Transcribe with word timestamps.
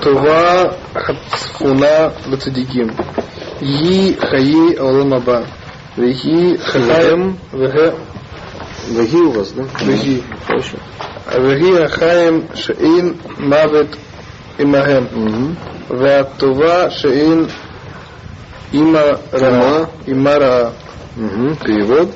טובה 0.00 0.62
הצפונה 0.94 2.08
לצדיקים. 2.30 2.86
היא 3.60 4.14
חיי 4.30 4.78
העולם 4.78 5.12
הבא. 5.12 5.40
והיא 5.98 6.58
חיים, 6.58 7.36
והיא 8.94 9.22
у 9.22 9.32
вас, 9.32 9.52
да? 9.56 9.62
והיא. 9.86 10.20
Хорошо. 10.46 10.76
והיא 11.42 11.78
החיים 11.78 12.40
שאין 12.54 13.12
מוות 13.38 13.96
עמהם. 14.58 15.06
Мгм. 15.14 15.54
והטובה 15.90 16.90
שאין 16.90 17.46
עמה 18.72 19.00
רעה. 19.34 19.84
עמה 20.06 20.34
רעה. 20.34 20.70
Мгм. 21.16 21.54
Перевод. 21.64 22.08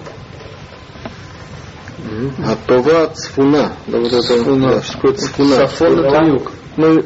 Мгм. 1.98 2.44
А 2.44 2.56
това 2.66 3.06
цфуна. 3.12 3.72
Да, 3.86 3.98
вот 3.98 4.12
это, 4.12 4.22
Цфуна. 4.22 4.70
да, 4.70 4.82
что 4.82 4.92
такое 4.94 5.12
цфуна? 5.14 5.56
Сафон 5.56 6.00
это 6.00 6.24
юг. 6.24 6.52
Ну, 6.76 7.02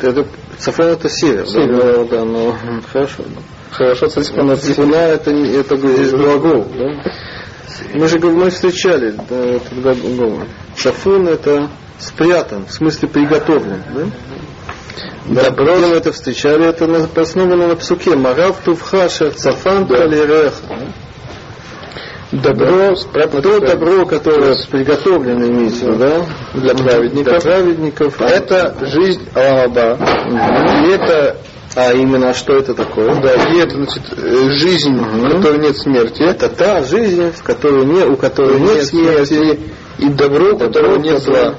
это, 0.00 0.26
цафон 0.58 0.86
это 0.86 1.08
север. 1.08 1.46
Север. 1.46 1.76
Да, 1.76 1.92
да, 1.92 2.04
да, 2.04 2.24
но 2.24 2.56
хорошо. 2.92 3.24
Хорошо, 3.70 4.06
кстати, 4.06 4.32
по 4.32 4.56
Цфуна 4.56 4.96
это, 4.96 5.30
это 5.30 5.76
здесь 5.76 6.12
глагол. 6.12 6.66
Да? 6.74 7.02
Мы 7.94 8.08
же 8.08 8.18
мы 8.18 8.50
встречали 8.50 9.14
да, 9.28 9.36
этот 9.36 9.80
глагол. 9.82 10.40
Цафун 10.76 11.28
это 11.28 11.68
спрятан, 11.98 12.66
в 12.66 12.72
смысле 12.72 13.08
приготовлен. 13.08 13.82
Да? 13.94 14.06
Да, 15.28 15.50
где 15.50 15.86
мы 15.86 15.94
это 15.96 16.12
встречали, 16.12 16.66
это 16.68 16.86
основано 17.20 17.68
на 17.68 17.76
псуке. 17.76 18.14
Марав 18.14 18.60
тувхаша 18.64 19.30
цафан 19.32 19.86
калереха. 19.88 20.52
Добро 22.32 22.96
спрятано 22.96 23.40
То 23.40 23.60
добро, 23.60 24.04
которое 24.04 24.56
приготовлено 24.68 25.46
имеется, 25.46 25.92
да? 25.94 26.26
Для 26.54 26.74
праведников. 26.74 27.32
Для 27.32 27.40
праведников. 27.40 28.20
Это 28.20 28.76
жизнь 28.80 29.28
Аламаба. 29.32 29.96
И 30.84 30.90
это, 30.90 31.36
А 31.76 31.92
именно, 31.92 32.34
что 32.34 32.54
это 32.54 32.74
такое? 32.74 33.14
да, 33.20 33.32
и 33.32 33.58
это, 33.58 33.76
значит, 33.76 34.02
э, 34.16 34.48
жизнь, 34.50 34.96
в 34.96 35.36
которой 35.36 35.58
нет 35.58 35.76
смерти. 35.76 36.22
Это 36.22 36.48
та 36.48 36.82
жизнь, 36.82 37.30
в 37.30 37.42
которой 37.44 37.84
не, 37.84 38.04
у 38.04 38.16
которой 38.16 38.58
нет, 38.58 38.84
смерти. 38.84 39.60
И 39.98 40.08
добро, 40.08 40.54
у 40.54 40.58
которого 40.58 40.96
нет 40.96 41.22
зла. 41.22 41.54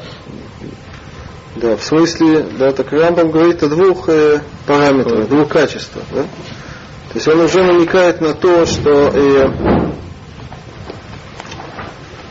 Да, 1.56 1.78
в 1.78 1.84
смысле, 1.84 2.46
да, 2.59 2.72
так 2.72 2.92
Рамбам 2.92 3.31
говорит 3.31 3.64
о 3.64 3.68
двух 3.68 4.09
э, 4.09 4.42
параметрах, 4.68 5.30
двух 5.30 5.48
качествах, 5.48 6.04
да? 6.14 6.24
То 6.24 7.16
есть 7.16 7.28
он 7.28 7.40
уже 7.40 7.64
намекает 7.64 8.22
на 8.22 8.34
то, 8.34 8.66
что 8.66 9.12
э, 9.14 9.50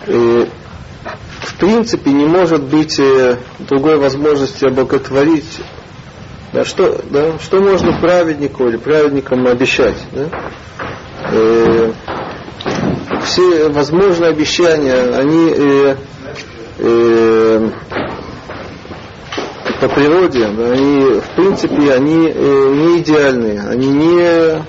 в 0.06 1.58
принципе 1.58 2.12
не 2.12 2.26
может 2.26 2.62
быть 2.62 2.98
э, 2.98 3.36
другой 3.60 3.96
возможности 3.98 4.64
обоготворить. 4.66 5.60
Да, 6.52 6.64
что, 6.64 7.00
да, 7.10 7.38
что 7.40 7.60
можно 7.60 7.98
праведнику 8.00 8.68
или 8.68 8.76
праведникам 8.76 9.46
обещать? 9.46 9.96
Да? 10.12 10.28
Э, 11.32 11.92
все 13.24 13.68
возможные 13.68 14.30
обещания, 14.30 15.16
они 15.16 15.52
э, 15.56 15.96
э, 16.78 17.70
по 19.80 19.88
природе, 19.88 20.46
они, 20.46 21.20
в 21.20 21.28
принципе, 21.34 21.92
они 21.92 22.32
э, 22.34 22.72
не 22.74 22.98
идеальные, 23.00 23.62
они 23.68 23.88
не, 23.88 24.62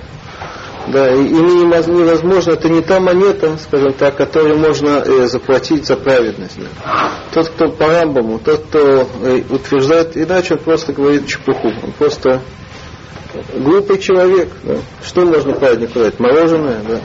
да, 0.92 1.10
и 1.14 1.26
ими 1.26 1.64
невозможно, 1.90 2.52
это 2.52 2.68
не 2.68 2.80
та 2.82 3.00
монета, 3.00 3.56
скажем 3.58 3.92
так, 3.92 4.16
которую 4.16 4.58
можно 4.58 5.02
э, 5.04 5.26
заплатить 5.26 5.86
за 5.86 5.96
праведность. 5.96 6.58
да. 6.58 7.12
Тот, 7.32 7.48
кто 7.48 7.68
по 7.68 7.86
Рамбаму, 7.86 8.38
тот, 8.38 8.64
кто 8.66 9.06
э, 9.22 9.42
утверждает 9.50 10.16
иначе, 10.16 10.54
он 10.54 10.60
просто 10.60 10.92
говорит 10.92 11.26
чепуху, 11.26 11.68
он 11.68 11.92
просто 11.92 12.40
глупый 13.54 13.98
человек. 13.98 14.48
Да. 14.62 14.76
Что 15.04 15.24
можно 15.24 15.52
праведнику 15.54 15.98
дать? 15.98 16.18
Мороженое, 16.18 16.80
да. 16.88 17.00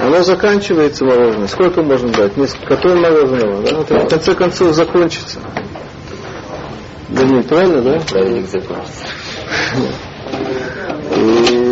Оно 0.00 0.22
заканчивается 0.22 1.04
мороженое. 1.04 1.48
Сколько 1.48 1.82
можно 1.82 2.08
дать? 2.10 2.36
Несколько 2.36 2.76
тонн 2.76 3.00
мороженого. 3.00 3.62
Да? 3.62 3.80
Это 3.80 4.00
в 4.00 4.08
конце 4.08 4.34
концов 4.34 4.74
закончится. 4.74 5.38
Да 7.08 7.22
нет, 7.22 7.46
правильно, 7.46 7.82
да? 7.82 8.00
Правильник 8.00 8.48
закончится. 8.48 9.06
И 11.16 11.65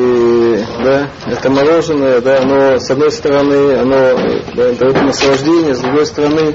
да, 0.85 1.09
это 1.27 1.51
мороженое, 1.51 2.21
да, 2.21 2.41
оно 2.43 2.79
с 2.79 2.91
одной 2.91 3.11
стороны 3.11 3.75
оно 3.75 3.97
э, 3.97 4.41
да, 4.55 4.73
дает 4.73 5.03
наслаждение, 5.03 5.75
с 5.75 5.81
другой 5.81 6.07
стороны 6.07 6.55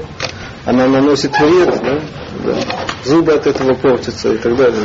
оно 0.64 0.86
наносит 0.88 1.36
вред, 1.38 1.74
да, 1.82 2.00
да. 2.44 2.58
зубы 3.04 3.32
от 3.32 3.46
этого 3.46 3.74
портятся 3.74 4.32
и 4.32 4.36
так 4.38 4.56
далее. 4.56 4.80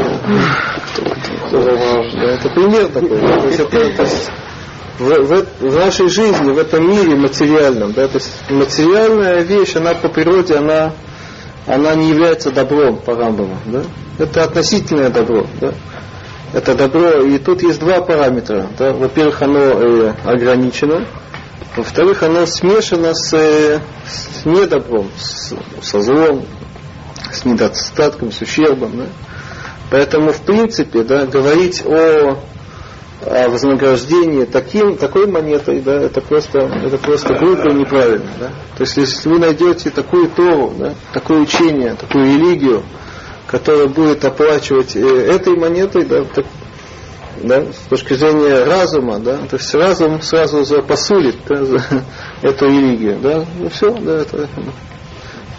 Да, 1.52 1.62
Да, 1.62 2.32
это 2.34 2.50
пример 2.50 2.88
такой. 2.88 3.20
да, 3.20 3.40
то 3.42 3.48
есть 3.48 3.60
это- 3.60 3.90
то 3.96 4.02
есть 4.04 4.30
в, 4.98 5.10
в- 5.10 5.46
в 5.60 5.76
нашей 5.76 6.08
жизни, 6.10 6.52
в 6.52 6.58
этом 6.58 6.90
мире 6.90 7.16
материальном, 7.16 7.92
да, 7.94 8.08
то 8.08 8.16
есть 8.18 8.32
материальная 8.50 9.42
вещь, 9.42 9.76
она 9.76 9.94
по 9.94 10.08
природе, 10.08 10.56
она, 10.56 10.94
она 11.68 11.96
не 11.96 12.10
является 12.10 12.52
добром 12.52 12.98
по 12.98 13.14
Рамбаму, 13.14 13.58
да? 13.66 13.84
Это 14.18 14.44
относительное 14.44 15.10
добро, 15.10 15.46
да? 15.60 15.74
Это 16.54 16.76
добро, 16.76 17.22
и 17.24 17.38
тут 17.38 17.64
есть 17.64 17.80
два 17.80 18.02
параметра. 18.02 18.68
Да? 18.78 18.94
Во-первых, 18.94 19.42
оно 19.42 19.60
э, 19.60 20.14
ограничено, 20.24 21.06
во-вторых, 21.76 22.24
оно 22.24 22.46
смешано 22.46 23.14
с, 23.14 23.34
э, 23.34 23.80
с 24.06 24.46
недобром, 24.46 25.10
с, 25.18 25.54
со 25.82 26.00
злом, 26.00 26.46
с 27.32 27.44
недостатком, 27.44 28.32
с 28.32 28.42
ущербом. 28.42 28.98
Да? 28.98 29.06
Поэтому, 29.92 30.32
в 30.32 30.42
принципе, 30.42 31.04
да, 31.04 31.26
говорить 31.26 31.84
о, 31.86 32.40
о 33.26 33.50
вознаграждении 33.50 34.46
таким, 34.46 34.96
такой 34.96 35.28
монетой, 35.28 35.82
да, 35.82 36.02
это 36.02 36.22
просто, 36.22 36.60
это 36.60 36.98
просто 36.98 37.34
глупо 37.36 37.68
и 37.70 37.74
неправильно. 37.74 38.30
Да? 38.40 38.48
То 38.78 38.82
есть, 38.82 38.96
если 38.96 39.28
вы 39.28 39.40
найдете 39.40 39.90
такую 39.90 40.30
Тору, 40.30 40.74
да, 40.80 40.94
такое 41.12 41.40
учение, 41.40 41.96
такую 41.96 42.26
религию, 42.26 42.84
которая 43.56 43.88
будет 43.88 44.26
оплачивать 44.26 44.98
э, 44.98 45.00
этой 45.00 45.56
монетой, 45.56 46.04
да, 46.04 46.26
так, 46.26 46.46
да, 47.42 47.64
с 47.72 47.88
точки 47.88 48.14
зрения 48.14 48.66
разума, 48.66 49.18
да, 49.20 49.38
то 49.50 49.56
есть 49.56 49.74
разум 49.74 50.22
сразу 50.22 50.66
запосулит 50.66 51.38
да, 51.48 51.64
за 51.64 51.82
эту 52.42 52.66
религию, 52.66 53.18
да, 53.22 53.46
ну 53.58 53.70
все, 53.70 53.94
да, 53.94 54.20
это, 54.24 54.50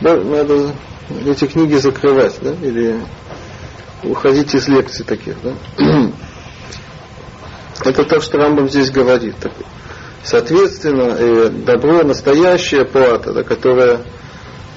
да, 0.02 0.14
надо 0.14 0.74
эти 1.24 1.46
книги 1.46 1.76
закрывать, 1.76 2.36
да, 2.42 2.50
или 2.50 3.00
уходить 4.02 4.54
из 4.54 4.68
лекций 4.68 5.06
таких, 5.06 5.36
да. 5.42 5.54
Это 7.82 8.04
то, 8.04 8.20
что 8.20 8.36
Рамбам 8.36 8.68
здесь 8.68 8.90
говорит. 8.90 9.36
Соответственно, 10.22 11.16
э, 11.18 11.48
добро, 11.48 12.02
настоящая 12.02 12.84
плата, 12.84 13.32
да, 13.32 13.42
которая 13.42 14.00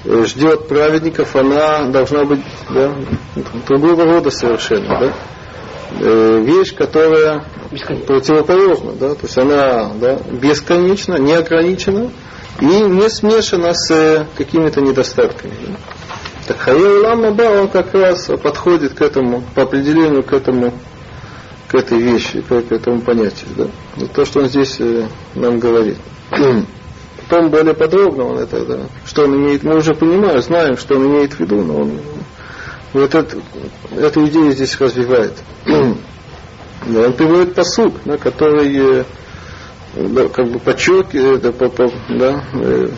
ждет 0.04 0.68
праведников, 0.68 1.36
она 1.36 1.86
должна 1.86 2.24
быть 2.24 2.40
да, 2.70 2.94
другого 3.66 4.04
рода 4.04 4.30
совершенно. 4.30 5.00
Да? 5.00 5.14
Э, 6.00 6.40
Вещь, 6.42 6.74
которая 6.74 7.44
противоположна, 8.06 8.92
да, 8.92 9.14
то 9.14 9.22
есть 9.22 9.36
она 9.36 9.90
да, 9.94 10.18
бесконечна, 10.30 11.16
неограничена 11.16 12.10
и 12.60 12.64
не 12.64 13.08
смешана 13.10 13.74
с 13.74 13.90
э, 13.90 14.26
какими-то 14.36 14.80
недостатками. 14.80 15.52
да. 15.66 15.74
Так 16.46 16.58
Хайя 16.58 17.00
Лама 17.00 17.28
он 17.60 17.68
как 17.68 17.94
раз 17.94 18.30
подходит 18.42 18.94
к 18.94 19.02
этому, 19.02 19.42
по 19.54 19.62
определению 19.62 20.22
к 20.22 20.32
этому, 20.32 20.72
к 21.68 21.74
этой 21.74 21.98
вещи, 21.98 22.40
к, 22.40 22.50
этому 22.50 23.00
понятию. 23.02 23.50
Да? 23.56 23.66
Вот 23.96 24.12
то, 24.12 24.24
что 24.24 24.40
он 24.40 24.48
здесь 24.48 24.76
э, 24.80 25.06
нам 25.34 25.58
говорит. 25.58 25.98
Потом 27.30 27.48
более 27.48 27.74
подробно 27.74 28.24
он 28.24 28.38
это, 28.38 28.66
да, 28.66 28.78
что 29.06 29.22
он 29.22 29.36
имеет, 29.36 29.62
мы 29.62 29.76
уже 29.76 29.94
понимаем, 29.94 30.42
знаем, 30.42 30.76
что 30.76 30.96
он 30.96 31.06
имеет 31.06 31.34
в 31.34 31.38
виду, 31.38 31.62
но 31.62 31.82
он 31.82 32.00
вот 32.92 33.14
это, 33.14 33.36
эту 33.96 34.26
идею 34.26 34.50
здесь 34.50 34.80
развивает. 34.80 35.34
да, 35.64 37.06
он 37.06 37.12
приводит 37.12 37.54
посуд, 37.54 37.94
да, 38.04 38.18
который 38.18 38.76
э, 38.76 39.04
да, 39.94 40.28
как 40.28 40.50
бы 40.50 40.58
подчеркивает, 40.58 41.38
э, 41.38 41.42
да, 41.42 41.52
по, 41.52 41.68
по, 41.68 41.92
да, 42.08 42.44
э, 42.54 42.88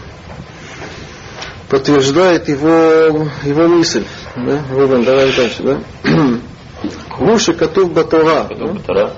подтверждает 1.68 2.48
его, 2.48 3.28
его 3.44 3.68
мысль. 3.68 4.04
Да? 4.34 4.62
Рубен, 4.72 5.04
давай 5.04 5.30
дальше. 5.30 5.62
Да? 5.62 5.78
Гуши 7.18 7.52
Катув 7.52 7.92
Батура. 7.92 8.44
Катув 8.48 8.72
Батура. 8.78 9.10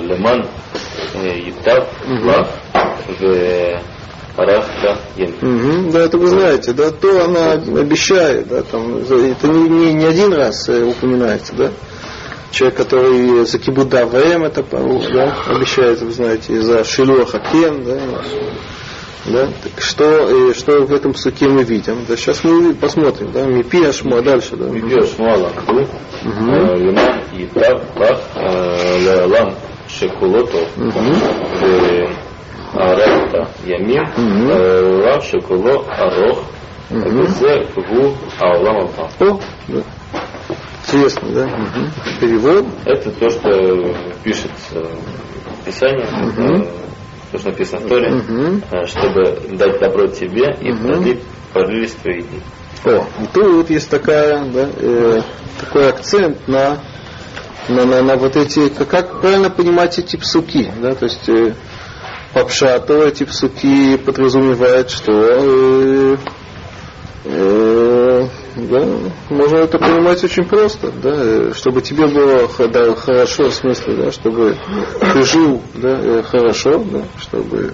Леман 0.00 0.44
Итав 1.14 1.88
Лав. 2.24 2.48
Рахта 4.36 4.98
Угу, 5.16 5.92
да, 5.92 6.00
это 6.00 6.18
вы 6.18 6.26
знаете, 6.26 6.72
да, 6.72 6.90
то 6.90 7.24
она 7.24 7.52
обещает, 7.52 8.48
да, 8.48 8.62
там, 8.62 8.98
это 8.98 9.48
не, 9.48 9.68
не, 9.68 9.92
не 9.94 10.04
один 10.04 10.32
раз 10.32 10.68
э, 10.68 10.82
упоминается, 10.82 11.54
да. 11.54 11.70
Человек, 12.50 12.76
который 12.76 13.44
за 13.44 13.58
Кибуда 13.58 14.06
ВМ 14.06 14.44
это 14.44 14.62
да, 14.62 15.36
обещает, 15.46 16.00
вы 16.00 16.12
знаете, 16.12 16.54
и 16.54 16.58
за 16.58 16.84
Шилуа 16.84 17.24
Кен, 17.24 17.84
да. 17.84 17.98
Да? 19.26 19.48
Так 19.62 19.82
что, 19.82 20.04
э, 20.04 20.54
что 20.54 20.82
в 20.84 20.92
этом 20.92 21.14
суке 21.14 21.48
мы 21.48 21.64
видим? 21.64 22.04
Да, 22.08 22.16
сейчас 22.16 22.44
мы 22.44 22.74
посмотрим, 22.74 23.32
да, 23.32 23.44
Мипи 23.44 23.84
Ашмуа, 23.84 24.22
дальше, 24.22 24.56
да. 24.56 24.66
Мипи 24.66 25.00
Ашмуа 25.00 25.36
Лахду, 25.36 25.88
Лима 26.22 27.22
э, 27.32 27.36
и 27.36 27.48
э, 27.52 27.72
Лах 27.96 28.20
Лам 29.26 29.54
Шекулото, 29.88 30.58
арехта 32.73 33.49
ямим, 33.63 34.05
лам 35.03 35.21
шекуло 35.21 35.85
арох, 35.89 36.39
וזה 36.91 37.53
הוא 37.75 38.15
העולם 38.39 38.75
הבא. 38.77 39.07
О, 39.19 39.39
да. 39.67 39.83
Интересно, 40.83 41.29
да? 41.29 41.43
Угу. 41.45 42.19
Перевод. 42.19 42.65
Это 42.85 43.11
то, 43.11 43.29
что 43.29 43.95
пишет 44.23 44.51
в 44.71 45.65
Писании, 45.65 46.05
Мгм. 46.25 46.67
то, 47.31 47.37
что 47.37 47.49
написано 47.49 47.85
в 47.85 47.87
Торе, 47.87 48.09
Мгм. 48.11 48.63
э, 48.71 48.85
чтобы 48.87 49.41
дать 49.57 49.79
добро 49.79 50.07
тебе 50.07 50.53
и 50.59 50.71
Мгм. 50.71 50.87
продлить, 50.87 51.21
продлились 51.53 51.91
твои 51.93 52.23
дни. 52.23 52.41
О, 52.83 53.05
и 53.21 53.27
тут 53.33 53.69
есть 53.69 53.89
такая, 53.89 54.43
да, 54.45 54.69
э, 54.75 55.21
такой 55.59 55.87
акцент 55.89 56.47
на, 56.47 56.79
на, 57.69 57.85
на, 57.85 58.01
на 58.01 58.15
вот 58.17 58.35
эти, 58.35 58.67
как, 58.69 58.89
как 58.89 59.21
правильно 59.21 59.49
понимать 59.49 59.97
эти 59.99 60.17
псуки, 60.17 60.71
да, 60.81 60.95
то 60.95 61.05
есть 61.05 61.29
э, 61.29 61.53
по 62.36 62.44
пшату 62.44 63.00
эти 63.00 63.24
псуки 63.24 63.96
подразумевают, 63.96 64.90
что 64.90 65.10
э, 65.10 66.16
э, 67.24 68.28
да, 68.56 68.86
можно 69.30 69.56
это 69.56 69.78
понимать 69.78 70.22
очень 70.22 70.44
просто, 70.44 70.92
да, 71.02 71.14
э, 71.14 71.52
чтобы 71.54 71.80
тебе 71.80 72.06
было 72.06 72.46
да, 72.68 72.94
хорошо, 72.94 73.44
в 73.48 73.54
смысле, 73.54 73.94
да, 73.96 74.12
чтобы 74.12 74.54
ты 75.14 75.22
жил 75.22 75.62
да, 75.76 76.22
хорошо, 76.24 76.84
да, 76.84 77.04
чтобы 77.18 77.72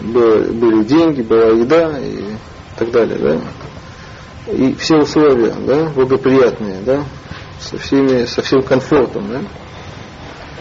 было- 0.00 0.40
были 0.52 0.82
деньги, 0.84 1.20
была 1.20 1.48
еда 1.48 1.98
и 1.98 2.34
так 2.78 2.90
далее, 2.90 3.18
да 3.18 4.52
и 4.54 4.74
все 4.76 4.96
условия, 5.02 5.52
да, 5.66 5.90
благоприятные, 5.90 6.80
да, 6.80 7.04
со 7.60 7.76
всеми, 7.76 8.24
со 8.24 8.40
всем 8.40 8.62
комфортом, 8.62 9.28
да. 9.30 9.40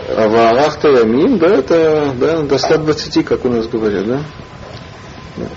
А 0.08 0.28
в 0.28 0.36
Арахта 0.36 0.90
Ямин, 0.90 1.40
да, 1.40 1.48
это 1.48 2.14
да, 2.20 2.42
до 2.42 2.58
120, 2.58 3.26
как 3.26 3.44
у 3.46 3.50
нас 3.50 3.68
говорят, 3.68 4.06
да. 4.06 4.20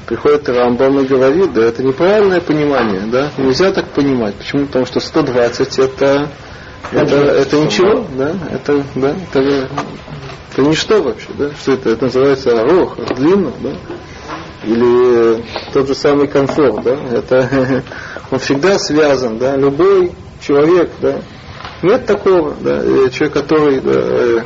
Приходит 0.06 0.49
Рамбам 0.49 1.00
и 1.00 1.06
говорит, 1.06 1.53
да, 1.53 1.67
это 1.67 1.85
неправильное 1.85 2.41
понимание, 2.41 3.03
да, 3.06 3.31
нельзя 3.37 3.73
так 3.73 3.89
понимать. 3.89 4.35
Почему? 4.37 4.67
Потому 4.67 4.87
что 4.87 5.00
120 5.00 5.79
это, 5.79 6.31
это, 6.93 7.15
это 7.15 7.56
ничего, 7.59 8.06
да, 8.17 8.35
это, 8.50 8.83
да, 8.95 9.15
это, 9.31 9.69
это 10.51 10.62
ничто 10.62 11.03
вообще, 11.03 11.29
да, 11.39 11.51
что 11.61 11.73
это, 11.73 11.91
это 11.91 12.05
называется 12.06 12.59
арох, 12.59 12.97
длинно, 13.17 13.53
да, 13.62 13.71
или 14.65 15.44
тот 15.73 15.87
же 15.87 15.94
самый 15.94 16.27
комфорт, 16.27 16.83
да, 16.83 16.97
это 17.12 17.85
он 18.31 18.39
всегда 18.39 18.79
связан, 18.79 19.39
да, 19.39 19.56
любой 19.56 20.12
человек, 20.41 20.91
да, 21.01 21.21
нет 21.83 22.07
такого, 22.07 22.55
да, 22.61 22.81
э, 22.83 23.11
человек, 23.11 23.33
который 23.33 23.81
да, 23.81 23.93
э, 23.95 24.41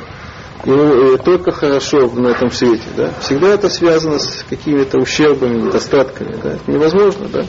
ему 0.64 1.14
э, 1.14 1.18
только 1.18 1.52
хорошо 1.52 2.10
на 2.14 2.28
этом 2.28 2.50
свете, 2.50 2.84
да, 2.96 3.10
всегда 3.20 3.48
это 3.48 3.68
связано 3.68 4.18
с 4.18 4.44
какими-то 4.48 4.98
ущербами, 4.98 5.66
недостатками, 5.66 6.36
да, 6.42 6.52
это 6.52 6.70
невозможно, 6.70 7.28
да. 7.32 7.44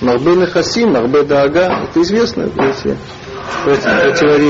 Марбе 0.00 0.46
Хасим, 0.46 0.92
Марбе 0.92 1.22
Даага, 1.22 1.88
это 1.88 2.00
известно, 2.02 2.42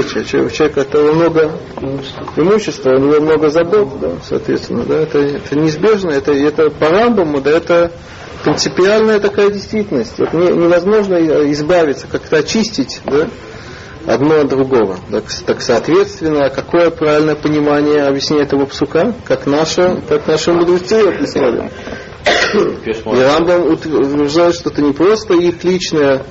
эти 0.00 0.24
человек, 0.24 0.72
у 0.76 0.80
которого 0.80 1.12
много 1.12 1.52
имущества, 2.36 2.90
у 2.90 2.98
него 2.98 3.20
много 3.20 3.48
забот, 3.48 4.00
да, 4.00 4.10
соответственно, 4.28 4.84
да, 4.84 4.96
это, 4.96 5.18
это 5.18 5.56
неизбежно, 5.56 6.10
это, 6.10 6.32
это 6.32 6.70
по 6.70 6.88
Рамбаму, 6.88 7.40
да, 7.40 7.50
это 7.52 7.92
принципиальная 8.44 9.20
такая 9.20 9.50
действительность. 9.50 10.18
Не- 10.18 10.52
невозможно 10.52 11.16
избавиться, 11.52 12.06
как-то 12.10 12.38
очистить, 12.38 13.00
да, 13.06 13.28
одно 14.08 14.40
от 14.40 14.48
другого. 14.48 14.98
Так, 15.10 15.24
так 15.46 15.62
соответственно, 15.62 16.50
какое 16.50 16.90
правильное 16.90 17.36
понимание 17.36 18.04
объяснения 18.04 18.44
этого 18.44 18.66
псука, 18.66 19.14
как 19.24 19.46
наше, 19.46 20.02
как 20.08 20.26
наши 20.26 20.52
мудрецы 20.52 20.94
объясняли. 20.94 21.70
И 22.54 23.22
Рамбам 23.22 23.72
утверждает, 23.72 24.54
что 24.54 24.70
это 24.70 24.82
не 24.82 24.92
просто 24.92 25.34
их 25.34 25.62
личное 25.64 26.22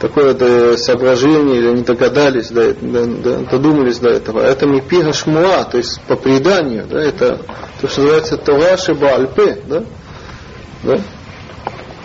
такое 0.00 0.32
да, 0.32 0.76
соображение, 0.78 1.58
или 1.58 1.68
они 1.68 1.82
догадались, 1.82 2.48
до, 2.48 2.74
да, 2.74 3.04
да, 3.04 3.36
додумались 3.50 3.98
до 3.98 4.08
этого. 4.08 4.40
Это 4.40 4.66
мипига 4.66 5.12
шмуа, 5.12 5.64
то 5.64 5.76
есть 5.76 6.00
по 6.08 6.16
преданию, 6.16 6.86
да, 6.88 7.00
это 7.00 7.40
то, 7.80 7.88
что 7.88 8.00
называется 8.00 8.36
Тора 8.38 8.76
Шеба 8.78 9.14
Альпе, 9.14 9.58
да, 9.68 9.84
да. 10.82 11.00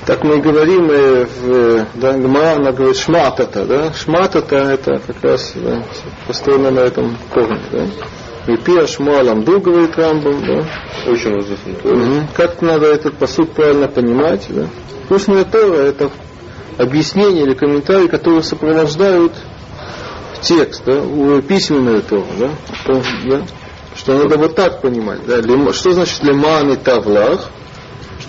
Так 0.05 0.23
мы 0.23 0.39
говорим 0.39 0.89
э, 0.91 1.25
в 1.25 1.87
да, 1.95 2.13
Гмара, 2.13 2.57
она 2.57 2.71
говорит 2.71 2.97
шматата, 2.97 3.65
да, 3.65 3.91
шматата 3.93 4.55
это 4.55 5.01
как 5.05 5.23
раз 5.23 5.53
да, 5.55 5.83
построено 6.27 6.69
на 6.69 6.81
этом 6.81 7.17
корне, 7.33 7.59
да. 7.71 7.87
Мипига 8.47 8.85
шмуа 8.85 9.23
ламду, 9.23 9.59
говорит 9.59 9.97
Рамбам, 9.97 10.45
да. 10.45 10.63
Очень. 11.07 11.31
Мгм. 11.83 12.27
Как 12.35 12.61
надо 12.61 12.85
этот 12.85 13.15
посуд 13.15 13.53
правильно 13.53 13.87
понимать? 13.87 14.45
Да? 14.49 14.67
Устная 15.09 15.43
Тора 15.43 15.77
это 15.77 16.11
объяснение 16.77 17.43
или 17.43 17.55
комментарии, 17.55 18.07
которые 18.07 18.43
сопровождают 18.43 19.33
текст, 20.41 20.83
да, 20.85 21.01
письменную 21.41 22.03
Тору, 22.03 22.27
да, 22.39 22.49
что, 22.73 23.01
да, 23.27 23.41
что 23.95 24.13
надо 24.13 24.37
вот 24.37 24.55
так 24.55 24.81
понимать. 24.81 25.25
Да, 25.25 25.41
что 25.73 25.93
значит 25.93 26.23
лиман 26.23 26.73
и 26.73 26.75
тавлах? 26.75 27.49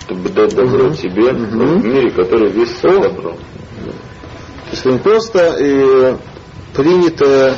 Чтобы 0.07 0.29
дать 0.29 0.55
добро 0.55 0.89
тебе 0.93 1.33
в 1.33 1.83
мире, 1.83 2.11
который 2.11 2.49
весь 2.49 2.79
добро. 2.79 3.31
То 3.33 4.71
есть 4.71 4.85
не 4.85 4.97
просто 4.99 5.39
э, 5.59 6.17
принятое 6.73 7.57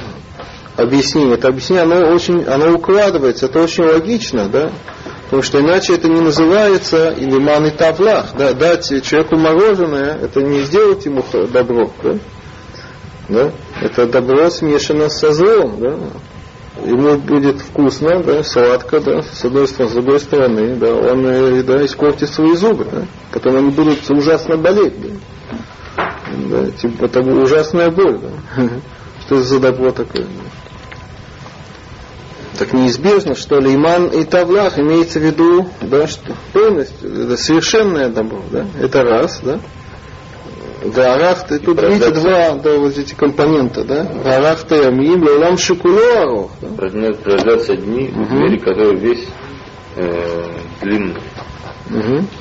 объяснение, 0.76 1.36
это 1.36 1.50
объяснение, 1.50 1.84
оно 1.84 2.12
очень, 2.12 2.44
оно 2.46 2.74
укладывается, 2.74 3.46
это 3.46 3.62
очень 3.62 3.84
логично, 3.84 4.50
да, 4.50 4.72
потому 5.26 5.44
что 5.44 5.60
иначе 5.60 5.94
это 5.94 6.08
не 6.08 6.22
называется 6.22 7.12
и 7.12 7.26
лиман 7.26 7.68
и 7.68 7.70
тавлах, 7.70 8.36
да, 8.36 8.54
дать 8.54 8.88
человеку 9.04 9.38
мороженое, 9.38 10.18
это 10.20 10.42
не 10.42 10.62
сделать 10.62 11.06
ему 11.06 11.24
добро, 11.52 11.92
да, 12.02 12.18
да, 13.28 13.52
это 13.80 14.08
добро 14.08 14.50
смешано 14.50 15.10
со 15.10 15.34
злом, 15.34 15.80
да, 15.80 16.00
ему 16.86 17.18
будет 17.18 17.62
вкусно, 17.62 18.22
да, 18.24 18.44
сладко, 18.44 19.00
да, 19.00 19.22
с 19.22 19.46
одной 19.46 19.68
стороны, 19.68 19.92
с 19.92 19.94
другой 19.96 20.20
стороны, 20.20 20.76
да, 20.76 20.94
он 20.94 21.26
э, 21.26 21.64
да, 21.64 21.86
испортит 21.86 22.30
свои 22.30 22.56
зубы, 22.56 22.86
да, 22.92 23.06
потом 23.32 23.58
они 23.58 23.72
будут 23.72 24.10
ужасно 24.10 24.58
болеть, 24.58 24.94
да. 25.02 25.10
Да, 26.50 26.72
типа, 26.72 27.06
это 27.06 27.22
ужасная 27.22 27.92
боль. 27.92 28.20
Да? 28.20 28.64
Что 29.26 29.42
за 29.42 29.60
добро 29.60 29.92
такое? 29.92 30.28
Так 32.58 32.74
неизбежно, 32.74 33.36
что 33.36 33.58
лиман 33.60 34.08
и 34.08 34.26
тавлах 34.26 34.78
имеется 34.80 35.20
в 35.20 35.24
виду, 35.24 35.70
да, 35.82 36.08
что 36.08 36.36
полностью, 36.52 37.24
это 37.24 37.38
совершенное 37.38 38.10
добро, 38.10 38.42
да, 38.52 38.66
это 38.82 39.04
раз, 39.04 39.40
да. 39.42 39.60
Ты 41.48 41.60
тут 41.60 41.78
видите 41.82 42.12
два, 42.12 42.52
да, 42.56 42.78
вот 42.78 42.98
эти 42.98 43.14
компонента, 43.14 43.84
да. 43.84 44.08
Леулам 45.24 45.58
шикуло 45.58 46.00
арох, 46.22 46.52
да. 46.62 46.68
Продлят- 46.70 47.18
Продлятся 47.24 47.76
дни 47.76 48.08
в 48.08 48.32
мире, 48.34 48.60
который 48.60 48.96
весь 48.96 49.28
э, 49.96 50.44
длинный. 50.82 51.16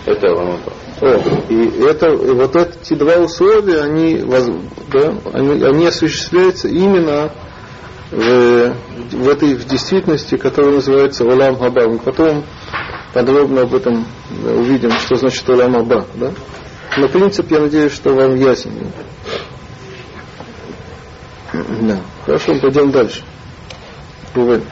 Это 0.07 0.29
Аламапа. 0.31 0.73
О, 1.01 1.21
и 1.49 1.81
это, 1.85 2.09
и 2.09 2.31
вот 2.33 2.55
эти 2.57 2.95
два 2.95 3.17
условия, 3.17 3.83
они, 3.83 4.23
да, 4.93 5.15
они, 5.33 5.63
они 5.65 5.87
осуществляются 5.87 6.69
именно 6.69 7.33
в, 8.11 8.75
в 9.13 9.29
этой 9.29 9.55
в 9.55 9.65
действительности, 9.67 10.37
которая 10.37 10.73
называется 10.75 11.25
Улам 11.25 11.57
Хаба. 11.57 11.89
Мы 11.89 11.99
потом 11.99 12.45
подробно 13.15 13.63
об 13.63 13.75
этом 13.75 14.07
увидим, 14.45 14.91
что 14.93 15.15
значит 15.17 15.49
Улам 15.49 15.75
Хаба. 15.75 16.05
Да? 16.17 16.33
Но 16.97 17.09
принцип, 17.09 17.51
я 17.51 17.61
надеюсь, 17.61 17.93
что 17.93 18.15
вам 18.15 18.37
ясен. 18.37 18.73
Да. 21.53 21.99
Хорошо, 22.25 22.55
мы 22.55 22.61
пойдем 22.61 22.91
дальше. 22.91 23.23
Рувен. 24.35 24.63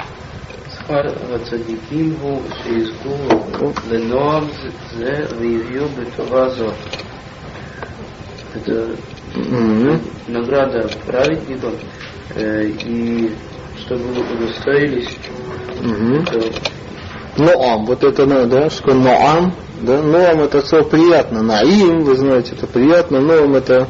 Это 8.54 8.90
награда 10.28 10.88
праведникам 11.06 11.75
э, 12.35 12.68
и 12.68 13.35
чтобы 13.80 14.04
удостоились. 14.20 15.16
Ноам, 17.37 17.85
вот 17.85 18.02
это, 18.02 18.46
да, 18.46 18.70
что 18.70 18.94
Ноам, 18.94 19.52
да, 19.83 20.02
Ноам 20.02 20.40
это 20.40 20.66
слово 20.66 20.85
приятно, 20.85 21.42
Наим, 21.42 22.04
вы 22.04 22.16
знаете, 22.16 22.52
это 22.56 22.66
приятно, 22.66 23.21
Ноам 23.21 23.54
это, 23.54 23.88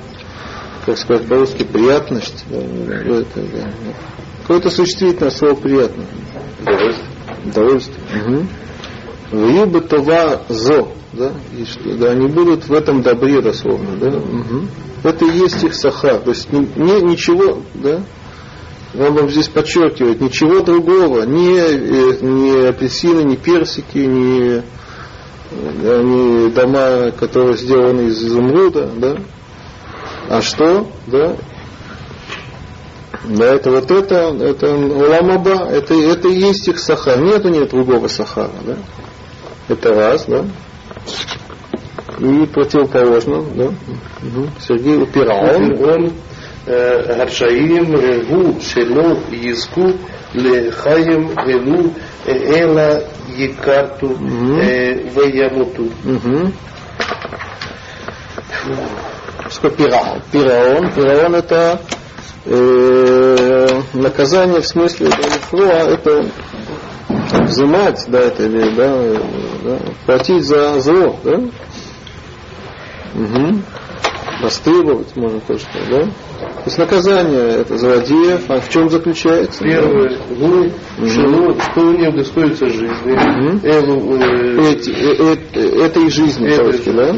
как 0.85 0.99
сказать 0.99 1.27
по-русски, 1.27 1.65
приятность, 1.65 2.45
да, 2.51 2.59
это, 2.59 3.41
да. 3.41 3.71
Какое-то 4.43 4.71
существительное 4.71 5.31
слово 5.31 5.55
приятно, 5.55 6.05
Удовольствие. 6.65 7.07
удовольствие. 7.45 7.99
Мгм. 8.15 8.49
Вьюба 9.33 9.81
това 9.81 10.43
зо, 10.49 10.89
да, 11.13 11.33
и 11.59 11.65
что, 11.65 11.95
да, 11.97 12.11
они 12.13 12.29
будут 12.29 12.69
в 12.69 12.73
этом 12.73 13.03
добре 13.03 13.41
дословно, 13.43 13.97
да. 13.97 14.11
Мгм. 14.11 14.69
Это 15.03 15.25
и 15.25 15.37
есть 15.39 15.63
их 15.65 15.75
саха, 15.75 16.19
то 16.19 16.31
есть 16.31 16.53
ни, 16.53 16.59
ни- 16.77 17.11
ничего, 17.11 17.61
да, 17.75 18.01
Рамбам 18.95 19.29
здесь 19.29 19.49
подчеркивает, 19.49 20.21
ничего 20.21 20.61
другого, 20.61 21.23
ни, 21.25 21.59
э, 21.59 22.19
ни 22.23 22.67
апельсины, 22.67 23.23
ни 23.25 23.37
персики, 23.37 23.99
ни, 23.99 24.63
э, 25.56 25.72
да, 25.84 26.02
ни 26.04 26.50
дома, 26.50 27.12
которые 27.12 27.58
сделаны 27.58 28.08
из 28.08 28.24
изумруда, 28.24 28.90
да, 28.96 29.18
а 30.30 30.42
что, 30.42 30.88
да, 31.08 31.36
да, 33.24 33.46
это 33.46 33.70
вот 33.72 33.92
это, 33.92 34.36
это 34.40 34.68
ламаба, 34.76 35.68
это, 35.70 35.94
это 35.94 36.28
и 36.28 36.40
есть 36.40 36.68
их 36.68 36.80
сахар. 36.80 37.22
Нет 37.22 37.46
у 37.46 37.50
них 37.50 37.70
другого 37.70 38.08
сахара, 38.08 38.50
да. 38.66 38.78
Это 39.68 39.94
раз, 39.94 40.26
да. 40.26 40.46
И 42.20 42.46
противоположно, 42.48 43.44
да. 43.56 43.72
Мгм. 44.22 44.50
Сергей 44.60 44.98
упирал. 44.98 45.46
он 45.46 46.14
הרשעים 46.68 47.96
ראו 47.96 48.62
שלא 48.62 49.16
יזכו 49.32 49.88
לחיים 50.36 51.28
אלו 51.48 51.82
אלא 52.28 52.84
Екарту, 53.37 54.07
угу. 54.07 54.59
э, 54.61 54.95
Вейямуту. 55.11 55.85
Угу. 56.05 56.53
Пираон? 59.77 60.23
Пираон, 60.33 60.93
пираон 60.93 61.35
это 61.35 61.81
э, 62.45 63.81
наказание 63.95 64.61
в 64.61 64.67
смысле 64.67 65.11
флуа, 65.51 65.89
это 65.89 66.31
взимать, 67.45 68.05
да, 68.09 68.21
это 68.21 68.45
или, 68.45 68.71
да, 68.75 68.97
э, 68.97 69.19
да, 69.65 69.79
платить 70.07 70.45
за 70.45 70.81
зло, 70.81 71.19
да? 71.25 71.41
Угу. 73.15 73.61
Растребовать 74.43 75.17
можно 75.17 75.41
кое-что, 75.41 75.79
да? 75.91 76.09
То 76.39 76.63
есть 76.67 76.79
наказание 76.79 77.61
это 77.61 77.79
злодеев, 77.79 78.51
а 78.51 78.61
в 78.61 78.69
чем 78.69 78.91
заключается? 78.91 79.63
Первое, 79.63 80.19
ну, 80.31 80.69
что, 81.07 81.61
что 81.61 81.81
у 81.81 81.93
него 81.93 82.13
достоится 82.13 82.69
жизни. 82.69 83.61
Э, 83.63 83.81
э, 85.23 85.37
э, 85.55 85.85
этой 85.85 86.11
жизни, 86.11 86.57
по-русски, 86.57 86.91
да? 86.91 87.15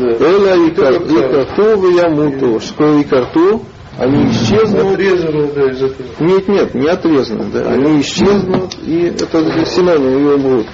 Эла 0.00 0.66
и 0.66 0.70
кар- 0.74 1.02
и 1.02 1.32
карту 1.32 1.90
я 1.90 2.08
муту, 2.08 2.60
что 2.60 2.98
и 2.98 3.04
карту, 3.04 3.62
они 3.98 4.30
исчезнут. 4.30 4.92
Отрезано, 4.94 5.46
да, 5.54 5.70
из 5.70 5.82
этого. 5.82 6.06
Нет, 6.20 6.48
нет, 6.48 6.74
не 6.74 6.88
отрезаны, 6.88 7.44
да. 7.52 7.72
Они 7.72 8.00
исчезнут, 8.00 8.74
и 8.86 9.06
это 9.06 9.64
синоним 9.66 10.28
и 10.28 10.34
умрут. 10.34 10.66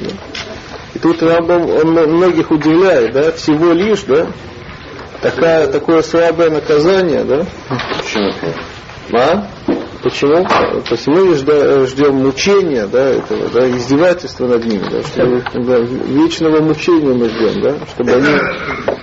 И 0.95 0.99
тут 0.99 1.23
Рамбам, 1.23 1.69
он 1.69 1.91
многих 1.93 2.51
удивляет, 2.51 3.13
да, 3.13 3.33
всего 3.33 3.73
лишь, 3.73 4.03
да, 4.05 4.27
такая, 5.23 5.67
такое 5.69 6.03
слабое 6.03 6.51
наказание, 6.51 7.25
да. 7.25 7.47
Почему? 7.99 8.33
А? 9.13 9.49
Почему? 10.03 10.45
То 10.45 10.93
есть 10.93 11.07
мы 11.09 11.35
ждем 11.87 12.17
мучения, 12.17 12.87
да, 12.87 13.11
этого, 13.11 13.49
да, 13.49 13.69
издевательства 13.69 14.47
над 14.47 14.65
ними, 14.65 14.85
да, 14.91 15.03
чтобы, 15.03 15.43
да, 15.55 15.79
вечного 15.79 16.61
мучения 16.61 17.15
мы 17.15 17.29
ждем, 17.29 17.63
да, 17.63 17.87
чтобы 17.87 18.13
они 18.13 18.39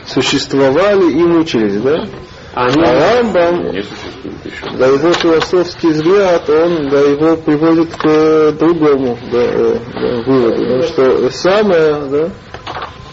существовали 0.06 1.12
и 1.12 1.24
мучились, 1.24 1.82
да. 1.82 2.06
А 2.54 2.70
Рамбам, 2.70 3.74
да, 4.78 4.88
его 4.88 5.12
философский 5.12 5.90
взгляд, 5.90 6.50
он 6.50 6.90
да, 6.90 7.02
его 7.02 7.36
приводит 7.36 7.94
к 7.96 8.54
другому 8.54 9.18
да, 9.30 9.42
э, 9.42 9.78
да, 9.94 10.24
выводу, 10.26 10.66
да, 10.66 10.82
что 10.84 11.30
самое, 11.32 12.06
да, 12.10 12.30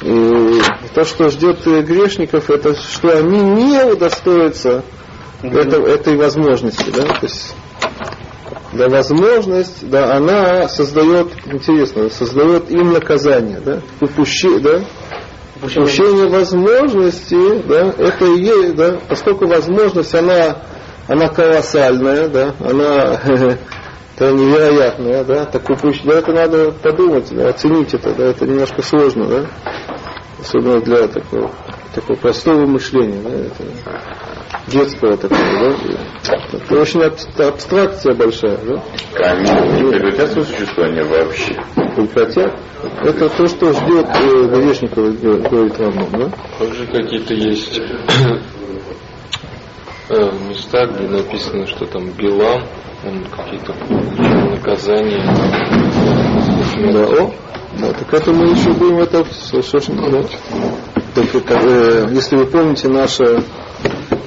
и 0.02 0.60
то, 0.94 1.04
что 1.04 1.30
ждет 1.30 1.66
э, 1.66 1.82
грешников, 1.82 2.50
это 2.50 2.74
что 2.74 3.16
они 3.16 3.40
не 3.40 3.84
удостоятся 3.84 4.84
это- 5.42 5.82
этой 5.82 6.16
возможности, 6.16 6.90
да, 6.90 7.04
то 7.04 7.26
есть 7.26 7.54
да, 8.72 8.88
возможность, 8.88 9.88
да, 9.88 10.16
она 10.16 10.68
создает, 10.68 11.28
интересно, 11.46 12.08
создает 12.08 12.70
им 12.70 12.92
наказание, 12.92 13.60
да, 13.60 13.80
упущение, 14.00 14.60
да, 14.60 14.80
упущение 15.62 16.28
возможности, 16.28 17.62
да, 17.68 17.94
это 17.98 18.24
и 18.24 18.40
есть, 18.40 18.74
да, 18.74 18.98
поскольку 19.08 19.46
возможность, 19.46 20.14
она, 20.14 20.62
она 21.06 21.28
колоссальная, 21.28 22.28
да, 22.28 22.54
она 22.60 23.20
это 24.16 24.32
невероятная, 24.32 25.24
да, 25.24 25.44
так 25.46 25.68
упущ... 25.70 26.00
да, 26.04 26.18
это 26.18 26.32
надо 26.32 26.72
подумать, 26.72 27.28
да, 27.30 27.48
оценить 27.48 27.94
это, 27.94 28.14
да, 28.14 28.24
это 28.26 28.46
немножко 28.46 28.82
сложно, 28.82 29.26
да, 29.26 29.46
особенно 30.40 30.80
для 30.80 31.08
такого, 31.08 31.50
такого 31.94 32.16
простого 32.16 32.66
мышления, 32.66 33.20
да, 33.22 33.30
это 33.30 33.64
детского 34.68 35.16
такого, 35.16 35.40
да, 35.40 35.74
это 36.52 36.80
очень 36.80 37.02
аб- 37.02 37.40
абстракция 37.40 38.14
большая, 38.14 38.58
да, 38.58 38.82
Они 39.30 39.82
не 39.82 39.90
прекратят 39.92 40.32
свое 40.32 40.46
существование 40.46 41.04
вообще. 41.04 41.54
прекратят. 41.96 42.54
Это 43.04 43.28
то, 43.28 43.46
что 43.46 43.72
ждет 43.72 44.06
э, 44.06 44.44
грешников, 44.48 45.20
говорит 45.20 45.48
говорит 45.48 45.78
Рамбам, 45.78 46.10
да? 46.12 46.32
Также 46.58 46.86
какие-то 46.86 47.32
есть 47.34 47.80
э, 50.12 50.48
места, 50.48 50.86
где 50.86 51.08
написано, 51.08 51.66
что 51.66 51.86
там 51.86 52.10
Билам, 52.12 52.62
он 53.04 53.24
какие-то 53.24 53.74
наказания. 54.50 55.22
Да, 56.92 57.04
о, 57.04 57.32
да, 57.78 57.92
так 57.92 58.14
это 58.14 58.32
мы 58.32 58.50
еще 58.50 58.72
будем 58.72 58.98
это 58.98 59.24
совершенно, 59.32 60.10
да. 60.10 60.22
Так, 61.14 61.44
как, 61.44 61.62
э, 61.64 62.08
если 62.12 62.36
вы 62.36 62.46
помните 62.46 62.88
наше 62.88 63.42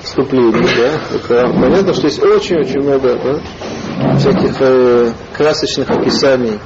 вступление, 0.03 0.67
да, 0.77 0.99
так, 1.11 1.31
э, 1.31 1.53
понятно, 1.53 1.93
что 1.93 2.07
есть 2.07 2.21
очень-очень 2.21 2.81
много 2.81 3.15
да, 3.15 4.17
всяких 4.17 4.55
э, 4.59 5.11
красочных 5.35 5.89
описаний 5.89 6.59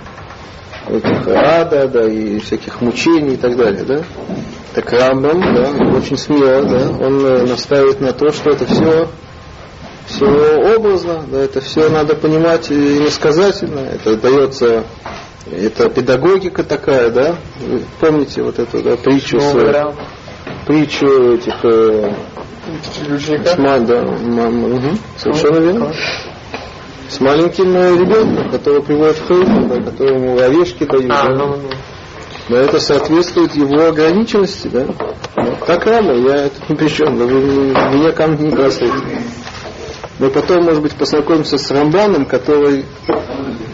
этих 0.90 1.28
ада, 1.28 1.88
да, 1.88 2.08
и 2.08 2.40
всяких 2.40 2.82
мучений 2.82 3.34
и 3.34 3.38
так 3.38 3.56
далее, 3.56 3.84
да. 3.84 4.02
Так 4.74 4.92
Рамбам, 4.92 5.42
да, 5.42 5.98
очень 5.98 6.18
смело, 6.18 6.64
да, 6.64 6.90
он 7.06 7.26
э, 7.26 7.46
настаивает 7.46 8.02
на 8.02 8.14
то, 8.14 8.32
что 8.32 8.52
это 8.52 8.66
все 8.66 9.08
все 10.10 10.26
образно, 10.76 11.24
да, 11.32 11.40
это 11.42 11.62
все 11.62 11.88
надо 11.90 12.16
понимать 12.16 12.72
и 12.72 12.98
иносказательно, 12.98 13.80
это 13.80 14.16
дается, 14.18 14.84
это 15.52 15.90
педагогика 15.90 16.64
такая, 16.64 17.10
да, 17.10 17.36
вы 17.60 17.84
помните 18.00 18.42
вот 18.42 18.58
эту 18.60 18.82
да, 18.82 18.98
притчу, 18.98 19.40
с, 19.40 19.54
притчу 20.66 21.34
этих 21.36 21.64
э, 21.64 22.14
ма- 23.58 23.80
да, 23.80 24.02
мам- 24.02 24.70
мгм, 24.74 25.00
совершенно 25.18 25.58
верно. 25.60 25.94
С 27.10 27.20
маленьким 27.20 27.76
э, 27.76 27.96
ребенком, 27.98 28.52
которого 28.52 28.82
приводят 28.82 29.18
в 29.18 29.26
храм, 29.28 29.68
да, 29.68 29.82
которому 29.82 30.38
орешки 30.38 30.86
дают. 30.86 31.08
да. 31.08 31.56
Но 32.50 32.58
это 32.58 32.80
соответствует 32.80 33.56
его 33.56 33.88
ограниченности, 33.88 34.68
да? 34.68 34.86
Ну, 35.36 35.56
Так 35.66 35.86
рано, 35.86 36.12
я 36.12 36.50
тут 36.50 36.70
ни 36.70 36.76
при 36.76 36.88
чем, 36.88 37.16
вы 37.16 37.28
меня 37.28 38.12
камни 38.12 38.46
не 38.46 38.50
бросаете. 38.52 38.94
Мы 40.20 40.30
потом, 40.30 40.66
может 40.66 40.82
быть, 40.82 40.94
познакомимся 40.96 41.58
с 41.58 41.72
Рамбаном, 41.72 42.26
который, 42.26 42.86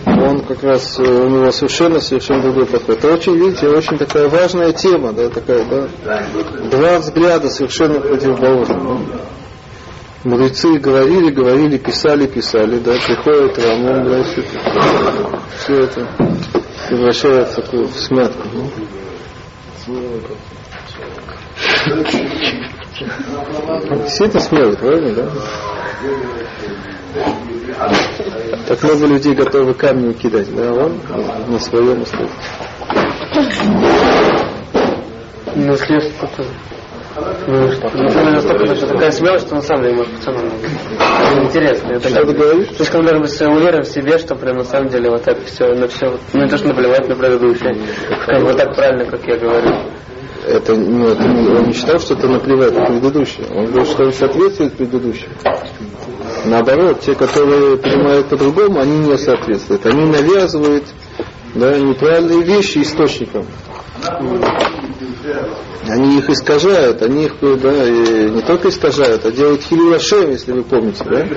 он 0.06 0.42
как 0.42 0.62
раз, 0.63 1.00
э, 1.00 1.04
у 1.04 1.27
него 1.27 1.51
совершенно, 1.51 2.00
совершенно 2.00 2.44
другой 2.44 2.68
подход. 2.68 2.98
Это 2.98 3.13
очень, 3.13 3.36
видите, 3.36 3.68
очень 3.68 3.98
такая 3.98 4.30
важная 4.30 4.72
тема, 4.72 5.12
да, 5.12 5.30
такая, 5.30 5.65
да, 5.65 5.88
два 6.70 7.00
взгляда 7.00 7.50
совершенно 7.50 8.00
противоположных. 8.00 8.77
Мудрецы 10.25 10.79
говорили, 10.79 11.29
говорили, 11.29 11.77
писали, 11.77 12.25
писали, 12.25 12.79
да, 12.79 12.94
приходит 12.94 13.60
Рамон, 13.60 14.10
да, 14.10 14.24
все, 14.24 14.41
это- 14.41 15.39
все 15.60 15.82
это 15.84 16.08
превращается 16.89 17.62
в 17.62 17.65
такую 17.65 17.88
смятку. 17.89 18.48
ну. 18.51 18.70
Все 24.08 24.25
это 24.25 24.39
смело, 24.39 24.75
правильно, 24.75 25.13
да? 25.13 25.32
Так 28.67 28.82
много 28.82 29.05
людей 29.05 29.36
готовы 29.36 29.75
камни 29.75 30.12
кидать, 30.13 30.53
да, 30.55 30.70
а 30.70 30.74
он 30.86 31.00
на 31.51 31.60
своем 31.60 32.01
остается. 32.01 32.36
Наследство 35.55 36.27
тоже. 36.36 36.50
Ну 37.48 37.72
что? 37.72 37.89
Ну, 37.93 38.03
настолько 38.31 38.65
это 38.74 38.88
такая 38.88 39.12
смелость, 39.12 39.45
что 39.45 39.55
на 39.55 39.62
самом 39.62 39.84
деле 39.84 39.95
может 39.95 40.12
пацаном 40.15 40.43
интересно. 41.43 41.91
Это 41.93 42.10
Что 42.10 42.25
ты 42.25 42.34
говоришь? 42.34 42.67
Слишком 42.75 43.05
должен 43.05 43.22
быть 43.22 43.41
уверен 43.41 43.84
в 43.84 43.88
себе, 43.88 44.17
что 44.17 44.36
прям 44.36 44.57
на 44.57 44.63
самом 44.65 44.89
деле 44.89 45.10
вот 45.10 45.24
так 45.24 45.38
все, 45.45 45.74
на 45.75 45.88
все, 45.88 46.17
ну 46.34 46.43
не 46.43 46.50
то, 46.50 46.57
что 46.57 46.67
наплевать 46.67 47.07
на 47.07 47.15
предыдущее, 47.15 47.77
как 48.25 48.43
бы 48.43 48.53
так 48.53 48.75
правильно, 48.75 49.05
как 49.05 49.25
я 49.27 49.38
говорю. 49.38 49.69
Это, 50.48 50.75
ну, 50.75 51.07
это 51.07 51.24
не- 51.24 51.48
он 51.57 51.63
не 51.67 51.74
считал, 51.74 52.00
что 52.00 52.13
это 52.15 52.27
наплевать 52.27 52.74
на 52.74 52.86
предыдущее. 52.86 53.48
Он 53.50 53.65
говорит, 53.65 53.88
что 53.88 54.12
соответствует 54.12 54.74
предыдущему. 54.74 55.34
Наоборот, 56.45 57.00
те, 57.00 57.15
которые 57.15 57.77
понимают 57.77 58.27
по-другому, 58.27 58.79
они 58.79 59.00
не 59.00 59.17
соответствуют. 59.17 59.86
Они 59.88 60.05
навязывают 60.05 60.84
да, 61.55 61.77
неправильные 61.77 62.43
вещи 62.43 62.79
источником. 62.79 63.48
Они 65.88 66.18
их 66.18 66.30
искажают, 66.30 67.02
они 67.02 67.25
их 67.25 67.34
да, 67.42 67.88
и 67.88 68.30
не 68.30 68.42
только 68.42 68.70
искажают, 68.70 69.25
а 69.25 69.32
делают 69.32 69.62
хилюлашем, 69.62 70.32
если 70.32 70.52
вы 70.52 70.64
помните, 70.64 71.04
да? 71.06 71.28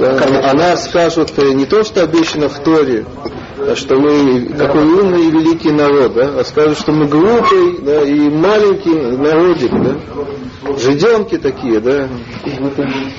да? 0.00 0.18
да. 0.18 0.50
Она 0.50 0.76
скажут 0.76 1.32
э, 1.36 1.52
не 1.52 1.66
то, 1.66 1.84
что 1.84 2.02
обещано 2.02 2.48
в 2.48 2.58
Торе, 2.60 3.04
а 3.58 3.74
что 3.76 3.96
мы 3.96 4.46
какой 4.56 4.84
умный 4.84 5.26
и 5.26 5.30
великий 5.30 5.72
народ, 5.72 6.14
да? 6.14 6.40
а 6.40 6.44
скажут, 6.44 6.78
что 6.78 6.92
мы 6.92 7.06
глупый 7.06 7.78
да, 7.82 8.02
и 8.02 8.30
маленький 8.30 8.94
народик, 8.94 9.72
да? 9.72 9.96
Жиденки 10.78 11.38
такие, 11.38 11.80
да? 11.80 12.08
Это 12.44 12.82
не... 12.82 13.12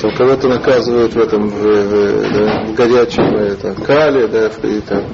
Там 0.00 0.14
кого-то 0.16 0.48
наказывают 0.48 1.12
в 1.12 1.18
этом, 1.18 1.48
в, 1.48 1.60
в, 1.60 2.32
да, 2.32 2.64
в 2.66 2.74
горячем, 2.74 3.24
это, 3.36 3.74
кале, 3.82 4.26
да, 4.28 4.50
в, 4.50 4.64
и 4.64 4.80
там, 4.80 5.04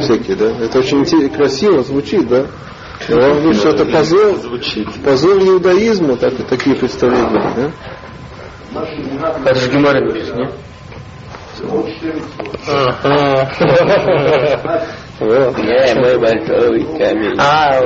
всякие, 0.00 0.36
да. 0.36 0.46
Это 0.64 0.78
очень 0.80 1.04
красиво 1.30 1.82
звучит, 1.82 2.28
да. 2.28 2.46
Я 3.08 3.16
вам 3.16 3.32
говорю, 3.40 3.54
что 3.54 3.70
это 3.70 3.84
позор, 3.86 4.36
позор 5.04 5.38
иудаизму, 5.38 6.16
так, 6.16 6.34
такие 6.48 6.76
представления, 6.76 7.52
да. 7.56 7.70
Это 9.44 9.54
же 9.54 9.70
Гемора 9.70 10.00
написано, 10.00 10.40
нет? 10.40 10.52
Я 15.20 15.94
мой 15.96 16.18
большой 16.18 16.84
камень. 16.98 17.36
А, 17.38 17.80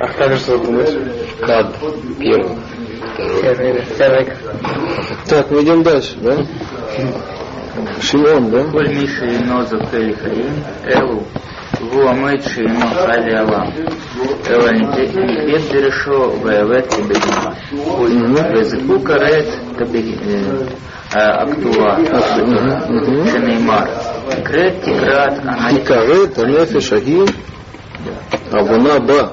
А 0.00 0.08
как 0.08 0.36
же 0.36 0.58
думать? 0.58 0.92
Кад. 1.40 1.76
Первый. 2.18 2.56
Первый. 3.42 3.84
Так, 5.28 5.50
мы 5.50 5.62
идем 5.62 5.82
дальше, 5.82 6.16
да? 6.20 6.38
Шимон, 8.00 8.50
да? 8.50 8.64
Коль 8.64 8.88
Миша 8.94 9.26
и 9.26 9.38
Ноза 9.44 9.78
Телихаим, 9.90 10.64
Элу, 10.84 11.22
והמועד 11.88 12.40
שאינו 12.42 12.86
חי 12.86 13.16
לעולם, 13.26 13.66
אלא 14.50 14.70
ניתן 14.70 15.22
דרשו 15.72 16.32
ועבד 16.44 16.86
כבגימה, 16.86 17.50
וזקוק 18.54 19.10
הרת 19.10 19.46
הכתובה, 21.12 21.96
שנאמר, 23.32 23.84
נקראת 24.28 24.72
תקרת 24.80 25.32
הנפש. 25.42 25.80
תקראת 25.80 26.38
הנפש 26.38 26.92
ההיא, 26.92 27.22
עוונה 28.52 28.98
בה. 28.98 29.28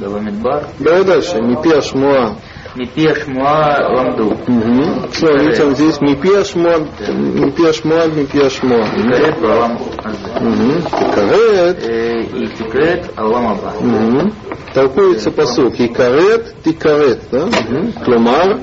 במדבר? 0.00 0.58
לא 0.80 0.90
יודע, 0.90 1.14
מפי 1.42 1.74
השמועה. 1.78 2.32
מפי 2.77 3.09
השמועה 3.09 3.79
למדו, 3.79 4.33
Угу. 4.47 5.09
Все, 5.11 5.27
видите, 5.37 5.63
он 5.63 5.75
здесь 5.75 6.01
Мипи 6.01 6.29
Ашмуа, 6.41 6.79
Мипи 7.07 7.69
Ашмуа, 7.69 8.07
Мипи 8.07 8.39
Ашмуа. 8.39 8.85
כרת 9.13 9.37
בעולם 9.39 9.75
הזה. 10.05 10.27
Угу. 10.35 10.89
Тикарет. 10.89 11.83
אה, 11.83 12.13
היא 12.33 12.47
תקרת 12.55 13.09
העולם 13.17 13.47
הבא. 13.47 13.71
Угу. 13.79 14.31
Толкуется 14.73 15.31
посук. 15.31 15.79
Икарет, 15.79 16.53
тикарет. 16.63 17.19
Да? 17.31 17.43
Угу. 17.43 18.03
Кломар. 18.05 18.57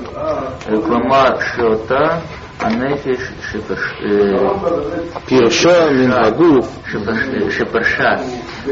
כלומר 0.85 1.29
שאותה 1.55 2.19
הנפש 2.59 3.21
שפש... 3.51 3.79
אה, 4.05 4.41
Пирша, 5.25 5.89
Минхагуф. 5.91 6.67
שפש... 6.91 7.17
שפרשה 7.57 8.09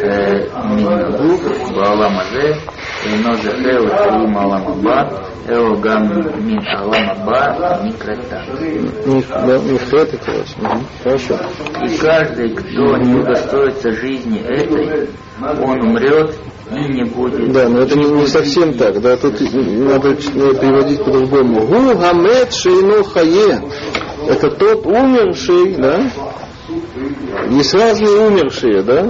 אה, 0.04 0.66
מן 0.66 0.88
הגוף 0.88 1.70
בעולם 1.72 2.12
הזה 2.20 2.52
אינו 3.06 3.36
זכה 3.36 3.58
לחיים 3.58 4.38
העולם 4.38 4.62
הבא, 4.68 5.04
Эо 5.47 5.77
гам 5.77 6.09
мин 6.47 6.67
алам 6.67 7.11
аба 7.11 7.81
микрата. 7.85 8.45
Михрета, 9.05 10.17
ну, 10.17 10.19
короче. 10.25 10.81
Хорошо. 11.03 11.39
И 11.85 11.97
каждый, 11.99 12.55
кто 12.55 12.97
не 12.97 13.15
удостоится 13.15 13.93
жизни 13.93 14.41
этой, 14.41 15.11
он 15.41 15.89
умрет 15.89 16.35
и 16.71 16.93
не 16.95 17.05
будет. 17.05 17.53
Да, 17.53 17.69
но 17.69 17.81
это 17.81 17.99
не, 17.99 18.07
не 18.07 18.27
совсем 18.27 18.73
так. 18.75 19.01
Да, 19.03 19.17
тут 19.19 19.39
надо 19.41 20.15
переводить 20.15 21.05
по-другому. 21.05 21.67
Гу 21.67 21.99
гамет 21.99 22.55
шейну 22.55 23.05
хае. 23.05 23.61
Это 24.27 24.51
тот 24.51 24.87
умерший, 24.87 25.75
да, 25.75 26.11
есть 27.51 27.75
разные 27.75 28.27
умершие, 28.27 28.83
да? 28.83 29.07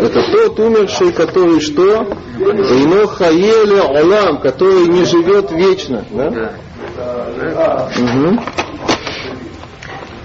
Это 0.00 0.22
тот 0.32 0.58
умерший, 0.58 1.12
который 1.12 1.60
что? 1.60 2.06
Шейно 2.38 3.06
хае 3.06 3.64
ле 3.64 3.80
олам, 3.80 4.40
который 4.40 4.86
не 4.88 5.04
живет 5.04 5.50
вечно, 5.50 6.04
да? 6.10 6.30
Да. 6.30 7.88
Угу. 7.96 8.38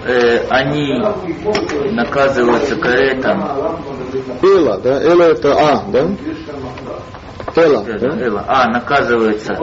Э, 0.08 0.45
они 0.50 1.02
наказываются 1.91 2.76
каретом, 2.76 3.43
Эла, 4.41 4.78
да? 4.78 5.02
Эла 5.04 5.24
это 5.24 5.54
А, 5.54 5.84
да? 5.91 6.08
Эла, 7.55 7.83
э, 7.87 7.99
да? 7.99 8.07
э, 8.07 8.43
а, 8.47 8.69
наказываются 8.69 9.53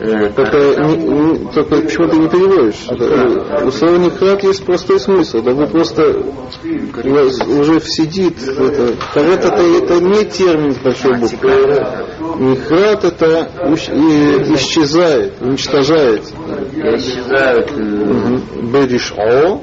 э, 0.00 0.30
Только, 0.30 0.56
не- 0.82 0.96
не- 0.96 1.52
только 1.52 1.76
почему 1.82 2.08
ты 2.08 2.16
не 2.16 2.28
переводишь? 2.28 2.86
Это, 2.88 3.66
У 3.66 3.70
слова 3.70 3.96
некрат 3.96 4.42
есть 4.44 4.64
простой 4.64 4.98
смысл. 4.98 5.42
Да 5.42 5.52
вы 5.52 5.66
просто 5.66 6.02
уже 6.10 7.80
сидит. 7.80 8.36
Это, 8.48 8.94
карет 9.12 9.44
это, 9.44 9.62
это 9.62 10.00
не 10.00 10.24
термин 10.24 10.72
с 10.72 10.78
большой 10.78 11.18
буквы. 11.18 11.50
Некрат 12.38 13.04
это 13.04 13.50
исчезает, 14.54 15.34
уничтожается. 15.42 16.34
исчезают 16.96 17.70
э. 17.76 18.38
Беришо. 18.62 19.60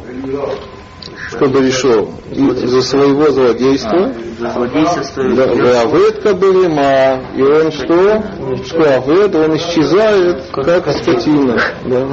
Что 1.29 1.47
беришо? 1.47 2.07
И 2.31 2.49
За 2.67 2.81
своего 2.81 3.29
злодейства. 3.31 4.13
за 4.39 4.49
злодейство 4.51 5.23
Да, 5.35 5.81
Авед 5.81 6.21
Кабелима. 6.21 7.21
И 7.35 7.41
он 7.41 7.71
что? 7.71 8.23
Что 8.65 8.95
Авед, 8.97 9.35
он 9.35 9.55
исчезает, 9.55 10.43
как 10.53 10.87
скотина. 10.91 11.57
Да. 11.85 12.07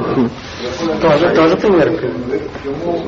Тоже, 1.01 1.35
тоже 1.35 1.57
пример. 1.57 2.13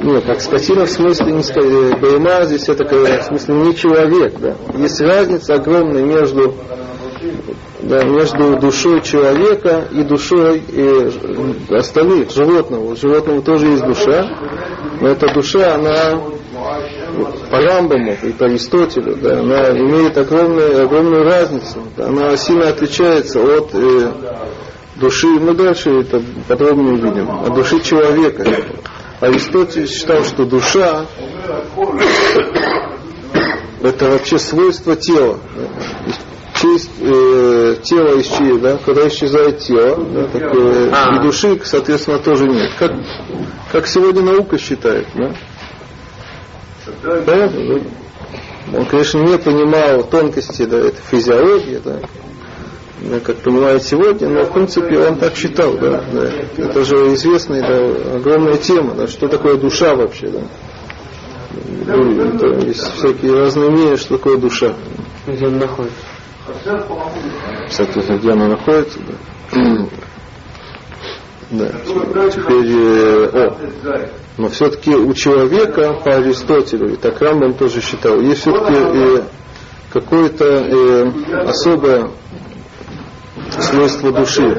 Нет, 0.03 0.25
как 0.25 0.41
скотина 0.41 0.87
в 0.87 0.91
смысле 0.91 1.33
не 1.33 1.41
ска- 1.41 1.63
э, 1.63 1.97
Бейма 2.01 2.45
здесь 2.45 2.69
это 2.69 2.85
как, 2.85 3.23
в 3.23 3.25
смысле 3.25 3.55
не 3.55 3.75
человек, 3.75 4.35
да. 4.41 4.55
Есть 4.77 5.01
разница 5.01 5.55
огромная 5.55 6.03
между 6.03 6.55
да, 7.83 8.03
между 8.05 8.57
душой 8.59 9.01
человека 9.03 9.85
и 9.93 10.03
душой 10.03 10.63
э, 10.73 11.11
ж- 11.11 11.73
остальных, 11.73 12.31
животного. 12.31 12.93
У 12.93 12.97
животного 12.97 13.43
тоже 13.43 13.67
есть 13.69 13.85
душа, 13.85 14.29
но 15.01 15.09
эта 15.09 15.33
душа, 15.33 15.75
она 15.75 16.21
по 17.51 17.59
Рамбаму 17.61 18.17
и 18.23 18.33
по 18.33 18.47
Аристотелю, 18.47 19.17
да, 19.17 19.41
она 19.41 19.71
имеет 19.79 20.17
огромную, 20.17 20.85
огромную 20.85 21.25
разницу. 21.25 21.83
Она 21.99 22.37
сильно 22.37 22.69
отличается 22.69 23.41
от 23.41 23.71
э, 23.75 24.13
души, 24.97 25.27
мы 25.29 25.55
дальше 25.55 25.91
это 26.01 26.23
подробнее 26.49 26.95
увидим, 26.95 27.29
от 27.31 27.55
души 27.55 27.81
человека. 27.81 28.45
Аристотель 29.21 29.89
считал, 29.89 30.25
что 30.25 30.45
душа 30.45 31.07
это 33.83 34.11
вообще 34.11 34.39
свойство 34.39 34.97
тела. 34.97 35.39
Да. 36.65 36.69
Честь 36.69 36.91
э, 37.01 37.77
тела 37.83 38.21
исчезает, 38.21 38.61
да, 38.63 38.79
когда 38.85 39.09
исчезает 39.09 39.59
тело, 39.61 40.05
да, 40.05 40.25
так, 40.29 40.43
э, 40.43 40.91
А. 40.93 41.17
и 41.17 41.23
души, 41.23 41.61
соответственно, 41.65 42.19
тоже 42.19 42.49
нет. 42.49 42.71
Как, 42.79 42.93
как 43.73 43.87
сегодня 43.87 44.23
наука 44.23 44.59
считает, 44.59 45.07
да? 45.15 45.35
Понятно, 47.25 47.61
да? 47.69 48.79
Он, 48.79 48.87
конечно, 48.87 49.19
не 49.19 49.39
понимал 49.39 50.05
тонкости 50.05 50.65
да, 50.65 50.79
этой 50.79 51.01
физиологии, 51.11 51.81
да, 51.85 52.01
да, 53.03 53.21
как 53.21 53.37
понимает 53.37 53.83
сегодня, 53.83 54.29
но 54.29 54.45
в 54.45 54.53
принципе 54.53 54.99
он 54.99 55.17
так 55.19 55.37
считал, 55.37 55.75
да, 55.75 56.03
да. 56.13 56.31
Это 56.57 56.85
же 56.85 57.15
известная 57.15 57.61
да, 57.61 58.17
огромная 58.17 58.57
тема, 58.57 58.95
да, 58.95 59.07
что 59.07 59.29
такое 59.29 59.57
душа 59.57 59.95
вообще, 59.95 60.29
да. 60.29 60.41
Ну, 61.87 62.21
это 62.21 62.67
есть 62.67 62.83
всякие 62.97 63.39
разные 63.39 63.71
мнения, 63.71 63.97
что 63.97 64.17
такое 64.17 64.39
душа. 64.39 64.75
Где 65.27 65.47
он 65.47 65.59
находится. 65.59 66.14
Соответственно, 67.71 68.19
где 68.19 68.31
она 68.33 68.49
находится, 68.49 68.99
да. 69.01 69.61
Да, 71.51 71.69
теперь, 72.31 72.73
э, 72.73 73.27
о, 73.27 73.57
но 74.39 74.49
все-таки 74.49 74.91
у 74.95 75.13
человека 75.13 75.93
по 76.03 76.17
Аристотелю, 76.17 76.95
и 76.95 76.97
так 76.97 77.21
Рамбам 77.21 77.55
тоже 77.55 77.81
считал, 77.81 78.19
есть 78.21 78.41
все-таки 78.41 78.75
э, 78.75 79.23
какое-то 79.93 80.45
э, 80.45 81.13
особое 81.47 82.11
свойство 83.61 84.11
души, 84.11 84.59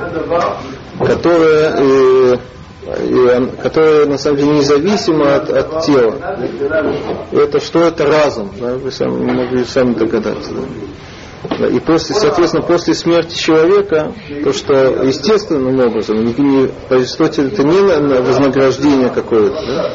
которое 0.99 1.75
э, 1.77 2.37
которое 3.61 4.05
на 4.05 4.17
самом 4.17 4.37
деле 4.37 4.51
независимо 4.57 5.35
от, 5.35 5.49
от 5.49 5.81
тела. 5.85 6.37
Это 7.31 7.59
что 7.59 7.81
это 7.81 8.05
разум, 8.05 8.51
да? 8.59 8.75
вы 8.75 8.91
сами 8.91 9.31
могли 9.31 9.65
сами 9.65 9.93
догадаться. 9.95 10.51
Да? 10.53 10.61
И 11.63 11.79
после, 11.79 12.15
соответственно, 12.15 12.63
после 12.63 12.93
смерти 12.93 13.37
человека, 13.37 14.13
то, 14.43 14.51
что 14.53 14.73
естественным 15.03 15.79
образом, 15.79 16.23
не, 16.23 16.33
не, 16.33 16.67
по 16.89 16.95
Аристотелю 16.95 17.47
это 17.47 17.63
не 17.63 17.79
на 17.79 18.21
вознаграждение 18.21 19.09
какое-то, 19.09 19.65
да? 19.65 19.91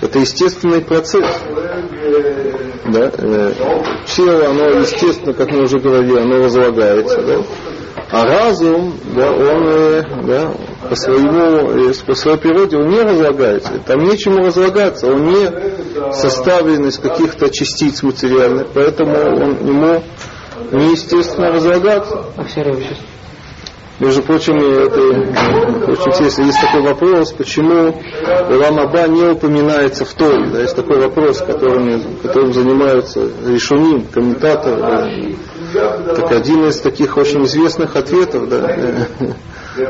это 0.00 0.18
естественный 0.18 0.82
процесс. 0.82 1.26
Да? 2.86 3.10
Э, 3.18 3.52
тело, 4.06 4.50
оно 4.50 4.68
естественно, 4.80 5.32
как 5.32 5.50
мы 5.50 5.62
уже 5.62 5.78
говорили, 5.78 6.18
оно 6.18 6.44
разлагается. 6.44 7.22
Да? 7.22 7.42
А 8.10 8.24
разум, 8.24 8.94
да, 9.16 9.32
он 9.32 9.66
э, 9.66 10.02
да, 10.24 10.52
по, 10.88 10.94
своему, 10.94 11.88
э, 11.90 11.94
по 12.06 12.14
своей 12.14 12.38
природе 12.38 12.76
он 12.76 12.90
не 12.90 13.00
разлагается. 13.00 13.72
Там 13.86 14.04
нечему 14.04 14.38
разлагаться, 14.38 15.08
он 15.08 15.24
не 15.24 16.12
составлен 16.12 16.86
из 16.86 16.98
каких-то 16.98 17.50
частиц 17.50 18.02
материальных, 18.02 18.68
поэтому 18.74 19.16
он, 19.16 19.66
ему 19.66 20.02
неестественно 20.72 21.50
разлагаться. 21.50 22.24
А 22.36 22.44
серое 22.48 22.74
вещество? 22.74 23.06
Между 24.00 24.22
прочим, 24.22 24.56
это 24.56 25.92
очень 25.92 26.10
интересно, 26.10 26.42
есть 26.44 26.60
такой 26.60 26.82
вопрос, 26.82 27.32
почему 27.32 27.94
Улам 28.50 28.80
Аба 28.80 29.06
не 29.06 29.22
упоминается 29.22 30.04
в 30.04 30.12
Торе. 30.14 30.48
Да, 30.52 30.62
есть 30.62 30.74
такой 30.74 30.98
вопрос, 30.98 31.38
которым, 31.38 32.02
которым 32.20 32.52
занимаются 32.52 33.30
решуним, 33.46 34.06
комментаторы. 34.06 35.36
Так 35.72 36.32
один 36.32 36.66
из 36.66 36.80
таких 36.80 37.16
очень 37.16 37.44
известных 37.44 37.94
ответов, 37.94 38.48
да, 38.48 38.76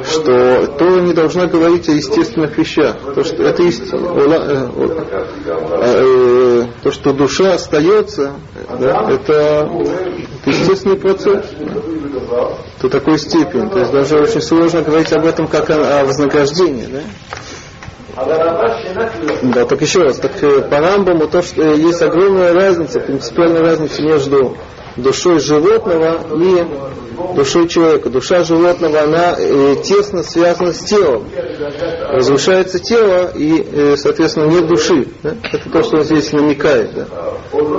что 0.04 0.66
Тора 0.78 1.00
не 1.02 1.12
должна 1.12 1.46
говорить 1.46 1.88
о 1.88 1.92
естественных 1.92 2.56
вещах. 2.56 2.96
То, 3.14 3.22
что, 3.22 3.42
это 3.42 3.62
есть, 3.62 3.92
э, 3.92 3.96
э, 5.82 6.64
то, 6.82 6.90
что 6.90 7.12
душа 7.12 7.54
остается, 7.54 8.32
да, 8.80 9.10
это 9.10 9.70
естественный 10.46 10.96
процесс 10.96 11.44
до 12.80 12.88
такой 12.88 13.18
степени. 13.18 13.68
То 13.68 13.80
есть 13.80 13.92
даже 13.92 14.18
очень 14.18 14.40
сложно 14.40 14.82
говорить 14.82 15.12
об 15.12 15.26
этом 15.26 15.46
как 15.46 15.70
о, 15.70 16.00
о 16.00 16.04
вознаграждении. 16.04 16.86
Да? 16.86 17.00
Да, 19.42 19.64
так 19.66 19.80
еще 19.80 20.02
раз, 20.02 20.18
так 20.18 20.40
э, 20.42 20.62
по 20.62 20.78
Рамбаму 20.78 21.26
то, 21.26 21.42
что 21.42 21.62
есть 21.62 22.00
огромная 22.00 22.52
разница, 22.52 23.00
принципиальная 23.00 23.60
разница 23.60 24.02
между 24.02 24.56
душой 24.96 25.40
животного 25.40 26.20
и 26.40 27.34
душой 27.34 27.68
человека. 27.68 28.10
Душа 28.10 28.44
животного, 28.44 29.02
она 29.02 29.34
э, 29.38 29.76
тесно 29.82 30.22
связана 30.22 30.72
с 30.72 30.78
телом. 30.84 31.24
Разрушается 32.08 32.78
тело, 32.78 33.30
и, 33.34 33.62
э, 33.62 33.96
соответственно, 33.96 34.46
нет 34.46 34.66
души. 34.66 35.06
Да? 35.22 35.34
Это 35.52 35.70
то, 35.70 35.82
что 35.82 35.98
он 35.98 36.04
здесь 36.04 36.32
намекает. 36.32 36.94
Да? 36.94 37.06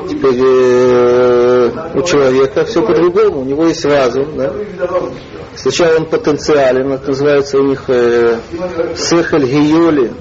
Теперь 0.10 0.42
э, 0.42 1.70
у 1.96 2.02
человека 2.04 2.66
все 2.66 2.82
по-другому. 2.82 3.42
У 3.42 3.46
него 3.46 3.66
есть 3.66 3.86
разум. 3.86 4.38
Да? 4.38 4.54
Сначала 5.56 5.98
он 5.98 6.06
потенциален, 6.08 6.92
это 6.92 7.08
называется 7.08 7.58
у 7.58 7.64
них 7.64 7.84
э, 7.88 8.40
сехаль 8.98 9.46
гиоли, 9.46 10.12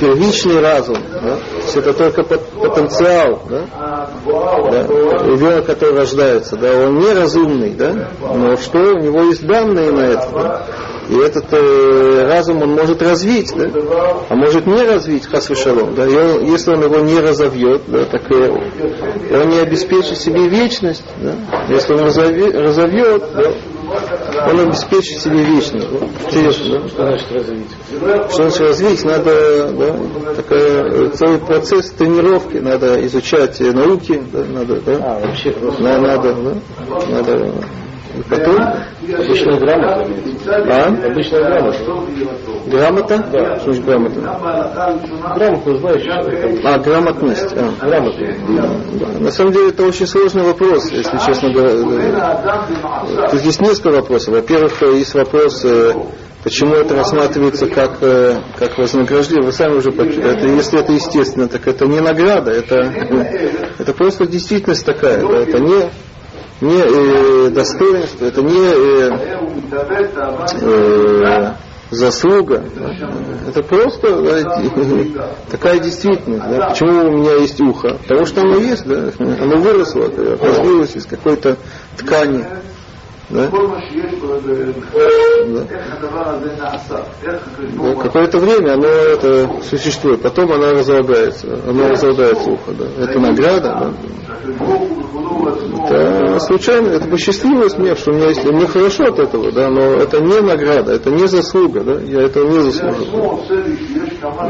первичный 0.00 0.60
разум, 0.60 0.96
да? 1.12 1.38
есть 1.56 1.76
это 1.76 1.92
только 1.92 2.22
потенциал, 2.22 3.42
да? 3.48 3.62
Да? 4.24 4.86
ребенок, 5.26 5.66
который 5.66 5.96
рождается, 5.96 6.56
да, 6.56 6.86
он 6.86 6.98
неразумный, 6.98 7.70
да? 7.74 8.08
но 8.20 8.56
что 8.56 8.78
у 8.78 8.98
него 8.98 9.22
есть 9.24 9.46
данные 9.46 9.92
на 9.92 10.00
это, 10.00 10.28
да? 10.32 10.66
и 11.08 11.16
этот 11.18 11.46
э, 11.52 12.26
разум 12.26 12.62
он 12.62 12.74
может 12.74 13.00
развить, 13.00 13.52
да? 13.56 13.70
а 14.28 14.34
может 14.34 14.66
не 14.66 14.82
развить 14.82 15.26
хасвишалом, 15.26 15.94
да? 15.94 16.04
и 16.06 16.14
он, 16.14 16.44
если 16.44 16.72
он 16.72 16.82
его 16.82 16.98
не 16.98 17.18
разовьет, 17.20 17.82
да, 17.86 18.04
так 18.04 18.30
э, 18.30 18.50
он 18.50 19.48
не 19.48 19.58
обеспечит 19.58 20.18
себе 20.18 20.48
вечность, 20.48 21.04
да? 21.22 21.34
если 21.68 21.94
он 21.94 22.04
разовьет, 22.04 22.54
разовьет 22.54 23.22
да? 23.34 23.52
Он 23.86 24.60
обеспечит 24.60 25.20
себе 25.20 25.44
вечность. 25.44 25.88
Интересно, 26.26 26.80
да? 26.80 26.88
Что 26.88 27.02
значит 27.04 27.32
развить? 27.32 27.70
Что 28.30 28.42
значит 28.42 28.60
развить? 28.60 29.04
Надо, 29.04 29.72
да, 29.72 30.34
такая, 30.34 31.10
целый 31.10 31.38
процесс 31.38 31.90
тренировки, 31.90 32.56
надо 32.56 33.04
изучать 33.06 33.60
науки, 33.60 34.22
да, 34.32 34.44
надо, 34.44 34.80
да? 34.80 34.96
А, 35.02 35.20
вообще 35.20 35.50
просто. 35.52 35.82
Надо, 35.82 36.34
да? 36.34 37.00
надо 37.08 37.52
потом 38.28 38.56
обычная 39.02 39.58
грамота. 39.58 40.06
А? 40.46 41.06
Обычная 41.10 41.44
грамота. 41.44 41.78
Грамота? 42.66 43.18
Да. 43.32 43.56
Что 43.58 43.72
значит 43.72 43.84
грамота? 43.84 44.20
Грамоту 45.36 45.76
знаешь? 45.78 46.62
А, 46.64 46.78
грамотность. 46.78 47.54
А. 47.56 47.86
Грамота. 47.86 48.16
Да. 48.48 49.20
На 49.20 49.30
самом 49.30 49.52
деле 49.52 49.68
это 49.70 49.84
очень 49.84 50.06
сложный 50.06 50.42
вопрос, 50.44 50.90
если 50.90 51.18
честно 51.18 51.52
говоря. 51.52 53.28
Тут 53.30 53.42
есть 53.42 53.60
несколько 53.60 53.90
вопросов. 53.90 54.34
Во-первых, 54.34 54.82
есть 54.82 55.14
вопрос, 55.14 55.64
э, 55.64 55.92
почему 56.42 56.74
это 56.74 56.94
рассматривается 56.94 57.66
как, 57.66 58.02
э, 58.02 58.36
как 58.58 58.78
вознаграждение. 58.78 59.44
Вы 59.44 59.52
сами 59.52 59.74
уже 59.74 59.90
это, 59.90 60.46
если 60.46 60.80
это 60.80 60.92
естественно, 60.92 61.48
так 61.48 61.66
это 61.66 61.86
не 61.86 62.00
награда, 62.00 62.52
это, 62.52 62.76
это 63.78 63.92
просто 63.92 64.26
действительность 64.26 64.84
такая. 64.84 65.26
Да, 65.26 65.38
это 65.38 65.58
не 65.58 65.90
не 66.60 66.78
э, 66.78 67.50
достоинство, 67.50 68.24
это 68.24 68.42
не 68.42 68.58
э, 68.58 69.10
э, 70.62 71.52
заслуга, 71.90 72.64
это 73.46 73.62
просто 73.62 74.22
да, 74.22 74.62
такая 75.50 75.78
действительность. 75.80 76.48
Да. 76.48 76.68
Почему 76.70 77.08
у 77.08 77.10
меня 77.18 77.34
есть 77.34 77.60
ухо? 77.60 77.98
Потому 78.02 78.26
что 78.26 78.40
оно 78.40 78.56
есть, 78.56 78.86
да, 78.86 79.10
оно 79.18 79.58
выросло, 79.58 80.10
развилось 80.40 80.96
из 80.96 81.06
какой-то 81.06 81.56
ткани. 81.98 82.44
Да? 83.28 83.48
Да. 83.48 83.48
Какое-то 88.02 88.38
время 88.38 88.74
оно 88.74 88.86
это 88.86 89.50
существует, 89.68 90.22
потом 90.22 90.52
оно 90.52 90.72
разлагается, 90.72 91.58
оно 91.66 91.88
разлагается 91.88 92.50
ухо, 92.50 92.72
да. 92.72 92.84
Это 93.02 93.18
награда, 93.18 93.62
да. 93.62 93.92
Это 95.88 96.40
случайно, 96.40 96.88
это 96.88 97.08
посчастливилось 97.08 97.76
мне, 97.78 97.94
что 97.94 98.12
у 98.12 98.14
меня 98.14 98.28
есть, 98.28 98.44
мне 98.44 98.66
хорошо 98.66 99.04
от 99.04 99.18
этого, 99.18 99.52
да, 99.52 99.68
но 99.70 99.80
это 99.80 100.20
не 100.20 100.40
награда, 100.40 100.92
это 100.92 101.10
не 101.10 101.26
заслуга, 101.26 101.82
да, 101.84 102.00
я 102.00 102.22
этого 102.22 102.48
не 102.48 102.60
заслужил. 102.70 103.40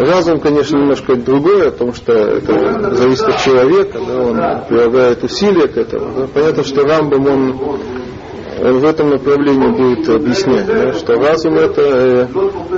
Разум, 0.00 0.40
конечно, 0.40 0.78
немножко 0.78 1.16
другое, 1.16 1.70
потому 1.70 1.92
что 1.92 2.12
это 2.12 2.94
зависит 2.94 3.28
от 3.28 3.38
человека, 3.38 3.98
да, 4.06 4.22
он 4.22 4.66
прилагает 4.68 5.22
усилия 5.24 5.68
к 5.68 5.76
этому. 5.76 6.12
Да. 6.16 6.26
Понятно, 6.32 6.64
что 6.64 6.82
Рамбам, 6.82 7.26
он 7.26 7.78
он 8.58 8.78
в 8.78 8.84
этом 8.84 9.10
направлении 9.10 9.68
будет 9.68 10.08
объяснять, 10.08 10.66
да, 10.66 10.92
что 10.94 11.14
разум 11.14 11.58
это 11.58 11.82
э, 11.82 12.26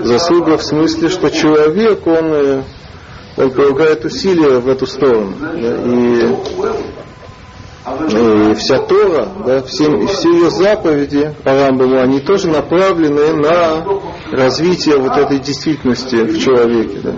заслуга 0.02 0.58
в 0.58 0.62
смысле, 0.62 1.08
что 1.08 1.30
человек, 1.30 2.04
он, 2.04 2.32
э, 2.32 2.62
он 3.36 3.50
прилагает 3.52 4.04
усилия 4.04 4.58
в 4.58 4.68
эту 4.68 4.86
сторону. 4.86 5.34
Да, 5.40 5.52
и, 5.54 6.34
и 8.08 8.54
вся 8.54 8.78
Тора, 8.78 9.28
да, 9.44 9.62
все, 9.62 10.06
все 10.06 10.30
ее 10.30 10.50
заповеди 10.50 11.34
по 11.44 11.52
Рамбаму, 11.52 12.00
они 12.00 12.20
тоже 12.20 12.48
направлены 12.48 13.34
на 13.34 13.84
развитие 14.32 14.98
вот 14.98 15.16
этой 15.16 15.38
действительности 15.38 16.16
в 16.16 16.38
человеке. 16.38 17.00
Да. 17.02 17.12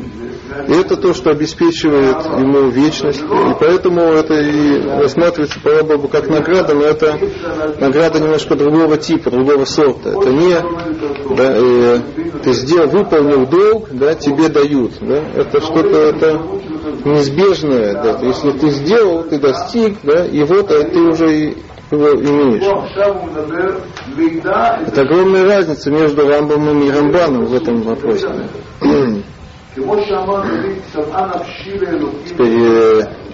И 0.69 0.73
это 0.73 0.97
то, 0.97 1.15
что 1.15 1.31
обеспечивает 1.31 2.25
ему 2.39 2.69
вечность. 2.69 3.21
И 3.21 3.55
поэтому 3.59 4.01
это 4.01 4.35
и 4.35 4.83
рассматривается 5.01 5.61
по 5.61 5.71
Рабабу 5.71 6.09
как 6.09 6.29
награда, 6.29 6.75
но 6.75 6.85
это 6.85 7.19
награда 7.79 8.21
немножко 8.21 8.57
другого 8.57 8.97
типа, 8.97 9.31
другого 9.31 9.65
сорта. 9.65 10.11
Это 10.11 10.31
не 10.31 10.55
да, 11.37 11.53
э, 11.57 11.99
ты 12.43 12.53
сделал, 12.53 12.89
выполнил 12.89 13.47
долг, 13.47 13.89
да, 13.91 14.15
тебе 14.15 14.49
дают. 14.49 14.93
Да, 15.01 15.23
это 15.35 15.61
что-то 15.61 15.97
это 15.97 16.41
неизбежное. 17.05 17.95
Да. 17.95 18.19
Если 18.23 18.51
ты 18.53 18.71
сделал, 18.71 19.25
ты 19.25 19.39
достиг, 19.39 19.99
да, 20.03 20.27
и 20.27 20.43
вот 20.43 20.71
а 20.71 20.85
ты 20.85 21.01
уже 21.01 21.55
его 21.91 22.15
имеешь. 22.15 22.63
Это 24.87 25.03
огромная 25.03 25.45
разница 25.45 25.91
между 25.91 26.27
Рамбамом 26.27 26.83
и 26.83 26.91
Рамбаном 26.91 27.47
в 27.47 27.55
этом 27.55 27.83
вопросе. 27.83 28.29
Теперь 32.27 32.61
э, 32.61 33.30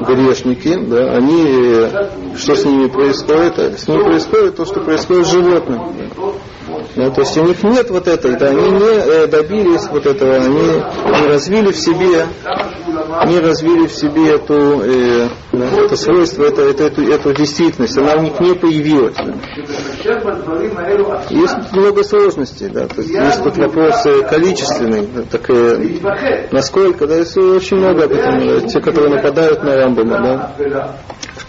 грешники, 0.00 0.76
да, 0.86 1.14
они, 1.16 1.44
э, 1.46 2.36
что 2.36 2.54
с 2.54 2.64
ними 2.64 2.88
происходит? 2.88 3.58
С 3.78 3.88
ними 3.88 4.02
происходит 4.02 4.56
то, 4.56 4.64
что 4.64 4.80
происходит 4.80 5.26
с 5.26 5.30
животным. 5.30 5.94
Да, 6.96 7.10
то 7.10 7.22
есть 7.22 7.36
у 7.38 7.44
них 7.44 7.62
нет 7.64 7.90
вот 7.90 8.06
этой, 8.06 8.36
да, 8.36 8.48
они 8.48 8.70
не 8.70 8.84
э, 8.84 9.26
добились 9.26 9.86
вот 9.90 10.06
этого, 10.06 10.36
они 10.36 10.60
не 10.60 11.26
развили 11.26 11.72
в 11.72 11.76
себе, 11.76 12.26
не 13.26 13.38
развили 13.40 13.86
в 13.86 13.92
себе 13.92 14.34
эту, 14.34 14.82
э, 14.82 15.28
да, 15.52 15.64
это 15.84 15.96
свойство, 15.96 16.44
это, 16.44 16.62
это, 16.62 16.84
эту, 16.84 17.02
эту 17.02 17.34
действительность, 17.34 17.96
она 17.96 18.14
у 18.14 18.22
них 18.22 18.38
не 18.40 18.54
появилась. 18.54 19.16
Есть 21.30 21.72
много 21.72 22.04
сложностей, 22.04 22.68
да, 22.68 22.86
то 22.86 23.00
есть 23.00 23.10
есть 23.12 23.42
тут 23.42 23.56
вопрос 23.56 24.06
э, 24.06 24.22
количественный, 24.28 25.08
так, 25.30 25.48
э, 25.50 26.48
насколько, 26.52 27.06
да, 27.06 27.16
есть 27.16 27.36
очень 27.36 27.78
много 27.78 28.04
об 28.04 28.12
этом, 28.12 28.46
да, 28.46 28.60
те, 28.68 28.80
которые 28.80 29.16
нападают 29.16 29.31
на 29.34 29.76
Рамбама, 29.76 30.52
да, 30.58 30.96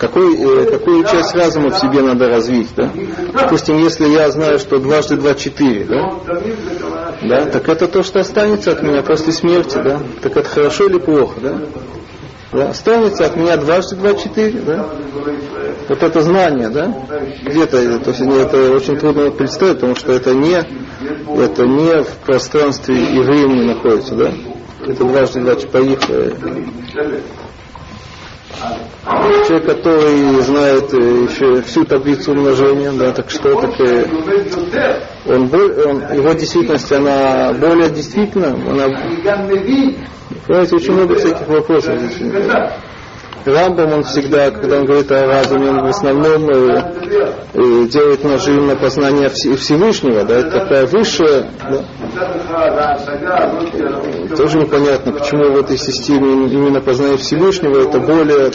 какой, 0.03 0.35
э, 0.35 0.65
какую 0.69 1.05
часть 1.05 1.33
разума 1.33 1.69
в 1.69 1.77
себе 1.77 2.01
надо 2.01 2.27
развить, 2.27 2.69
да? 2.75 2.91
Допустим, 3.33 3.77
если 3.77 4.07
я 4.07 4.29
знаю, 4.31 4.59
что 4.59 4.79
дважды 4.79 5.15
два 5.15 5.33
четыре, 5.33 5.85
да? 5.85 6.13
Да, 7.21 7.45
так 7.45 7.69
это 7.69 7.87
то, 7.87 8.03
что 8.03 8.19
останется 8.19 8.73
от 8.73 8.83
меня 8.83 9.01
после 9.01 9.31
смерти, 9.31 9.79
да? 9.81 9.99
Так 10.21 10.35
это 10.35 10.49
хорошо 10.49 10.87
или 10.87 10.97
плохо, 10.97 11.39
да? 11.41 11.53
Да, 12.51 12.69
останется 12.69 13.25
от 13.25 13.37
меня 13.37 13.55
дважды 13.55 13.95
два 13.95 14.13
четыре, 14.13 14.59
да? 14.59 14.85
Вот 15.87 16.03
это 16.03 16.21
знание, 16.21 16.67
да? 16.67 16.93
Где-то, 17.45 17.99
то 17.99 18.09
есть 18.09 18.21
это 18.21 18.71
очень 18.73 18.97
трудно 18.97 19.31
представить, 19.31 19.75
потому 19.75 19.95
что 19.95 20.11
это 20.11 20.33
не, 20.33 20.57
это 20.57 21.65
не 21.65 22.03
в 22.03 22.15
пространстве 22.25 22.95
и 22.95 23.19
времени 23.19 23.73
находится, 23.73 24.15
да? 24.15 24.33
Это 24.85 25.05
дважды 25.05 25.39
два 25.39 25.55
поехали. 25.55 26.35
Человек, 29.47 29.65
который 29.65 30.41
знает 30.41 30.93
э, 30.93 30.97
еще 30.97 31.61
всю 31.63 31.83
таблицу 31.83 32.31
умножения, 32.31 32.91
да, 32.91 33.11
так 33.11 33.29
что 33.29 33.59
такое, 33.59 34.05
он, 35.25 35.43
он, 35.53 36.15
его 36.15 36.33
действительность, 36.33 36.91
она 36.91 37.51
более 37.53 37.89
действительна, 37.89 38.47
она, 38.47 38.87
понимаете, 40.47 40.75
очень 40.75 40.93
много 40.93 41.15
всяких 41.15 41.47
вопросов 41.47 41.99
здесь. 41.99 42.31
Рамбам, 43.45 43.93
он 43.93 44.03
всегда, 44.03 44.51
когда 44.51 44.79
он 44.79 44.85
говорит 44.85 45.11
о 45.11 45.25
разуме, 45.25 45.69
он 45.69 45.81
в 45.83 45.89
основном 45.89 46.49
э, 46.49 46.93
э, 47.53 47.87
делает 47.87 48.23
нажим 48.23 48.67
на 48.67 48.75
познание 48.75 49.29
Всевышнего, 49.29 50.23
да, 50.23 50.35
это 50.39 50.51
такая 50.51 50.87
высшая, 50.87 51.49
да. 51.69 52.97
тоже 54.35 54.57
непонятно, 54.59 55.13
почему 55.13 55.51
в 55.53 55.57
этой 55.57 55.77
системе 55.77 56.47
именно 56.47 56.81
познание 56.81 57.17
Всевышнего 57.17 57.81
это 57.81 57.99
более 57.99 58.51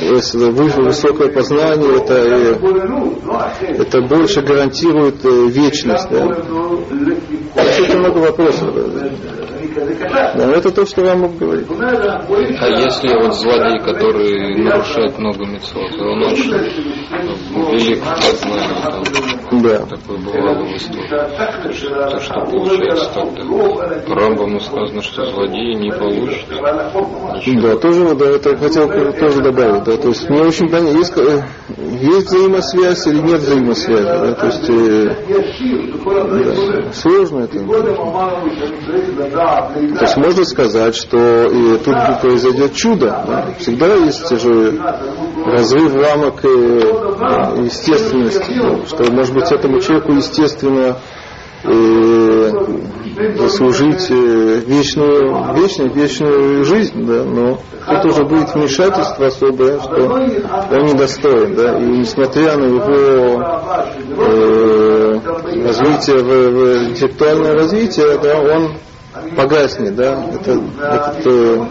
выше, 0.00 0.82
высокое 0.82 1.28
познание, 1.28 1.96
это, 2.02 2.14
э, 2.14 3.82
это 3.82 4.02
больше 4.02 4.42
гарантирует 4.42 5.24
э, 5.24 5.46
вечность. 5.48 6.08
Да. 6.10 6.24
Очень 6.24 7.98
много 7.98 8.18
вопросов. 8.18 8.74
Да. 8.74 10.52
Это 10.52 10.70
то, 10.70 10.86
что 10.86 11.02
мог 11.14 11.36
говорить. 11.38 11.66
А 11.70 12.68
если 12.68 13.22
вот 13.22 13.34
злодей, 13.34 13.78
который 13.80 14.01
нарушает 14.10 15.18
много 15.18 15.46
мецвод, 15.46 15.92
он 16.00 16.22
очень 16.24 16.52
велик 16.52 18.02
в 18.02 18.14
познании, 18.14 19.62
да. 19.62 19.78
такое 19.86 20.18
бывало 20.18 20.64
в 20.64 20.76
истории. 20.76 21.08
То, 21.08 22.20
что 22.20 22.40
получается 22.40 23.10
тогда. 23.14 23.42
По 24.06 24.14
Рамбаму 24.14 24.60
сказано, 24.60 25.02
что 25.02 25.26
злодеи 25.26 25.74
не 25.74 25.90
получат. 25.90 26.46
Да, 27.62 27.76
тоже, 27.76 28.14
да, 28.14 28.26
это 28.26 28.56
хотел 28.56 28.88
тоже 28.88 29.42
добавить, 29.42 29.84
да, 29.84 29.96
то 29.96 30.08
есть 30.08 30.28
мне 30.28 30.42
очень 30.42 30.68
понятно, 30.68 30.98
есть, 30.98 31.16
э, 31.16 31.42
есть 32.00 32.26
взаимосвязь 32.26 33.06
или 33.06 33.20
нет 33.20 33.40
взаимосвязи, 33.40 34.02
да, 34.02 34.32
то 34.34 34.46
есть 34.46 34.70
э, 34.70 35.16
да, 36.04 36.92
сложно 36.92 37.40
это. 37.40 37.58
То 39.98 40.00
есть 40.00 40.16
можно 40.16 40.44
сказать, 40.44 40.94
что 40.96 41.46
и 41.46 41.78
тут 41.78 41.94
произойдет 42.20 42.74
чудо. 42.74 43.24
Да? 43.26 43.46
Всегда 43.58 43.91
есть 43.94 44.28
же 44.40 44.80
разрыв 45.46 45.94
рамок 45.94 46.44
естественности, 47.64 48.86
что 48.88 49.10
может 49.12 49.34
быть 49.34 49.50
этому 49.50 49.80
человеку 49.80 50.12
естественно 50.12 50.96
заслужить 53.36 54.10
вечную, 54.10 55.54
вечную, 55.54 55.92
вечную 55.92 56.64
жизнь, 56.64 57.06
да, 57.06 57.22
но 57.24 57.58
тут 57.86 58.12
уже 58.12 58.24
будет 58.24 58.54
вмешательство 58.54 59.26
особое, 59.26 59.78
что 59.80 59.94
он 59.94 60.84
недостоин, 60.86 61.54
да, 61.54 61.78
и 61.78 61.84
несмотря 61.84 62.56
на 62.56 62.64
его 62.64 62.80
э, 64.18 65.20
развитие, 65.66 66.18
в, 66.18 66.24
в 66.24 66.90
интеллектуальное 66.90 67.54
развитие, 67.54 68.18
да, 68.18 68.40
он 68.40 68.76
погаснет, 69.36 69.94
да, 69.94 70.24
это, 70.34 70.60
это, 70.80 71.68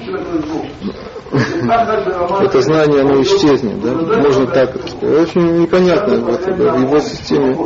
это 1.31 2.61
знание, 2.61 3.01
оно 3.01 3.21
исчезнет, 3.21 3.81
да, 3.81 3.93
можно 3.93 4.47
так 4.47 4.75
это 4.75 4.87
сказать. 4.87 5.29
Очень 5.29 5.61
непонятно, 5.61 6.19
вот, 6.19 6.41
да, 6.45 6.73
в 6.73 6.81
его 6.81 6.99
системе 6.99 7.57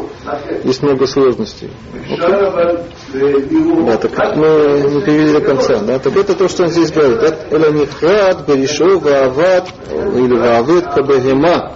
есть 0.63 0.83
много 0.83 1.07
сложностей. 1.07 1.71
Да, 2.09 3.97
так 3.97 4.35
мы 4.35 4.47
не 4.93 5.01
перевели 5.01 5.33
до 5.33 5.41
конца, 5.41 5.79
да, 5.79 5.97
так 5.99 6.15
это 6.15 6.35
то, 6.35 6.47
что 6.47 6.63
он 6.63 6.69
здесь 6.69 6.91
говорит, 6.91 7.21
это 7.21 7.71
нихрат, 7.71 8.47
берешо, 8.47 8.99
ваават, 8.99 9.67
или 9.89 10.33
ваавет, 10.37 10.85
кабагема. 10.93 11.73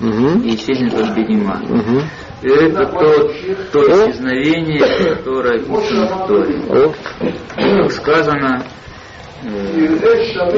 И 0.00 0.54
исчезнет 0.54 0.94
от 0.94 1.16
бегема. 1.16 1.60
Это 2.40 2.86
то, 2.86 3.32
то 3.72 4.10
исчезновение, 4.10 5.14
которое 5.16 5.58
в 5.60 6.26
Торе. 6.28 6.94
Как 7.56 7.92
сказано, 7.92 8.64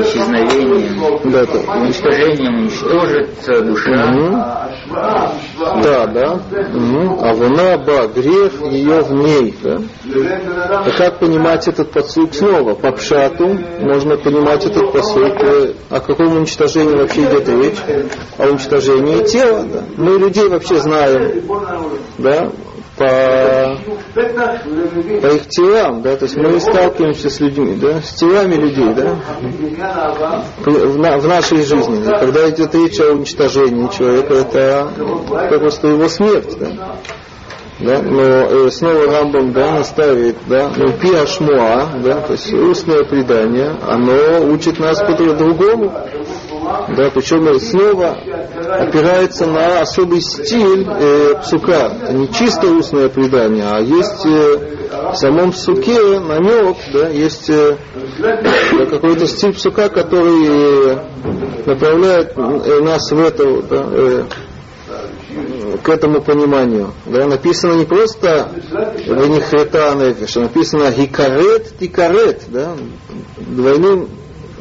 исчезновением, 0.03 1.21
да, 1.31 1.43
уничтожением 1.81 2.61
уничтожится 2.61 3.61
душа. 3.63 4.11
Угу. 4.11 4.61
Да, 5.83 6.07
да. 6.07 6.33
Угу. 6.33 7.21
А 7.23 7.35
вона 7.35 7.79
ба, 7.79 8.09
грех 8.09 8.53
ее 8.71 9.03
в 9.03 9.13
ней. 9.13 9.55
Да? 9.63 9.81
А 10.85 10.91
как 10.97 11.19
понимать 11.19 11.69
этот 11.69 11.91
посуд 11.91 12.35
снова? 12.35 12.75
По 12.75 12.93
пшату 12.93 13.59
можно 13.81 14.17
понимать 14.17 14.65
этот 14.65 14.93
посуд. 14.93 15.33
О 15.91 16.01
каком 16.01 16.37
уничтожении 16.37 16.97
вообще 16.97 17.23
идет 17.23 17.49
речь? 17.49 17.79
О 18.39 18.47
уничтожении 18.47 19.25
тела. 19.25 19.65
Да? 19.73 19.85
Мы 19.97 20.19
людей 20.19 20.49
вообще 20.49 20.77
знаем. 20.77 21.43
Да? 22.19 22.51
По, 23.01 23.79
по 25.23 25.27
их 25.29 25.49
телам, 25.49 26.03
да, 26.03 26.17
то 26.17 26.27
есть 26.27 26.37
мы 26.37 26.61
сталкиваемся 26.61 27.31
с 27.31 27.41
людьми, 27.41 27.79
да, 27.81 28.03
с 28.03 28.13
телами 28.13 28.57
людей, 28.57 28.93
да, 28.93 29.17
в, 30.59 30.99
на, 30.99 31.17
в 31.17 31.27
нашей 31.27 31.65
жизни. 31.65 32.05
Когда 32.05 32.51
идет 32.51 32.75
речь 32.75 33.01
о 33.01 33.13
уничтожении 33.13 33.89
человека, 33.89 34.35
это 34.35 34.93
просто 35.59 35.89
его 35.89 36.09
смерть, 36.09 36.59
да. 36.59 36.69
Да, 37.81 38.03
но 38.03 38.21
э, 38.21 38.71
снова 38.71 39.07
Рамбам 39.07 39.53
да, 39.53 39.79
наставит, 39.79 40.37
да, 40.47 40.71
ну, 40.77 40.93
пиашмуа, 40.99 41.89
да, 42.05 42.21
то 42.21 42.33
есть 42.33 42.53
устное 42.53 43.05
предание, 43.05 43.75
оно 43.89 44.53
учит 44.53 44.79
нас 44.79 44.99
по-другому, 45.01 45.91
да, 46.97 47.11
причем 47.11 47.59
снова 47.59 48.19
опирается 48.79 49.47
на 49.47 49.81
особый 49.81 50.21
стиль 50.21 50.87
э, 50.89 51.35
псука. 51.43 51.93
Это 52.03 52.13
не 52.13 52.29
чисто 52.31 52.67
устное 52.67 53.09
предание, 53.09 53.65
а 53.67 53.81
есть 53.81 54.27
э, 54.27 55.13
в 55.13 55.17
самом 55.17 55.53
псуке 55.53 56.21
намек, 56.21 56.77
да, 56.93 57.09
есть 57.09 57.49
э, 57.49 57.77
да, 58.19 58.87
какой-то 58.91 59.27
стиль 59.27 59.55
псука, 59.55 59.89
который 59.89 60.47
э, 60.47 60.99
направляет 61.65 62.35
э, 62.37 62.81
нас 62.83 63.11
в 63.11 63.19
это, 63.19 63.63
да, 63.63 63.87
э, 63.91 64.25
к 65.83 65.89
этому 65.89 66.23
пониманию. 66.23 66.93
Да, 67.07 67.27
написано 67.27 67.75
не 67.75 67.85
просто 67.85 68.51
Венихрета 69.07 69.95
Нефиш, 69.95 70.37
а 70.37 70.41
написано 70.41 70.91
Хикарет 70.93 71.79
Тикарет, 71.79 72.43
да, 72.49 72.77
двойным 73.39 74.09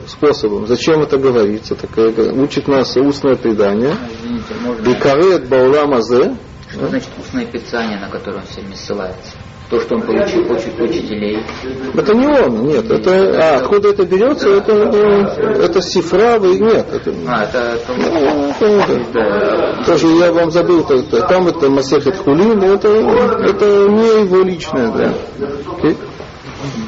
способом. 0.07 0.67
Зачем 0.67 1.01
это 1.01 1.17
говорится? 1.17 1.75
Так, 1.75 1.97
это 1.97 2.33
учит 2.33 2.67
нас 2.67 2.95
устное 2.97 3.35
предание. 3.35 3.95
Извините, 4.23 4.91
И 4.91 4.93
карет 4.95 5.47
баулам 5.47 5.93
азе. 5.93 6.35
Что 6.71 6.87
значит 6.87 7.09
устное 7.17 7.45
писание, 7.45 7.99
на 7.99 8.09
которое 8.09 8.37
он 8.37 8.45
всеми 8.45 8.73
ссылается? 8.73 9.33
То, 9.69 9.79
что 9.79 9.95
он 9.95 10.01
получил 10.01 10.51
от 10.51 10.65
учителей. 10.79 11.43
Это 11.93 12.13
не 12.15 12.25
он, 12.27 12.67
нет. 12.67 12.89
Это, 12.89 13.11
а 13.37 13.57
откуда 13.57 13.89
это 13.89 14.03
берется? 14.03 14.49
Это, 14.49 14.71
это, 14.71 14.97
это 15.63 15.81
сифра, 15.81 16.39
вы 16.39 16.57
нет. 16.59 16.87
Это, 16.91 17.13
А, 17.27 17.43
это... 17.43 17.79
ну, 17.95 18.49
это- 18.59 19.01
Да. 19.13 19.83
тоже 19.85 20.07
я 20.07 20.31
вам 20.33 20.49
забыл, 20.49 20.81
это- 20.89 21.21
там 21.27 21.47
это 21.47 21.69
Масехет 21.69 22.17
Хулин, 22.17 22.63
это, 22.63 22.87
это 22.87 23.87
не 23.89 24.23
его 24.23 24.41
личное, 24.41 24.91
да. 24.91 25.13
Окей? 25.77 25.95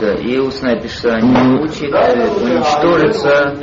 Да, 0.01 0.13
и 0.15 0.37
устное 0.39 0.81
писание 0.81 1.61
учит, 1.63 1.93
э, 1.93 2.27
уничтожится, 2.29 3.55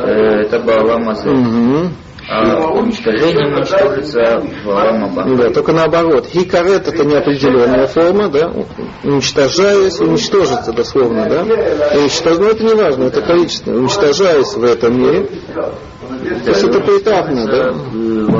э, 0.00 0.42
это 0.42 0.58
Баала 0.60 0.98
Мазель. 0.98 1.88
Мгм. 2.32 2.78
Уничтожением 2.78 3.56
уничтожится 3.56 4.42
в 4.64 4.70
Аламаба. 4.70 5.24
Да, 5.36 5.50
только 5.50 5.72
наоборот. 5.72 6.26
Хикарет 6.26 6.88
это 6.88 7.04
неопределенная 7.04 7.86
форма, 7.86 8.28
да, 8.28 8.52
уничтожаясь, 9.04 10.00
уничтожится 10.00 10.72
дословно, 10.72 11.28
да. 11.28 11.42
И 11.94 11.98
уничтож... 11.98 12.38
ну, 12.38 12.46
это 12.46 12.64
не 12.64 12.74
важно, 12.74 13.04
это 13.04 13.20
количество. 13.22 13.72
Уничтожаясь 13.72 14.54
в 14.54 14.64
этом 14.64 14.98
мире, 15.00 15.28
то 16.44 16.50
есть 16.50 16.64
это 16.64 16.80
поэтапно, 16.80 17.46
да. 17.46 17.70
Угу. 17.72 18.32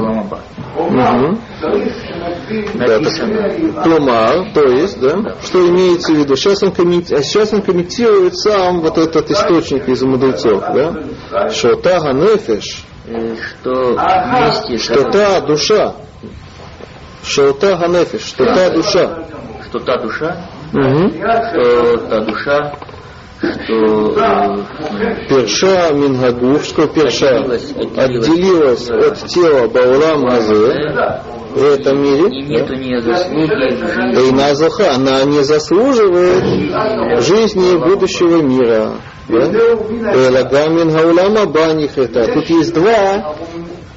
Да, 2.74 2.98
так, 2.98 3.84
Клумар, 3.84 4.52
то 4.54 4.62
есть, 4.62 5.00
да, 5.00 5.36
что 5.42 5.66
имеется 5.68 6.12
в 6.12 6.16
виду? 6.16 6.36
Сейчас 6.36 6.62
он, 6.62 6.72
комменти... 6.72 7.14
а 7.14 7.22
сейчас 7.22 7.52
он 7.52 7.62
комментирует 7.62 8.36
сам 8.36 8.80
вот 8.80 8.98
этот 8.98 9.30
источник 9.30 9.88
из 9.88 10.02
мудрецов, 10.02 10.62
да, 10.74 11.48
что 11.50 11.76
тага 11.76 12.12
нефеш, 12.12 12.84
Э, 13.04 13.34
Что 13.36 13.94
вместе 13.94 14.78
что 14.78 15.10
та 15.10 15.40
душа, 15.40 15.94
что 17.24 17.52
та 17.52 17.76
ганефиш, 17.76 18.22
что 18.22 18.44
та 18.44 18.70
душа. 18.70 19.24
что 19.68 19.78
та 19.80 19.96
душа, 19.96 20.36
Угу. 20.72 21.10
что 21.10 21.96
та 22.08 22.20
душа, 22.20 22.58
э, 22.58 22.91
Перша 25.28 25.92
Мингагуф, 25.92 26.64
что 26.64 26.86
перша 26.86 27.38
Отделилась, 27.38 28.88
от 28.88 29.26
тела 29.26 29.66
Баурам 29.66 30.26
Азе 30.26 31.12
в 31.50 31.64
этом 31.64 32.00
мире. 32.00 32.28
И 34.12 34.30
Назуха, 34.30 34.94
она 34.94 35.24
не 35.24 35.42
заслуживает 35.42 36.44
жизни 37.24 37.76
будущего 37.84 38.40
мира. 38.42 38.92
Элагамин 39.28 40.90
Гаулама 40.90 41.46
Баних 41.46 41.98
это. 41.98 42.32
Тут 42.32 42.48
есть 42.48 42.72
два, 42.72 43.34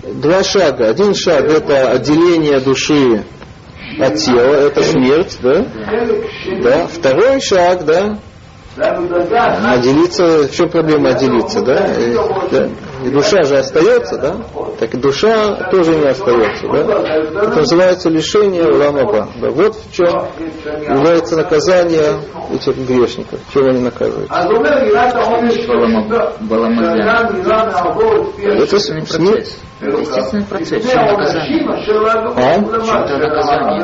два 0.04 0.44
шага. 0.44 0.90
Один 0.90 1.14
шаг 1.14 1.46
это 1.46 1.92
отделение 1.92 2.60
души 2.62 3.24
от 4.00 4.16
тела, 4.16 4.56
это 4.68 4.82
смерть, 4.82 5.38
да? 5.42 5.66
Да. 6.64 6.88
Второй 6.88 7.40
шаг, 7.42 7.86
да, 7.86 8.18
отделиться, 8.78 10.48
в 10.48 10.52
чем 10.52 10.70
проблема 10.70 11.10
отделиться, 11.10 11.62
да? 11.62 11.86
И, 11.96 12.16
да? 12.52 12.70
И 13.06 13.10
душа 13.10 13.44
же 13.44 13.58
остается, 13.58 14.18
да? 14.18 14.36
Так 14.80 14.94
и 14.94 14.98
душа 14.98 15.70
тоже 15.72 15.96
не 15.96 16.08
остается, 16.08 16.68
да? 16.68 16.80
Это 17.42 17.56
называется 17.60 18.10
лишение 18.10 18.66
Уламаба. 18.66 19.30
Да? 19.42 19.50
Вот 19.52 19.76
в 19.76 19.94
чем 19.94 20.08
является 20.68 21.38
наказание 21.38 22.20
этих 22.54 22.78
грешников, 22.88 23.40
чем 23.54 23.68
они 23.68 23.80
наказывают. 23.82 24.30
Это 28.44 28.68
процесс. 29.06 29.58
Естественный 29.82 30.44
процесс. 30.44 30.84
Чем 30.90 31.06
наказание? 31.06 31.68
А? 32.36 32.60
Наказание. 33.18 33.84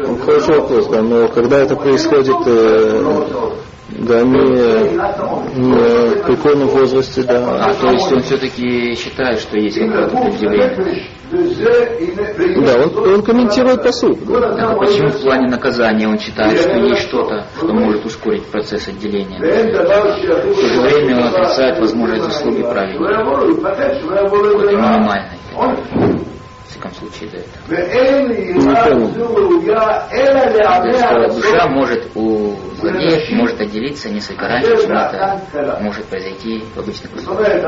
Ну, 0.00 0.16
Хороший 0.18 0.56
вопрос, 0.60 0.86
да, 0.88 1.02
но 1.02 1.28
когда 1.28 1.58
это 1.58 1.76
происходит 1.76 2.36
э, 2.46 3.02
да, 3.98 4.22
не, 4.22 4.38
не 5.56 5.74
в 5.74 6.22
прикольном 6.26 6.68
возрасте, 6.68 7.22
А, 7.28 7.32
да. 7.32 7.74
то 7.74 7.90
есть 7.92 8.12
он 8.12 8.20
все-таки 8.20 8.94
считает, 8.94 9.40
что 9.40 9.58
есть 9.58 9.78
какое-то 9.78 10.16
предъявление. 10.16 11.06
Да, 11.30 12.74
он, 12.84 13.14
он 13.14 13.22
комментирует 13.22 13.82
посуд. 13.82 14.18
Да. 14.26 14.70
А 14.70 14.76
почему 14.76 15.08
в 15.08 15.22
плане 15.22 15.48
наказания 15.48 16.06
он 16.08 16.18
считает, 16.18 16.58
что 16.60 16.76
есть 16.78 17.02
что-то, 17.02 17.46
что 17.56 17.72
может 17.72 18.04
ускорить 18.04 18.44
процесс 18.46 18.86
отделения? 18.88 19.38
В 19.38 20.54
то 20.54 20.66
же 20.66 20.80
время 20.80 21.16
он 21.16 21.24
отрицает 21.28 21.78
возможность 21.80 22.24
заслуги 22.24 22.62
праведника. 22.62 23.04
И 24.70 24.76
минимальной. 24.76 25.38
В 26.76 26.78
всяком 26.78 26.92
случае, 26.94 27.30
да, 27.30 27.38
это. 27.38 27.48
То 30.82 30.88
есть, 30.88 31.00
что 31.00 31.28
душа 31.34 31.68
может 31.68 32.06
у 32.14 32.54
злодеев 32.80 33.30
может 33.32 33.60
отделиться 33.60 34.10
несколько 34.10 34.46
раньше, 34.46 34.76
чем 34.82 34.92
это 34.92 35.78
может 35.80 36.04
произойти 36.06 36.62
в 36.74 36.78
обычных 36.78 37.14
условиях. 37.16 37.64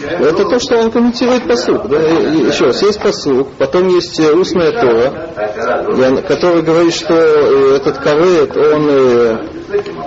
Это 0.00 0.44
то, 0.44 0.58
что 0.58 0.78
он 0.78 0.90
комментирует 0.90 1.46
посуд. 1.46 1.86
Да? 1.88 1.98
Еще 1.98 2.66
раз, 2.66 2.82
есть 2.82 3.00
посуд, 3.00 3.48
потом 3.58 3.88
есть 3.88 4.18
э, 4.18 4.32
устная 4.32 4.72
Тора, 4.72 6.22
который 6.26 6.62
говорит, 6.62 6.94
что 6.94 7.14
э, 7.14 7.76
этот 7.76 7.98
кавет, 7.98 8.56
он, 8.56 8.88
э, 8.88 9.38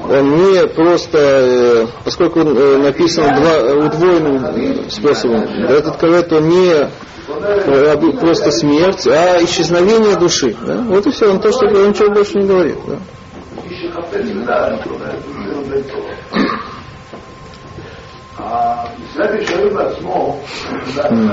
он 0.10 0.36
не 0.38 0.68
просто, 0.68 1.88
поскольку 2.04 2.42
он 2.42 2.58
э, 2.58 2.78
написан 2.78 3.36
два, 3.36 3.86
удвоенным 3.86 4.90
способом, 4.90 5.46
да, 5.68 5.76
этот 5.76 5.98
кавет, 5.98 6.34
он 6.34 6.50
не 6.50 6.90
просто 8.20 8.52
смерть, 8.52 9.08
а 9.08 9.44
исчезновение 9.44 10.16
души. 10.16 10.56
Да? 10.66 10.78
Вот 10.82 11.06
и 11.06 11.12
все, 11.12 11.32
он 11.32 11.40
то, 11.40 11.52
что 11.52 11.66
он 11.66 11.90
ничего 11.90 12.12
больше 12.12 12.38
не 12.38 12.48
говорит. 12.48 12.78
Да? 12.88 13.00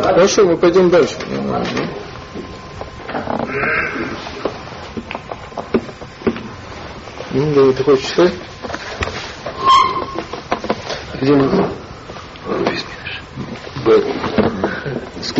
Хорошо, 0.02 0.44
мы 0.44 0.56
пойдем 0.56 0.88
дальше. 0.90 1.16
Ну, 7.34 7.72
ты 7.72 7.84
хочешь 7.84 8.06
читать? 8.06 8.34
Где 11.20 11.34
мы? 11.34 11.81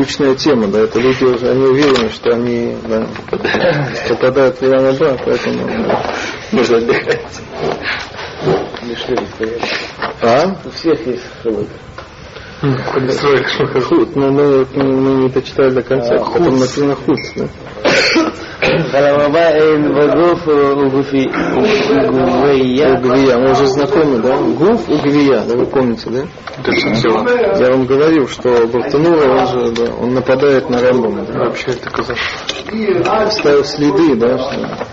Скучная 0.03 0.35
тема, 0.35 0.67
да, 0.67 0.81
это 0.81 0.99
люди 0.99 1.23
уже, 1.23 1.49
они 1.49 1.65
уверены, 1.65 2.11
что 2.11 2.31
они 2.31 2.77
да, 2.89 3.07
попадают 4.09 4.61
в 4.61 4.63
Иран 4.65 4.87
Аба, 4.87 5.17
поэтому 5.25 5.97
можно 6.51 6.79
отдыхать. 6.79 7.41
А? 10.21 10.57
У 10.65 10.71
всех 10.71 11.07
есть 11.07 11.23
шелук. 11.43 11.69
Худ, 13.87 14.17
но 14.17 14.33
мы, 14.33 14.67
мы 14.75 15.23
не 15.23 15.29
дочитали 15.29 15.71
до 15.71 15.83
конца, 15.83 16.17
потом 16.17 16.59
написано 16.59 16.97
худ, 16.97 17.19
да. 17.37 17.47
Халамаба 18.91 19.51
эйн 19.53 19.93
вагуф 19.93 20.47
угуфи 20.47 21.31
угувейя. 22.09 22.99
Угвия, 22.99 23.39
мы 23.39 23.53
уже 23.53 23.67
знакомы, 23.67 24.19
да? 24.19 24.37
Гуф 24.37 24.89
Угвия, 24.89 25.41
да, 25.49 25.57
вы 25.57 25.67
помните, 25.67 26.11
да? 26.11 26.21
Я 27.59 27.71
вам 27.73 27.87
говорил, 27.87 28.29
что 28.29 28.67
Бартанура, 28.67 29.29
он 29.41 29.47
же, 29.49 29.73
да, 29.73 29.93
он 30.01 30.15
нападает 30.15 30.69
на 30.71 30.81
Рамбама. 30.81 31.25
Да? 31.27 31.39
Вообще 31.45 31.71
это 31.73 31.91
казах. 31.91 32.17
Ставил 33.31 33.65
следы, 33.65 34.17
да? 34.17 34.39
что- 34.39 34.87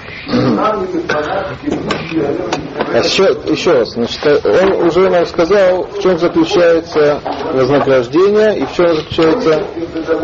А 2.92 2.98
еще, 3.00 3.24
еще 3.52 3.72
раз, 3.72 3.94
значит, 3.94 4.20
он 4.46 4.88
уже 4.88 5.10
нам 5.10 5.26
сказал, 5.26 5.84
в 5.84 6.00
чем 6.02 6.18
заключается 6.20 7.20
вознаграждение 7.54 8.60
и 8.60 8.66
в 8.66 8.74
чем 8.74 8.96
заключается 8.96 9.64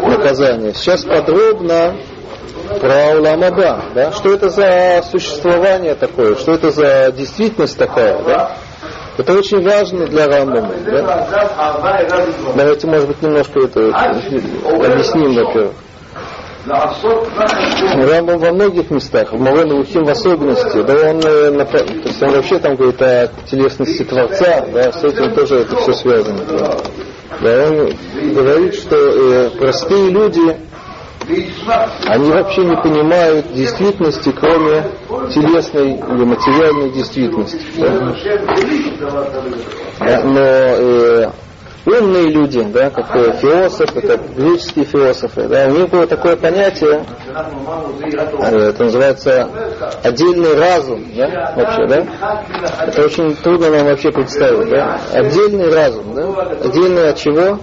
наказание. 0.07 0.73
Сейчас 0.73 1.03
подробно 1.03 1.95
про 2.79 3.17
Уламаба, 3.17 3.85
да? 3.93 4.11
Что 4.11 4.33
это 4.33 4.49
за 4.49 5.03
существование 5.09 5.95
такое, 5.95 6.35
что 6.35 6.53
это 6.53 6.71
за 6.71 7.11
действительность 7.11 7.77
такая, 7.77 8.21
да? 8.23 8.51
Это 9.17 9.33
очень 9.33 9.63
важно 9.63 10.07
для 10.07 10.27
Рамбама, 10.27 10.73
да? 10.85 11.27
Давайте, 12.55 12.87
может 12.87 13.07
быть, 13.07 13.21
немножко 13.21 13.59
это 13.61 13.87
объясним, 13.89 15.35
во-первых. 15.35 15.73
Рамбам 18.07 18.39
во 18.39 18.51
многих 18.51 18.89
местах, 18.89 19.31
в 19.31 19.39
Мавен 19.39 19.71
Лухим 19.71 20.03
в 20.03 20.09
особенности, 20.09 20.81
да 20.81 21.11
он, 21.11 21.19
э, 21.19 21.65
то 21.65 22.09
есть 22.09 22.23
он 22.23 22.31
вообще 22.31 22.57
там 22.57 22.75
говорит 22.75 22.99
о 23.01 23.29
телесности 23.49 24.03
Творца, 24.03 24.65
да, 24.73 24.91
с 24.91 25.03
этим 25.03 25.35
тоже 25.35 25.59
это 25.59 25.75
все 25.75 25.93
связано. 25.93 26.41
Да, 27.41 27.67
он 27.67 27.93
говорит, 28.33 28.73
что 28.73 28.95
э, 28.95 29.49
простые 29.51 30.09
люди, 30.09 30.57
они 32.07 32.31
вообще 32.31 32.61
не 32.65 32.75
понимают 32.81 33.51
действительности, 33.53 34.31
кроме 34.31 34.83
телесной 35.33 35.93
или 35.93 36.23
материальной 36.23 36.91
действительности. 36.91 37.59
да. 39.99 40.21
Но 40.23 40.39
э, 40.39 41.29
умные 41.85 42.29
люди, 42.29 42.61
да, 42.63 42.89
как 42.89 43.15
э, 43.15 43.33
философы, 43.41 44.01
как 44.01 44.35
греческие 44.35 44.85
философы, 44.85 45.47
да, 45.47 45.67
у 45.67 45.71
них 45.71 45.89
было 45.89 46.07
такое 46.07 46.35
понятие, 46.35 47.03
э, 47.33 48.57
это 48.69 48.83
называется 48.83 49.49
отдельный 50.03 50.55
разум, 50.57 51.05
да, 51.15 51.53
вообще, 51.55 51.87
да. 51.87 52.45
Это 52.87 53.05
очень 53.05 53.35
трудно 53.35 53.69
нам 53.69 53.85
вообще 53.87 54.11
представить, 54.11 54.69
да. 54.69 54.99
Отдельный 55.13 55.73
разум, 55.73 56.13
да. 56.15 56.27
Отдельный 56.63 57.09
от 57.09 57.17
чего? 57.17 57.59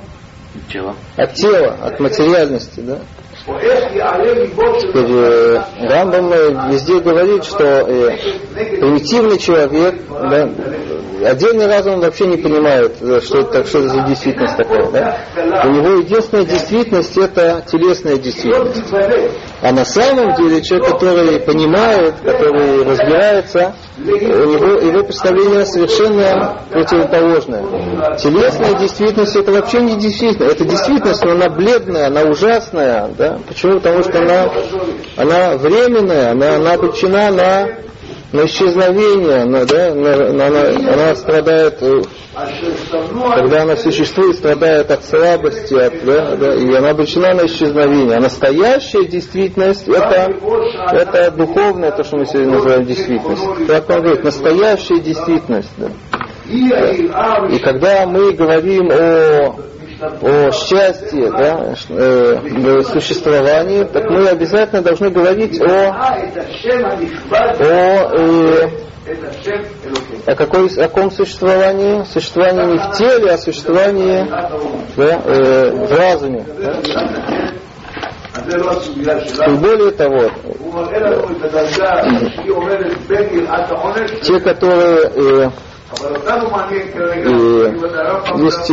Чего? 0.68 0.94
От 1.16 1.34
тела, 1.34 1.76
от 1.82 2.00
материальности, 2.00 2.80
да. 2.80 2.98
Теперь 3.44 5.10
э, 5.10 5.62
Рамбам 5.80 6.70
везде 6.70 7.00
говорит, 7.00 7.44
что 7.44 7.64
э, 7.64 8.16
примитивный 8.54 9.38
человек, 9.38 9.96
да, 10.08 10.48
отдельный 11.24 11.66
разум 11.66 12.00
вообще 12.00 12.26
не 12.26 12.36
понимает, 12.36 12.96
э, 13.00 13.20
что 13.20 13.40
это, 13.40 13.64
что 13.66 13.80
это 13.80 13.88
за 13.88 14.02
действительность 14.02 14.56
такая. 14.56 14.90
Да? 14.90 15.18
У 15.64 15.70
него 15.70 16.00
единственная 16.00 16.44
действительность 16.44 17.16
это 17.16 17.64
телесная 17.70 18.16
действительность. 18.16 18.82
А 19.60 19.72
на 19.72 19.84
самом 19.84 20.34
деле 20.34 20.62
человек, 20.62 20.88
который 20.88 21.40
понимает, 21.40 22.14
который 22.24 22.84
разбирается, 22.84 23.74
у 23.98 24.02
него 24.02 24.80
его 24.80 25.04
представление 25.04 25.64
совершенно 25.64 26.58
противоположное. 26.70 27.62
Телесная 28.18 28.74
действительность 28.74 29.36
это 29.36 29.52
вообще 29.52 29.80
не 29.80 29.96
действительность, 29.96 30.54
это 30.54 30.64
действительность, 30.64 31.24
но 31.24 31.32
она 31.32 31.48
бледная, 31.48 32.06
она 32.08 32.22
ужасная. 32.22 33.08
Да? 33.16 33.38
Почему? 33.46 33.74
Потому 33.74 34.02
что 34.02 34.18
она, 34.18 34.50
она 35.16 35.56
временная, 35.56 36.32
она, 36.32 36.56
она 36.56 36.72
обречена 36.72 37.30
на 37.30 37.68
на 38.32 38.46
исчезновение, 38.46 39.44
на, 39.44 39.66
да, 39.66 39.94
на, 39.94 40.32
на, 40.32 40.50
на, 40.50 40.92
она 40.92 41.14
страдает, 41.14 41.82
э, 41.82 42.02
когда 43.34 43.62
она 43.62 43.76
существует, 43.76 44.36
страдает 44.36 44.90
от 44.90 45.04
слабости, 45.04 45.74
от, 45.74 46.04
да, 46.04 46.36
да, 46.36 46.54
и 46.54 46.74
она 46.74 46.90
обречена 46.90 47.34
на 47.34 47.46
исчезновение. 47.46 48.16
А 48.16 48.20
настоящая 48.20 49.04
действительность 49.04 49.86
это, 49.86 50.32
это 50.92 51.30
духовное, 51.32 51.90
то, 51.90 52.04
что 52.04 52.16
мы 52.16 52.26
сегодня 52.26 52.52
называем 52.52 52.84
действительность. 52.84 53.66
Как 53.66 53.90
он 53.90 54.00
говорит, 54.00 54.24
настоящая 54.24 55.00
действительность. 55.00 55.70
Да. 55.76 55.88
И 56.48 57.58
когда 57.58 58.06
мы 58.06 58.32
говорим 58.32 58.90
о 58.90 59.56
о 60.02 60.50
счастье, 60.50 61.30
да, 61.30 61.74
э, 61.88 62.82
существовании, 62.82 63.84
так 63.84 64.10
мы 64.10 64.26
обязательно 64.28 64.82
должны 64.82 65.10
говорить 65.10 65.60
о, 65.60 65.90
о, 65.90 66.18
э, 67.58 68.68
о, 70.26 70.34
какой, 70.34 70.66
о 70.68 70.88
каком 70.88 71.10
существовании? 71.10 72.04
Существовании 72.04 72.72
не 72.72 72.78
в 72.78 72.90
теле, 72.96 73.32
а 73.32 73.38
существовании 73.38 74.26
да, 74.96 75.22
э, 75.24 75.70
в 75.70 75.92
разуме. 75.92 76.44
И 79.46 79.50
более 79.56 79.92
того, 79.92 80.30
те, 84.22 84.40
которые 84.40 85.10
э, 85.14 85.50
и 85.92 85.94
есть, 88.42 88.70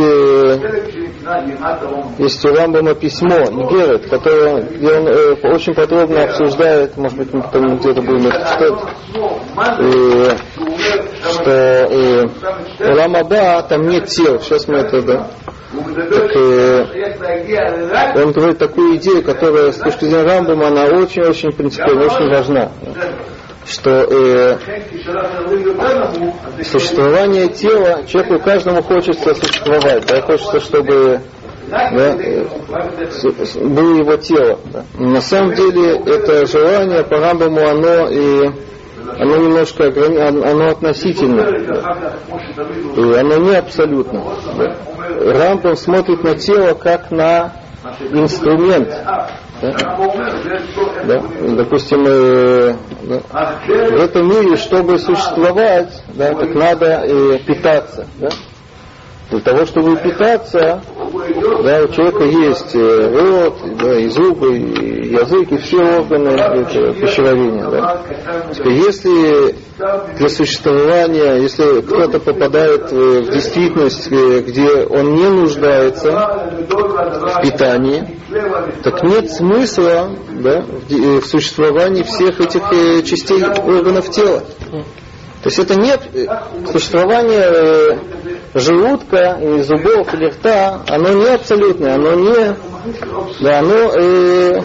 есть 2.18 2.44
у 2.44 2.54
Рамбама 2.54 2.94
письмо 2.94 3.36
Игерет, 3.36 4.08
которое, 4.08 4.62
где 4.62 4.92
он 4.92 5.06
э, 5.08 5.34
очень 5.52 5.74
подробно 5.74 6.24
обсуждает, 6.24 6.96
может 6.96 7.18
быть, 7.18 7.32
мы 7.32 7.42
потом 7.42 7.76
где-то 7.78 8.02
будем 8.02 8.26
это 8.26 8.40
читать, 8.40 8.74
и, 9.80 10.30
что 11.32 11.50
э, 11.50 12.26
Рамаба 12.78 13.62
там 13.68 13.88
нет 13.88 14.06
тел, 14.06 14.40
сейчас 14.40 14.66
мы 14.68 14.78
это, 14.78 15.02
да, 15.02 15.26
так, 15.72 16.36
э, 16.36 18.22
он 18.22 18.32
говорит 18.32 18.58
такую 18.58 18.96
идею, 18.96 19.22
которая 19.22 19.72
с 19.72 19.76
точки 19.76 20.04
зрения 20.06 20.24
Рамбама, 20.24 20.68
она 20.68 20.84
очень-очень 20.84 21.52
принципиально, 21.52 22.06
очень 22.06 22.28
важна 22.28 22.70
что 23.66 23.90
э, 23.90 24.58
существование 26.64 27.48
тела, 27.48 28.04
человеку 28.06 28.42
каждому 28.42 28.82
хочется 28.82 29.34
существовать, 29.34 30.06
да, 30.06 30.22
хочется, 30.22 30.60
чтобы 30.60 31.20
да, 31.68 31.90
э, 31.92 32.44
было 33.60 33.96
его 33.96 34.16
тело. 34.16 34.58
Да. 34.72 34.84
На 34.98 35.20
самом 35.20 35.54
деле 35.54 35.96
это 35.98 36.46
желание 36.46 37.04
по 37.04 37.18
Рамбаму, 37.18 37.60
оно 37.60 38.08
и 38.08 38.50
оно 39.18 39.36
немножко 39.36 39.86
оно 39.86 40.68
относительно, 40.68 41.44
да. 41.44 41.96
и 42.96 43.14
оно 43.14 43.36
не 43.36 43.54
абсолютно. 43.56 44.22
Да. 44.56 44.76
Рамбам 45.32 45.76
смотрит 45.76 46.24
на 46.24 46.34
тело 46.34 46.74
как 46.74 47.10
на 47.10 47.52
инструмент. 48.12 48.88
Да? 49.60 49.72
Да? 51.04 51.22
Допустим, 51.56 52.04
э, 52.06 52.74
да? 53.02 53.20
в 53.66 54.00
этом 54.00 54.28
мире, 54.28 54.56
чтобы 54.56 54.98
существовать, 54.98 56.02
да, 56.14 56.34
так 56.34 56.54
надо 56.54 57.02
э, 57.04 57.38
питаться. 57.40 58.06
Да? 58.18 58.28
Для 59.30 59.40
того, 59.40 59.64
чтобы 59.64 59.96
питаться, 59.96 60.82
да, 61.62 61.82
у 61.84 61.88
человека 61.88 62.24
есть 62.24 62.74
э, 62.74 63.10
рот, 63.12 63.54
да, 63.78 64.00
и 64.00 64.08
зубы, 64.08 64.58
и 64.58 65.12
язык, 65.12 65.52
и 65.52 65.56
все 65.58 65.78
органы 66.00 66.32
пищеварения. 67.00 67.70
Да. 67.70 68.02
Если 68.64 69.54
для 70.18 70.28
существования, 70.28 71.36
если 71.36 71.80
кто-то 71.80 72.18
попадает 72.18 72.90
в 72.90 73.30
действительность, 73.30 74.10
э, 74.10 74.40
где 74.40 74.84
он 74.84 75.14
не 75.14 75.28
нуждается 75.28 76.10
в 76.10 77.42
питании, 77.42 78.18
так 78.82 79.04
нет 79.04 79.30
смысла 79.30 80.10
да, 80.40 80.62
в 80.62 80.92
э, 80.92 81.22
существовании 81.22 82.02
всех 82.02 82.40
этих 82.40 82.62
частей 83.08 83.44
органов 83.44 84.10
тела. 84.10 84.42
То 85.42 85.48
есть 85.48 85.58
это 85.58 85.74
нет 85.74 86.00
существование 86.70 87.98
желудка, 88.54 89.38
и 89.40 89.62
зубов, 89.62 90.12
или 90.14 90.26
рта, 90.26 90.82
оно 90.88 91.10
не 91.10 91.28
абсолютное, 91.28 91.94
оно 91.94 92.14
не, 92.14 92.56
да, 93.40 93.60
оно, 93.60 93.74
э, 93.74 94.62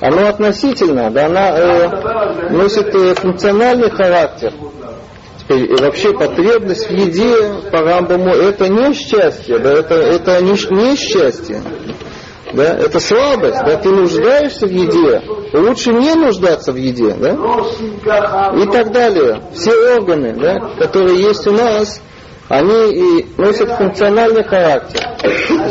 оно 0.00 0.28
относительно, 0.28 1.10
да, 1.10 1.26
оно 1.26 1.40
э, 1.40 2.50
носит 2.50 2.94
э, 2.94 3.14
функциональный 3.14 3.90
характер. 3.90 4.52
И 5.48 5.66
вообще 5.82 6.12
потребность 6.12 6.88
в 6.88 6.92
еде 6.92 7.70
по 7.72 7.80
Рамбаму 7.80 8.30
это 8.30 8.68
не 8.68 8.94
счастье, 8.94 9.58
да, 9.58 9.72
это, 9.72 9.94
это 9.94 10.40
не, 10.42 10.52
не 10.52 10.96
счастье. 10.96 11.60
Да, 12.52 12.76
это 12.76 13.00
слабость, 13.00 13.60
да, 13.64 13.76
ты 13.76 13.90
нуждаешься 13.90 14.66
в 14.66 14.70
еде, 14.70 15.22
лучше 15.52 15.92
не 15.92 16.14
нуждаться 16.14 16.72
в 16.72 16.76
еде, 16.76 17.14
да, 17.14 17.32
и 18.56 18.66
так 18.66 18.92
далее. 18.92 19.42
Все 19.54 19.72
органы, 19.96 20.34
да, 20.34 20.58
которые 20.78 21.20
есть 21.20 21.46
у 21.46 21.52
нас, 21.52 22.00
они 22.48 23.20
и 23.20 23.26
носят 23.38 23.70
функциональный 23.76 24.42
характер. 24.42 25.00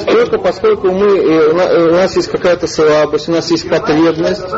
Только 0.05 0.37
поскольку 0.37 0.89
мы, 0.91 1.49
у 1.49 1.91
нас 1.91 2.15
есть 2.15 2.29
какая-то 2.31 2.67
слабость, 2.67 3.27
у 3.27 3.33
нас 3.33 3.51
есть 3.51 3.69
потребность, 3.69 4.49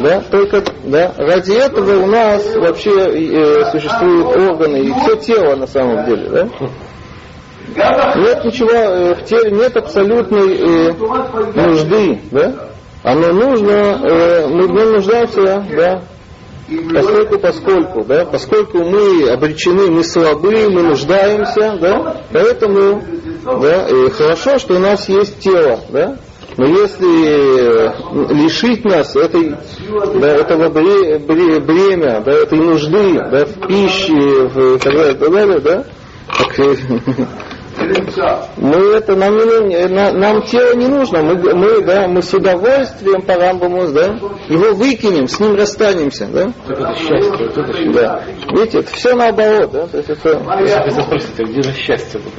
да, 0.00 0.22
только 0.30 0.62
да, 0.84 1.12
ради 1.16 1.52
этого 1.52 2.04
у 2.04 2.06
нас 2.06 2.54
вообще 2.54 2.90
э, 2.90 3.70
существуют 3.72 4.36
органы 4.36 4.76
и 4.76 4.92
все 4.92 5.16
тело 5.16 5.56
на 5.56 5.66
самом 5.66 6.04
деле. 6.06 6.28
Да? 6.28 6.48
Нет 7.76 8.44
ничего 8.44 8.70
э, 8.70 9.14
в 9.14 9.24
теле, 9.24 9.50
нет 9.50 9.76
абсолютной 9.76 10.56
э, 10.56 10.92
нужды. 11.54 12.20
Да? 12.30 12.54
Оно 13.02 13.32
нужно, 13.32 13.70
э, 13.70 14.46
мы 14.48 14.66
в 14.66 14.72
нем 14.72 14.92
нуждаемся 14.92 15.64
да, 15.76 16.02
Поскольку, 16.92 17.38
поскольку, 17.38 18.04
да, 18.04 18.24
поскольку 18.24 18.78
мы 18.78 19.30
обречены, 19.30 19.88
мы 19.88 20.02
слабы, 20.02 20.68
мы 20.68 20.82
нуждаемся, 20.82 21.78
да, 21.80 22.22
поэтому, 22.32 23.04
да, 23.44 23.86
и 23.86 24.10
хорошо, 24.10 24.58
что 24.58 24.74
у 24.74 24.80
нас 24.80 25.08
есть 25.08 25.38
тело, 25.38 25.78
да, 25.90 26.16
но 26.56 26.66
если 26.66 28.34
лишить 28.34 28.84
нас 28.84 29.14
этой, 29.14 29.54
да, 30.20 30.34
этого 30.34 30.68
бремя, 30.70 32.22
да, 32.22 32.32
этой 32.32 32.58
нужды, 32.58 33.12
да, 33.14 33.44
в 33.44 33.68
пище, 33.68 34.48
в, 34.48 34.78
так 34.78 34.92
далее, 34.92 35.14
так 35.14 35.30
далее, 35.30 35.60
да, 35.60 35.84
так, 36.36 36.58
мы 38.56 38.76
это 38.94 39.16
нам, 39.16 39.34
не, 39.68 39.86
нам 39.86 40.42
тело 40.42 40.74
не 40.74 40.88
нужно, 40.88 41.22
мы, 41.22 41.34
мы, 41.54 41.82
да, 41.82 42.08
мы 42.08 42.22
с 42.22 42.32
удовольствием 42.32 43.22
по 43.22 43.34
Рамбаму, 43.34 43.88
да, 43.92 44.18
его 44.48 44.74
выкинем, 44.74 45.28
с 45.28 45.38
ним 45.40 45.54
расстанемся, 45.54 46.26
да. 46.26 46.52
Это 46.68 46.94
счастье, 46.94 47.46
это 47.46 47.66
счастье. 47.66 47.92
Да. 47.92 48.22
Видите, 48.52 48.78
это 48.80 48.92
все 48.92 49.14
наоборот, 49.14 49.70
да, 49.72 49.86
то 49.86 49.96
есть 49.98 50.10
это... 50.10 50.42
Если 50.60 51.02
спросите, 51.02 51.44
где 51.44 51.62
же 51.62 51.72
счастье 51.72 52.20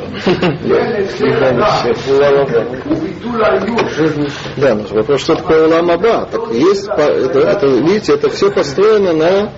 Да, 4.57 4.77
вопрос, 4.91 5.21
что 5.21 5.35
такое 5.35 5.67
Уламаба? 5.67 6.27
Так 6.31 6.51
есть, 6.51 6.88
это, 6.88 7.67
видите, 7.67 8.13
это 8.13 8.29
все 8.29 8.51
построено 8.51 9.13
на 9.13 9.51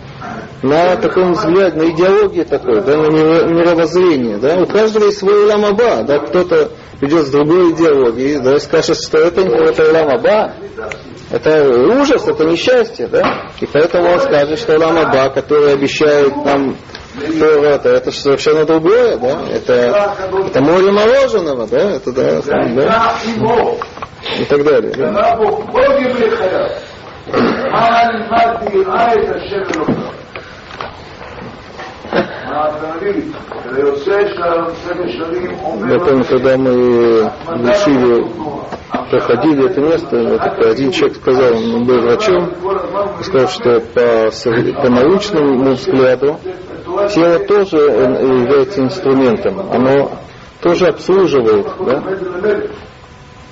на 0.61 0.95
таком 0.97 1.33
взгляде, 1.33 1.77
на 1.77 1.89
идеологии 1.89 2.43
такой, 2.43 2.81
да, 2.81 2.97
на 2.97 3.07
мировоззрение. 3.07 4.37
Да? 4.37 4.61
У 4.61 4.65
каждого 4.65 5.05
есть 5.05 5.19
свой 5.19 5.45
ламаба, 5.45 6.03
да, 6.03 6.19
кто-то 6.19 6.71
идет 7.01 7.27
с 7.27 7.29
другой 7.29 7.71
идеологией, 7.71 8.39
да, 8.39 8.55
и 8.55 8.59
скажет, 8.59 8.97
что 8.97 9.19
это, 9.19 9.41
это 9.41 9.91
ламаба, 9.91 10.53
это 11.31 11.69
ужас, 11.69 12.27
это 12.27 12.43
несчастье, 12.45 13.07
да? 13.07 13.51
И 13.61 13.65
поэтому 13.65 14.09
он 14.11 14.19
скажет, 14.19 14.59
что 14.59 14.77
ламаба, 14.77 15.29
который 15.29 15.73
обещает 15.73 16.35
нам 16.37 16.75
это, 17.21 17.89
это 17.89 18.11
совершенно 18.11 18.65
другое, 18.65 19.17
да? 19.17 19.39
Это, 19.51 20.15
это 20.47 20.61
море 20.61 20.91
мороженого, 20.91 21.67
да? 21.67 21.91
Это, 21.95 22.11
да, 22.11 22.41
да? 22.41 23.15
И 24.39 24.45
так 24.45 24.63
далее. 24.63 24.93
Да? 24.95 25.37
Я 35.87 35.99
помню, 35.99 36.25
когда 36.25 36.57
мы 36.57 36.71
решили, 37.67 38.25
проходили 39.11 39.69
это 39.69 39.81
место, 39.81 40.41
один 40.69 40.91
человек 40.91 41.17
сказал, 41.17 41.53
он 41.53 41.85
был 41.85 42.01
врачом, 42.01 42.51
сказал, 43.21 43.47
что 43.49 43.79
по, 43.93 44.31
по 44.81 44.89
научному 44.89 45.73
взгляду 45.73 46.39
тело 47.13 47.39
тоже 47.39 47.77
является 47.77 48.81
инструментом, 48.81 49.59
оно 49.71 50.11
тоже 50.61 50.87
обслуживает, 50.87 51.67
да? 51.79 52.03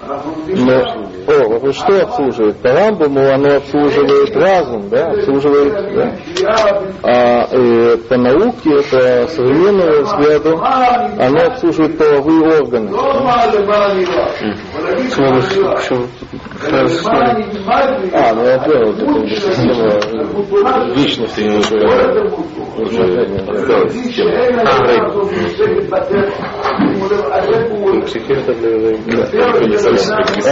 Но, 0.08 0.74
о, 1.28 1.50
вопрос, 1.50 1.76
что 1.76 2.02
обслуживает? 2.04 2.58
По 2.58 2.72
Рамбаму 2.72 3.20
оно 3.20 3.56
обслуживает 3.58 4.36
разум, 4.36 4.90
да, 4.90 5.12
обслуживает, 5.12 5.74
да? 5.94 6.16
А 7.04 7.48
э, 7.52 7.98
по 8.10 8.18
науке, 8.18 8.82
по 8.90 9.28
современному 9.28 10.04
взгляду, 10.04 10.62
оно 11.20 11.46
обслуживает 11.48 11.98
половые 11.98 12.62
органы. 12.62 12.92
А, 18.14 18.34
ну 18.34 18.44
я 18.46 18.60
понял, 18.60 18.94
это 18.94 19.06
как 19.06 19.22
бы 19.22 19.30
система 19.30 20.00
Личности 20.96 21.42
немножко 21.42 21.76
уже 22.78 23.26
осталась 23.50 23.94
Психиатр, 28.06 28.56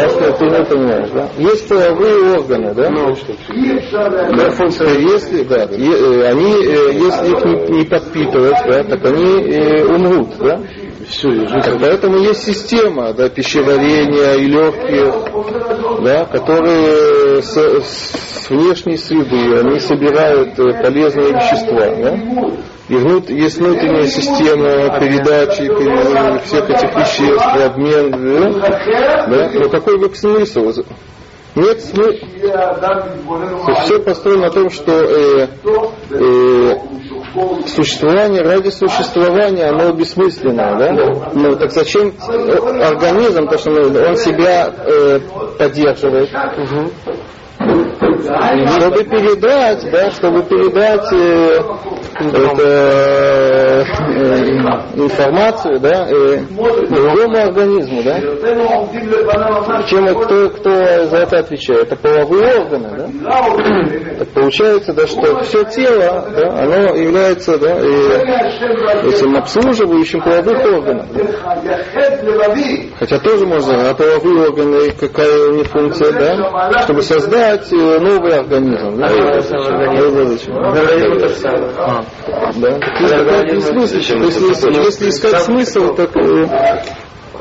что, 0.10 0.32
ты 0.34 0.46
не 0.46 0.66
понимаешь, 0.66 1.10
да? 1.12 1.30
Есть 1.38 1.68
половые 1.68 2.38
органы, 2.38 2.74
да? 2.74 2.90
Да, 2.90 4.50
функция, 4.52 4.98
если, 5.00 5.44
да, 5.44 5.66
э, 5.66 6.24
они, 6.28 6.54
э, 6.54 6.94
если 6.94 7.32
их 7.32 7.70
не, 7.70 7.84
подпитывать, 7.86 8.58
да, 8.68 8.84
так 8.84 9.06
они 9.06 9.42
э, 9.44 9.86
умрут, 9.86 10.30
да? 10.40 10.60
все. 11.08 11.46
Так, 11.48 11.80
Поэтому 11.80 12.18
есть 12.18 12.44
система 12.44 13.14
да, 13.14 13.30
пищеварения 13.30 14.36
и 14.36 14.46
легких, 14.48 16.04
да, 16.04 16.26
которые 16.26 17.42
с, 17.42 17.56
с 17.56 18.50
внешней 18.50 18.98
среды, 18.98 19.60
они 19.60 19.80
собирают 19.80 20.56
полезные 20.56 21.34
вещества. 21.34 21.96
Да? 21.96 22.75
И 22.88 22.96
внут, 22.96 23.30
есть 23.30 23.58
внутренняя 23.58 24.06
система 24.08 25.00
передачи 25.00 25.68
пере- 25.68 26.40
всех 26.46 26.70
этих 26.70 26.96
веществ, 26.96 27.46
обмен. 27.56 28.12
Да? 28.12 29.26
Да? 29.28 29.50
Но 29.54 29.70
какой 29.70 29.98
бы 29.98 30.14
смысл? 30.16 30.72
Нет 31.56 31.82
смысла. 31.82 32.28
Все 33.86 34.00
построено 34.00 34.44
на 34.48 34.52
том, 34.52 34.70
что 34.70 34.92
э, 34.92 35.48
э, 36.12 36.76
существование 37.68 38.42
ради 38.44 38.70
существования, 38.70 39.66
оно 39.70 39.92
бессмысленно, 39.94 40.76
да? 40.78 40.92
Ну 41.34 41.56
так 41.56 41.72
зачем 41.72 42.10
э, 42.28 42.84
организм, 42.84 43.48
то, 43.48 43.58
что 43.58 43.72
он 43.72 44.18
себя 44.18 44.70
э, 44.86 45.20
поддерживает? 45.58 46.30
Чтобы 47.66 49.04
передать, 49.04 49.92
да, 49.92 50.12
чтобы 50.12 50.44
передать 50.44 51.12
э, 51.14 51.62
это, 52.20 52.64
э, 52.64 53.84
информацию, 54.96 55.80
да, 55.80 56.08
э, 56.10 56.40
другому 56.90 57.38
организму, 57.38 58.04
да. 58.04 58.16
Причем 59.78 60.08
кто, 60.22 60.50
кто 60.50 61.06
за 61.06 61.18
это 61.18 61.40
отвечает? 61.40 61.92
Это 61.92 61.96
половые 61.96 62.62
органы, 62.62 62.90
да? 62.98 63.08
Так 64.20 64.28
получается, 64.30 64.94
да, 64.94 65.08
что 65.08 65.42
все 65.44 65.64
тело, 65.66 66.28
да, 66.36 66.64
оно 66.64 66.96
является 66.96 67.58
да, 67.60 67.80
и 67.80 69.10
этим 69.10 69.36
обслуживающим 69.36 70.22
половых 70.22 70.66
органов. 70.66 71.06
Хотя 73.00 73.20
тоже 73.20 73.46
можно, 73.46 73.90
а 73.90 73.94
половые 73.94 74.48
органы, 74.50 74.92
какая 75.00 75.50
у 75.50 75.56
них 75.56 75.68
функция, 75.68 76.12
да? 76.14 76.82
Чтобы 76.82 77.02
создать 77.02 77.55
э, 77.72 78.00
новый 78.00 78.40
организм. 78.40 78.98
Да? 78.98 79.08
То 79.10 79.16
смысл. 83.62 84.70
Если, 84.70 85.10
искать 85.10 85.42
смысл, 85.42 85.96
так 85.96 86.16
э, 86.16 86.48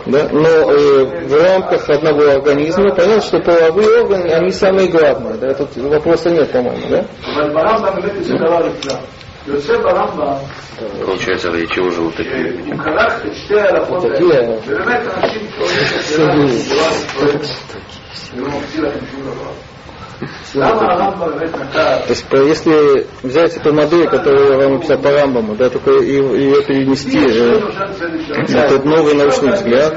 да, 0.06 0.28
но 0.32 0.46
э, 0.46 1.26
в 1.26 1.34
рамках 1.42 1.88
одного 1.88 2.28
организма 2.28 2.94
понятно, 2.94 3.22
что 3.22 3.40
половые 3.40 4.02
органы, 4.02 4.26
они 4.32 4.50
самые 4.50 4.88
главные. 4.88 5.34
Да? 5.38 5.54
Тут 5.54 5.74
вопроса 5.76 6.28
нет, 6.28 6.50
по-моему, 6.52 6.86
да? 6.90 7.04
Получается, 11.04 11.50
ради 11.50 11.66
чего 11.66 11.90
живут 11.90 12.16
такие 12.16 12.42
люди? 12.42 12.72
Такие, 18.32 19.73
То 22.06 22.10
есть, 22.10 22.24
по- 22.26 22.36
если 22.36 23.06
взять 23.22 23.56
эту 23.56 23.72
модель, 23.72 24.06
которую 24.08 24.52
я 24.52 24.58
вам 24.68 24.74
написал 24.74 24.98
по 24.98 25.10
Рамбаму, 25.10 25.54
да, 25.56 25.70
только 25.70 25.90
и- 25.92 26.12
ее 26.12 26.62
перенести 26.62 27.18
э, 27.18 28.52
на 28.52 28.64
этот 28.66 28.84
новый 28.84 29.14
научный 29.14 29.52
взгляд, 29.52 29.94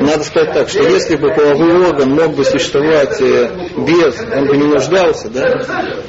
надо 0.00 0.22
сказать 0.24 0.52
так, 0.52 0.68
что 0.68 0.82
если 0.82 1.16
бы 1.16 1.32
половой 1.34 1.88
орган 1.88 2.10
мог 2.10 2.34
бы 2.34 2.44
существовать 2.44 3.20
э, 3.20 3.50
без, 3.78 4.20
он 4.34 4.46
бы 4.46 4.56
не 4.56 4.66
нуждался, 4.66 5.28
да, 5.28 5.60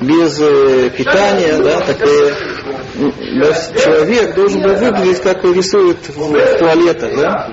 без 0.01 0.39
э, 0.41 0.89
питания, 0.95 1.57
да, 1.63 1.79
так 1.81 2.01
э, 2.01 2.33
да, 2.95 3.79
человек 3.79 4.35
должен 4.35 4.61
был 4.61 4.75
выглядеть, 4.75 5.21
как 5.21 5.43
рисуют 5.43 5.97
в, 6.09 6.31
в 6.31 6.57
туалетах, 6.59 7.15
да, 7.15 7.49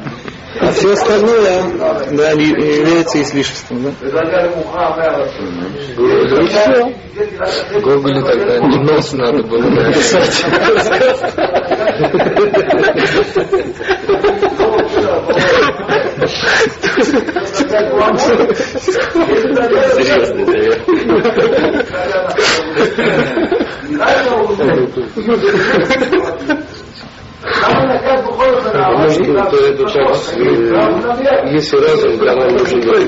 а 0.59 0.73
все 0.73 0.93
остальное 0.93 1.63
да, 2.11 2.31
является 2.33 3.23
излишеством. 3.23 3.95
Да. 4.01 4.21
И 6.41 6.47
все. 6.49 6.93
Гоголю 7.81 8.23
тогда 8.25 8.59
не 8.59 8.79
нос 8.79 9.13
надо 9.13 9.43
было 9.45 9.69
написать. 9.69 10.45
Серьезный 19.95 20.47
совет. 20.47 20.81
Может, 27.43 29.27
то 29.51 29.57
это 29.57 29.85
так, 29.87 30.11
э, 30.37 31.53
если 31.53 31.77
разум, 31.79 32.19
да, 32.19 32.37
нам 32.37 32.53
нужен 32.53 32.81
для 32.81 32.93
того, 32.93 33.05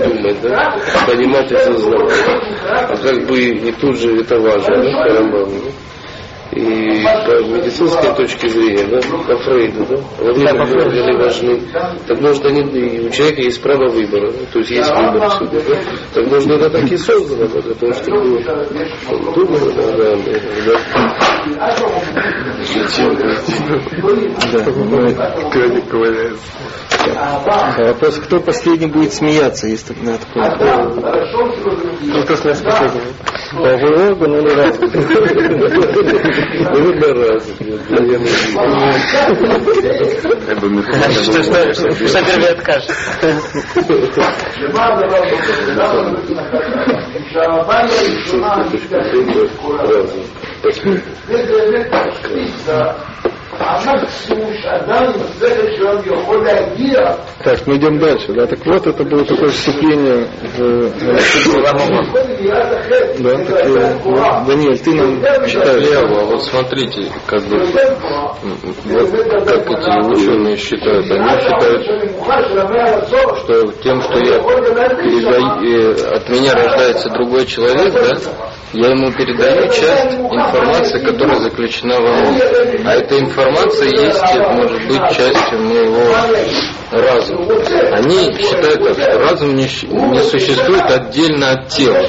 думать, 0.00 0.40
да, 0.42 0.76
понимать 1.06 1.50
и 1.50 1.56
сознавать. 1.56 2.12
А 2.68 2.96
как 2.96 3.26
бы 3.26 3.40
не 3.42 3.72
тут 3.72 3.98
же 3.98 4.20
это 4.20 4.38
важно, 4.38 4.82
да, 4.82 4.92
по 5.02 5.14
Рамбаму, 5.14 5.54
да? 5.64 5.70
И 6.52 7.04
по 7.04 7.44
медицинской 7.44 8.12
точке 8.16 8.48
зрения, 8.48 8.84
да, 8.86 8.98
по 9.00 9.38
Фрейду, 9.38 9.86
да, 9.86 9.96
органы 10.20 10.60
органы 10.60 11.16
важны. 11.22 11.60
Так 12.08 12.20
может 12.20 12.44
они, 12.44 12.62
у 13.06 13.10
человека 13.10 13.42
есть 13.42 13.62
право 13.62 13.88
выбора, 13.88 14.32
да, 14.32 14.46
то 14.52 14.58
есть 14.58 14.70
есть 14.72 14.90
выбор 14.90 15.28
всюду, 15.30 15.60
да. 15.68 15.76
Так 16.12 16.26
может 16.26 16.50
это 16.50 16.70
так 16.70 16.90
и 16.90 16.96
создано, 16.96 17.46
да, 17.46 17.60
для 17.60 17.74
того, 17.74 17.92
чтобы 17.92 18.18
он 18.18 19.32
думал, 19.32 19.72
да, 19.76 19.92
да, 19.92 20.16
да. 20.66 20.80
Да, 27.76 27.84
вопрос, 27.86 28.16
кто 28.16 28.40
последний 28.40 28.88
будет 28.88 29.12
смеяться, 29.12 29.66
если 29.68 29.94
да, 30.04 30.18
такой. 30.18 30.42
Ну, 32.02 32.22
кто 32.24 32.36
с 32.36 32.44
нас 32.44 32.60
последний? 32.60 33.00
Половой 33.52 34.10
орган 34.10 34.32
или 36.40 36.64
разум? 36.64 36.84
Выбор 36.84 37.16
раз, 37.18 37.46
наверное, 37.88 38.28
Как 40.46 40.58
бы 40.60 40.82
Что, 40.82 41.42
что, 41.42 41.74
что, 41.74 42.08
что 42.08 42.24
первый 42.24 42.50
откажет? 42.52 42.90
разум. 45.76 46.16
Так, 57.44 57.66
мы 57.66 57.76
идем 57.76 57.98
дальше. 57.98 58.32
Да, 58.32 58.46
так 58.46 58.64
вот, 58.64 58.86
это 58.86 59.04
было 59.04 59.24
такое 59.24 59.48
вступление 59.48 60.28
в... 60.56 60.90
Да, 63.20 63.36
так, 63.44 63.66
э, 63.66 63.98
да, 64.04 64.44
Даниэль, 64.46 64.78
ты 64.78 64.94
нам 64.94 65.46
читаешь. 65.46 65.90
Лево, 65.90 66.24
вот 66.24 66.42
смотрите, 66.44 67.12
как 67.26 67.42
бы, 67.44 67.58
вот 67.58 69.10
как 69.46 69.70
эти 69.70 70.06
ученые 70.08 70.56
считают, 70.56 71.10
они 71.10 71.40
считают, 71.40 71.84
что 73.38 73.72
тем, 73.82 74.00
что 74.00 74.18
я 74.18 74.38
передаю, 74.96 75.50
э, 75.62 76.16
от 76.16 76.28
меня 76.30 76.54
рождается 76.54 77.10
другой 77.10 77.44
человек, 77.46 77.92
да, 77.92 78.16
Я 78.72 78.90
ему 78.90 79.10
передаю 79.12 79.68
часть 79.72 80.14
информации, 80.14 80.98
которая 81.00 81.40
заключена 81.40 82.00
во 82.00 82.30
мне. 82.30 82.40
А 82.84 82.94
эта 82.94 83.18
информация 83.18 83.88
есть, 83.88 84.22
может 84.50 84.86
быть 84.86 85.16
частью 85.16 85.58
моего 85.58 86.14
разума. 86.92 87.54
Они 87.96 88.32
считают 88.38 88.84
так, 88.84 88.94
что 88.94 89.18
разум 89.18 89.56
не, 89.56 89.64
не 89.64 90.22
существует 90.22 90.84
отдельно 90.84 91.50
от 91.50 91.68
тела. 91.68 92.00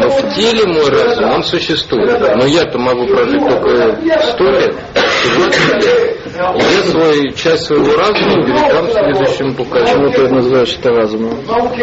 Но 0.00 0.10
в 0.10 0.34
теле 0.34 0.66
мой 0.66 0.90
разум, 0.90 1.32
он 1.32 1.44
существует. 1.44 2.20
Но 2.36 2.44
я-то 2.44 2.78
могу 2.78 3.06
прожить 3.06 3.40
только 3.48 3.98
сто 4.32 4.44
лет, 4.50 4.74
20 5.34 5.84
лет. 5.84 6.21
Я 6.34 6.82
свою, 6.90 7.32
часть 7.32 7.64
своего 7.64 7.94
разума 7.94 8.42
передам 8.44 8.90
следующему 8.90 9.54
Почему 9.54 9.64
поколению. 9.64 10.12
ты 10.12 10.28
называешь 10.28 10.76
это 10.78 10.90
разумом? 10.90 11.36
Потому 11.46 11.74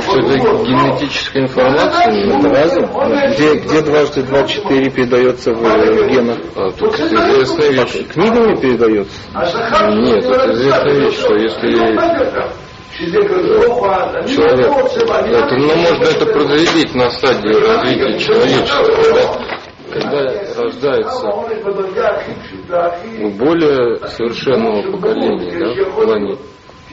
что 0.00 0.18
это 0.18 0.38
генетическая 0.64 1.42
информация. 1.42 2.38
Это 2.38 2.48
разум? 2.48 2.90
Где, 3.34 3.54
где 3.54 3.82
дважды 3.82 4.22
два 4.24 4.42
четыре 4.44 4.90
передается 4.90 5.52
в 5.52 5.64
э, 5.64 6.08
генах? 6.10 6.38
А, 6.56 6.70
тут 6.72 6.98
известная 6.98 7.70
вещь. 7.70 8.06
Книгами 8.08 8.56
передается? 8.56 9.14
Нет, 9.34 10.24
это 10.24 10.52
известная 10.52 10.94
вещь, 10.94 11.18
что 11.18 11.34
если 11.36 11.68
человек, 14.26 14.72
это, 15.36 15.56
ну, 15.56 15.76
можно 15.76 16.04
это 16.04 16.26
проследить 16.26 16.94
на 16.96 17.10
стадии 17.10 17.54
развития 17.54 18.18
человечества, 18.18 18.86
да? 19.14 19.57
Когда 19.90 20.22
рождается 20.56 21.28
у 23.20 23.30
более 23.30 23.96
совершенного 24.08 24.90
поколения, 24.92 25.58
да, 25.58 25.90
в 25.90 25.94
плане 25.94 26.36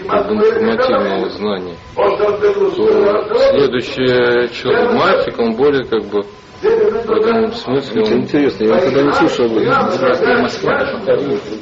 как 0.08 0.32
информативного 0.32 1.30
знания, 1.30 1.76
то 1.96 3.36
следующий 3.36 4.54
человек, 4.54 4.94
мальчик, 4.94 5.40
он 5.40 5.56
более 5.56 5.86
как 5.86 6.04
бы 6.06 6.24
в 6.62 7.12
этом 7.12 7.54
смысле 7.54 8.02
Это 8.02 8.14
он 8.14 8.22
интересно, 8.22 8.64
я 8.66 8.76
никогда 8.76 9.02
не 9.04 9.12
слышал 9.14 9.46
об 9.46 9.58
этом. 9.58 11.00
То 11.06 11.14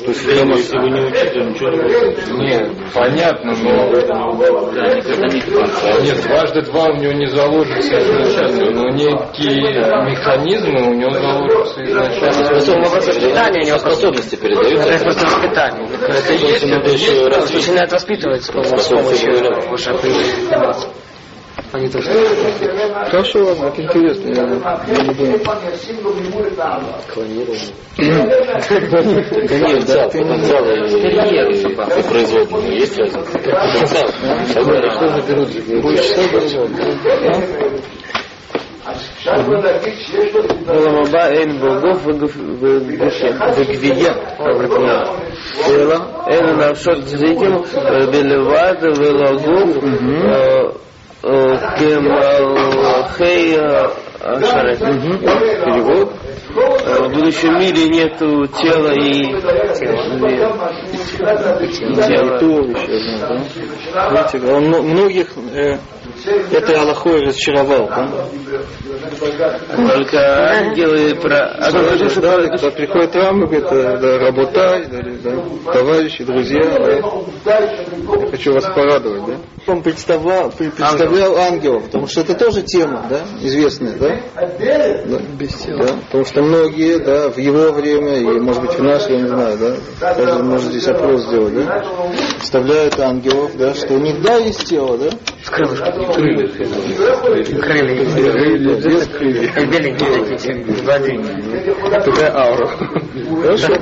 есть 0.08 0.26
Если 0.26 0.78
вы 0.78 0.90
не 0.90 1.02
учитель, 1.02 1.50
ничего 1.50 1.70
не 1.70 1.82
будет. 1.82 2.32
Не, 2.32 2.92
понятно, 2.94 3.54
но 3.56 3.92
Да, 4.72 4.96
никогда 4.96 5.28
не 5.28 5.44
нет, 6.04 6.22
дважды 6.24 6.62
два 6.64 6.86
у 6.86 6.96
него 6.96 7.14
не 7.14 7.28
заложится 7.28 8.00
изначально, 8.00 8.72
но 8.72 8.90
некие 8.90 9.74
механизмы 10.10 10.90
у 10.90 10.94
него 10.94 11.12
заложатся 11.12 11.84
изначально. 11.84 12.94
Воспитание 12.96 13.64
у 13.64 13.68
него 13.68 13.78
Способности 13.80 14.36
передаются. 14.36 14.90
Это 14.90 15.04
просто 15.04 15.26
воспитание. 15.26 15.90
Это 16.08 16.34
есть, 16.34 16.64
это 16.64 16.90
есть. 16.90 17.54
Начинает 17.54 17.92
воспитывать 17.92 18.44
с 18.44 18.50
помощью 18.50 18.98
уже 19.72 19.92
определенных 19.92 21.03
а 21.74 21.80
не 21.80 21.90
то, 21.90 22.00
что... 22.02 22.12
Хорошо, 23.10 23.46
ладно, 23.46 23.66
это 23.66 23.82
интересно. 23.82 24.30
Я, 24.30 24.44
я 24.88 25.04
не 25.04 25.14
думаю. 25.16 25.40
Клонирование. 27.12 27.74
Конечно, 29.48 29.96
да, 29.96 30.08
потенциал 30.08 30.66
и 31.98 32.04
производные. 32.04 32.80
Есть 32.80 32.98
разница? 33.00 33.32
Потенциал. 33.34 34.08
Что 34.92 35.08
заберут 35.20 35.50
же? 35.50 35.82
Больше 35.82 36.04
всего 36.04 36.68
берут. 36.68 37.82
Улам 40.68 41.06
Аба 41.08 41.32
Эйн 41.32 41.58
Богов 41.58 42.06
Вегуше 42.06 43.28
Вегвия 43.58 44.14
Улам 45.70 46.04
Эйн 46.28 46.58
Навшот 46.58 47.08
Зиким 47.08 47.64
Белевад 48.12 48.82
Велагов 48.82 49.70
Кемалхея 51.80 53.16
э, 54.20 54.28
Ашарет. 54.28 54.82
Э, 54.82 54.86
Перевод. 55.64 56.12
Э, 56.54 57.08
в 57.08 57.14
будущем 57.14 57.58
мире 57.60 57.88
нету 57.88 58.46
тела 58.48 58.92
и 58.92 59.24
тела. 62.10 62.36
И 62.36 62.40
туловища. 62.40 62.92
Многих 64.84 65.30
э, 66.26 66.58
этой 66.58 66.76
Аллахой 66.76 67.26
разочаровал. 67.26 67.88
Да? 67.88 68.10
Только 69.94 70.18
ангелы 70.52 71.16
про... 71.16 71.38
А 71.40 71.72
да, 71.72 72.40
когда 72.50 72.72
приходит 72.72 73.16
Рама, 73.16 73.46
говорит, 73.48 73.66
э, 73.72 73.98
да, 73.98 74.18
работай, 74.20 74.86
да, 74.88 75.72
товарищи, 75.72 76.24
друзья, 76.24 76.62
да. 76.80 77.60
я 78.22 78.30
хочу 78.32 78.54
вас 78.54 78.66
порадовать, 78.66 79.26
да. 79.26 79.34
Он 79.72 79.82
представлял, 79.82 80.50
пре- 80.50 80.72
представлял 80.72 81.38
ангелов, 81.38 81.86
потому 81.86 82.08
что 82.08 82.22
это 82.22 82.34
тоже 82.36 82.64
тема, 82.64 83.06
да, 83.10 83.22
известная, 83.42 83.94
да? 83.98 84.22
Да, 85.06 85.20
да, 85.78 85.88
потому 86.06 86.26
что 86.26 86.42
многие, 86.42 87.00
да, 87.00 87.30
в 87.30 87.38
его 87.38 87.72
время, 87.72 88.18
и 88.20 88.40
может 88.40 88.62
быть 88.62 88.74
в 88.78 88.84
наше, 88.84 89.14
я 89.14 89.22
не 89.22 89.28
знаю, 89.28 89.58
да, 89.58 90.14
даже 90.16 90.44
можно 90.44 90.70
здесь 90.72 90.88
опрос 90.88 91.24
сделать, 91.28 91.54
да, 91.56 91.84
представляют 92.38 93.00
ангелов, 93.00 93.56
да, 93.58 93.74
что 93.74 93.94
у 93.94 94.00
них, 94.00 94.22
да, 94.22 94.36
есть 94.38 94.66
тело, 94.66 94.98
да, 94.98 95.10
крылья. 96.14 96.48
Крылья. 97.62 98.06
Беленькие 99.66 100.26
такие. 100.26 100.76
Сзади. 100.76 101.14
Такая 101.92 102.32
аура. 102.36 102.68
Хорошо. 103.42 103.74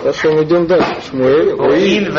Хорошо, 0.00 0.32
мы 0.32 0.44
идем 0.44 0.66
дальше. 0.66 0.96
Шмуэль. 1.10 1.52
Уил 1.52 2.12
в 2.12 2.16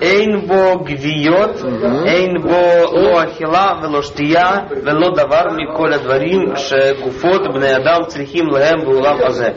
эйн 0.00 0.46
бо 0.46 0.76
гвиот, 0.82 1.62
эйн 2.06 2.40
бо 2.40 2.88
ло 2.88 3.18
ахила, 3.18 3.78
вело 3.82 4.00
штия, 4.02 4.68
ми 4.70 5.66
коля 5.76 5.98
дварим, 5.98 6.56
ше 6.56 6.96
гуфот 7.02 7.52
бне 7.52 7.74
адам 7.76 8.08
црихим 8.08 8.48
лэм 8.50 8.84
беулам 8.86 9.22
азе. 9.24 9.56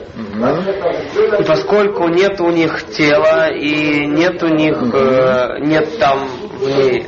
И 1.39 1.43
поскольку 1.43 2.09
нет 2.09 2.41
у 2.41 2.49
них 2.49 2.83
тела 2.87 3.47
и 3.49 4.05
нет 4.07 4.41
у 4.43 4.47
них, 4.47 4.77
э, 4.93 5.59
нет 5.61 5.97
там 5.99 6.27
в 6.59 6.67
ней 6.67 7.05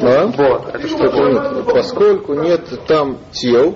да? 0.00 0.30
Это 0.72 0.88
что? 0.88 1.04
Это 1.04 1.16
нет. 1.22 1.66
Поскольку 1.66 2.34
нет 2.34 2.86
там 2.86 3.18
тел, 3.32 3.74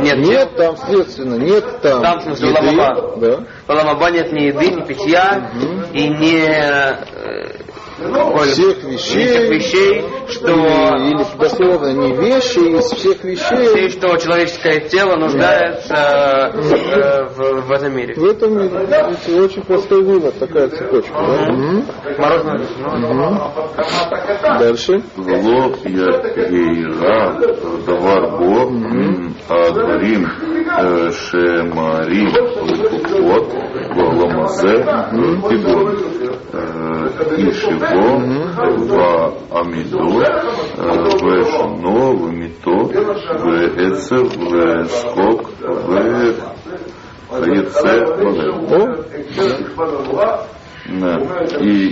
Нет, 0.00 0.18
нет 0.18 0.56
там, 0.56 0.76
следственно, 0.76 1.34
нет 1.36 1.80
там, 1.80 2.02
Там, 2.02 2.18
в 2.20 2.22
смысле, 2.22 2.50
еды, 2.50 2.66
ламаба. 2.66 3.16
да, 3.16 3.36
В 3.66 3.70
Аламаба 3.70 4.10
нет 4.10 4.32
ни 4.32 4.42
еды, 4.44 4.70
ни 4.70 4.80
питья, 4.82 5.50
и 5.92 6.08
ни 6.08 6.40
э, 6.40 7.39
ну, 8.00 8.36
всех 8.38 8.82
вещей, 8.84 9.26
всех 9.26 9.50
вещей 9.50 10.04
что 10.30 10.50
или 10.50 11.38
дословно 11.38 11.92
не 11.92 12.12
вещи, 12.16 12.58
из 12.58 12.84
всех 12.84 13.22
вещей, 13.24 13.66
все, 13.66 13.88
что 13.90 14.16
человеческое 14.16 14.80
тело 14.80 15.16
нуждается 15.16 15.94
э, 15.94 17.24
в, 17.28 17.66
в 17.66 17.72
этом 17.72 17.96
мире. 17.96 18.14
В 18.14 18.24
этом 18.24 18.58
видите, 18.58 19.40
очень 19.40 19.62
простой 19.62 20.02
вывод, 20.02 20.38
такая 20.38 20.68
цепочка. 20.68 21.12
Да? 21.12 21.52
Угу. 21.52 21.84
Морозное. 22.18 22.60
Угу. 22.60 23.40
Дальше. 24.58 25.02
Влог 25.16 25.78
я 25.84 26.06
ейра, 26.48 27.38
давар 27.86 28.38
бог. 28.38 28.70
Угу. 28.70 29.29
הדברים 29.49 30.25
אה, 30.69 31.11
שמרים 31.11 32.27
לקופות 32.27 33.53
בעולם 33.95 34.39
הזה 34.43 34.73
כגון 35.49 35.95
אה, 36.53 36.59
איש 37.37 37.63
יבוא 37.63 38.19
ועמידו 38.87 40.21
אה, 40.21 40.93
ושונו 41.23 42.21
ומיתו 42.21 42.89
ועצב 43.77 44.25
ושקוק 44.51 45.51
וכיוצא 47.31 47.99
בהם. 48.17 48.35
О, 49.77 50.25
Да. 50.87 51.17
И 51.59 51.91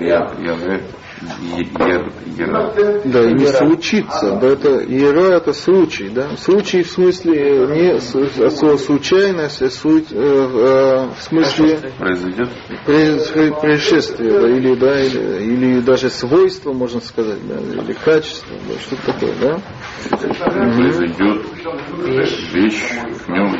я, 0.00 0.20
я, 0.38 0.52
я, 0.52 0.78
я, 1.21 3.01
Да, 3.05 3.21
и 3.23 3.33
не 3.33 3.45
случится. 3.45 4.37
Да, 4.41 4.47
это 4.47 4.79
иера 4.79 5.33
это 5.33 5.53
случай, 5.53 6.09
да. 6.09 6.35
Случай 6.37 6.83
в 6.83 6.89
смысле 6.89 7.67
не 7.67 7.99
с- 7.99 8.15
от 8.15 8.53
слова 8.57 8.77
случайность, 8.77 9.61
а 9.61 9.69
суть, 9.69 10.07
э, 10.11 10.15
э, 10.15 11.07
в 11.17 11.21
смысле 11.21 11.79
произойдет 11.97 12.49
происшествие, 13.59 14.31
да, 14.39 14.49
или 14.49 14.75
да, 14.75 14.99
или, 15.01 15.43
или 15.43 15.79
даже 15.81 16.09
свойство, 16.09 16.73
можно 16.73 17.01
сказать, 17.01 17.39
да, 17.47 17.59
или 17.83 17.93
качество, 17.93 18.55
да, 18.67 18.79
что-то 18.79 19.13
такое, 19.13 19.33
да. 19.39 19.61
произойдет 20.75 21.45
вещь 22.53 22.83
в 23.25 23.29
нем 23.29 23.57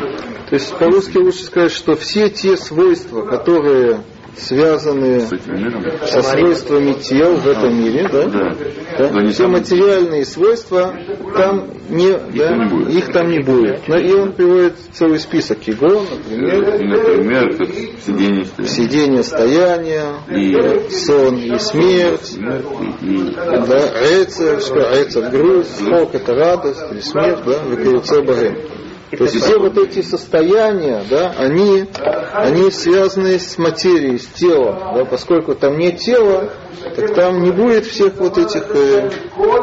То 0.50 0.56
есть 0.56 0.76
по-русски 0.78 1.18
лучше 1.18 1.44
сказать, 1.44 1.72
что 1.72 1.96
все 1.96 2.30
те 2.30 2.58
свойства, 2.58 3.22
которые 3.22 4.02
связаны 4.38 5.22
С 5.22 5.34
этим 5.34 5.56
миром. 5.56 5.84
со 6.06 6.22
свойствами 6.22 6.94
тел 6.94 7.36
в 7.36 7.48
этом 7.48 7.78
мире, 7.80 8.08
да? 8.12 8.26
Да. 8.26 8.56
Да? 8.98 9.22
Не 9.22 9.30
Все 9.32 9.44
там- 9.44 9.52
материальные 9.54 10.26
свойства 10.26 10.94
там 11.36 11.68
не, 11.90 12.12
да, 12.38 12.56
не 12.56 12.70
будет. 12.70 12.94
их 12.94 13.12
там 13.12 13.30
не 13.30 13.40
будет. 13.40 13.88
Но 13.88 13.98
и 13.98 14.12
он 14.14 14.34
приводит 14.34 14.76
целый 14.94 15.20
список 15.20 15.66
его, 15.68 16.04
например, 16.10 16.76
И, 16.76 16.84
например, 16.88 17.58
как 17.58 17.68
сидение 18.06 18.46
стоит. 18.46 18.70
сидение, 18.70 19.24
стояние, 19.24 20.04
И- 20.30 20.54
да, 20.54 20.90
сон 20.90 21.38
и 21.38 21.58
смерть, 21.60 22.34
И, 23.02 23.34
да, 23.36 23.92
рецер, 24.02 24.58
рецер 24.94 25.30
грусть, 25.30 25.76
скок 25.86 26.16
это 26.16 26.34
радость 26.34 26.82
или 26.92 27.00
смерть, 27.02 27.40
да, 27.46 27.60
векаюце 27.70 28.22
богем. 28.22 28.56
То 29.18 29.26
есть 29.26 29.42
все 29.42 29.60
вот 29.60 29.78
эти 29.78 30.02
состояния, 30.02 31.04
да, 31.10 31.34
они, 31.38 31.86
они 32.34 32.72
связаны 32.72 33.40
с 33.40 33.58
материей, 33.58 34.18
с 34.18 34.28
телом, 34.28 34.78
да, 34.96 35.04
поскольку 35.06 35.54
там 35.54 35.78
нет 35.78 35.98
тела, 35.98 36.50
так 36.96 37.14
там 37.14 37.44
не 37.44 37.52
будет 37.52 37.86
всех 37.86 38.14
вот 38.18 38.38
этих 38.38 38.64
э, 38.74 39.10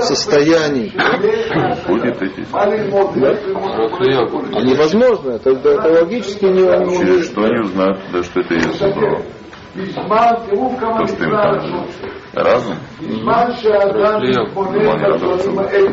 состояний. 0.01 0.93
будет 1.89 2.21
эти. 2.23 2.47
А 2.53 2.67
невозможно, 4.63 5.31
это, 5.33 5.51
это, 5.51 5.69
это 5.71 5.93
логически 5.93 6.45
не, 6.45 6.63
не- 6.63 6.99
Через 6.99 7.27
что 7.27 7.43
они 7.43 7.61
узнают, 7.61 7.99
да, 8.13 8.23
что 8.23 8.41
это 8.41 8.55
есть 8.55 8.79
добро? 8.79 9.23
То, 9.75 11.07
что 11.07 11.25
им 11.25 11.31
там 11.31 11.87
разум. 12.35 12.75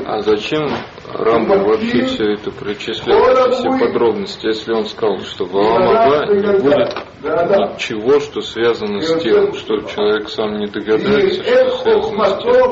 А 0.05 0.21
зачем 0.21 0.67
Рамбам 1.13 1.63
вообще 1.65 2.05
все 2.05 2.33
это 2.33 2.51
причисляет, 2.51 3.53
все 3.53 3.69
подробности, 3.79 4.47
если 4.47 4.73
он 4.73 4.85
сказал, 4.85 5.19
что 5.19 5.45
в 5.45 5.55
Аламаба 5.55 6.33
не 6.33 6.59
будет 6.59 6.89
ничего, 7.75 8.19
что 8.19 8.41
связано 8.41 9.01
с 9.01 9.21
телом, 9.21 9.53
что 9.53 9.77
человек 9.81 10.29
сам 10.29 10.57
не 10.57 10.67
догадается, 10.67 11.43
что 11.43 11.73
связано 11.79 12.25
с 12.25 12.43
телом. 12.43 12.69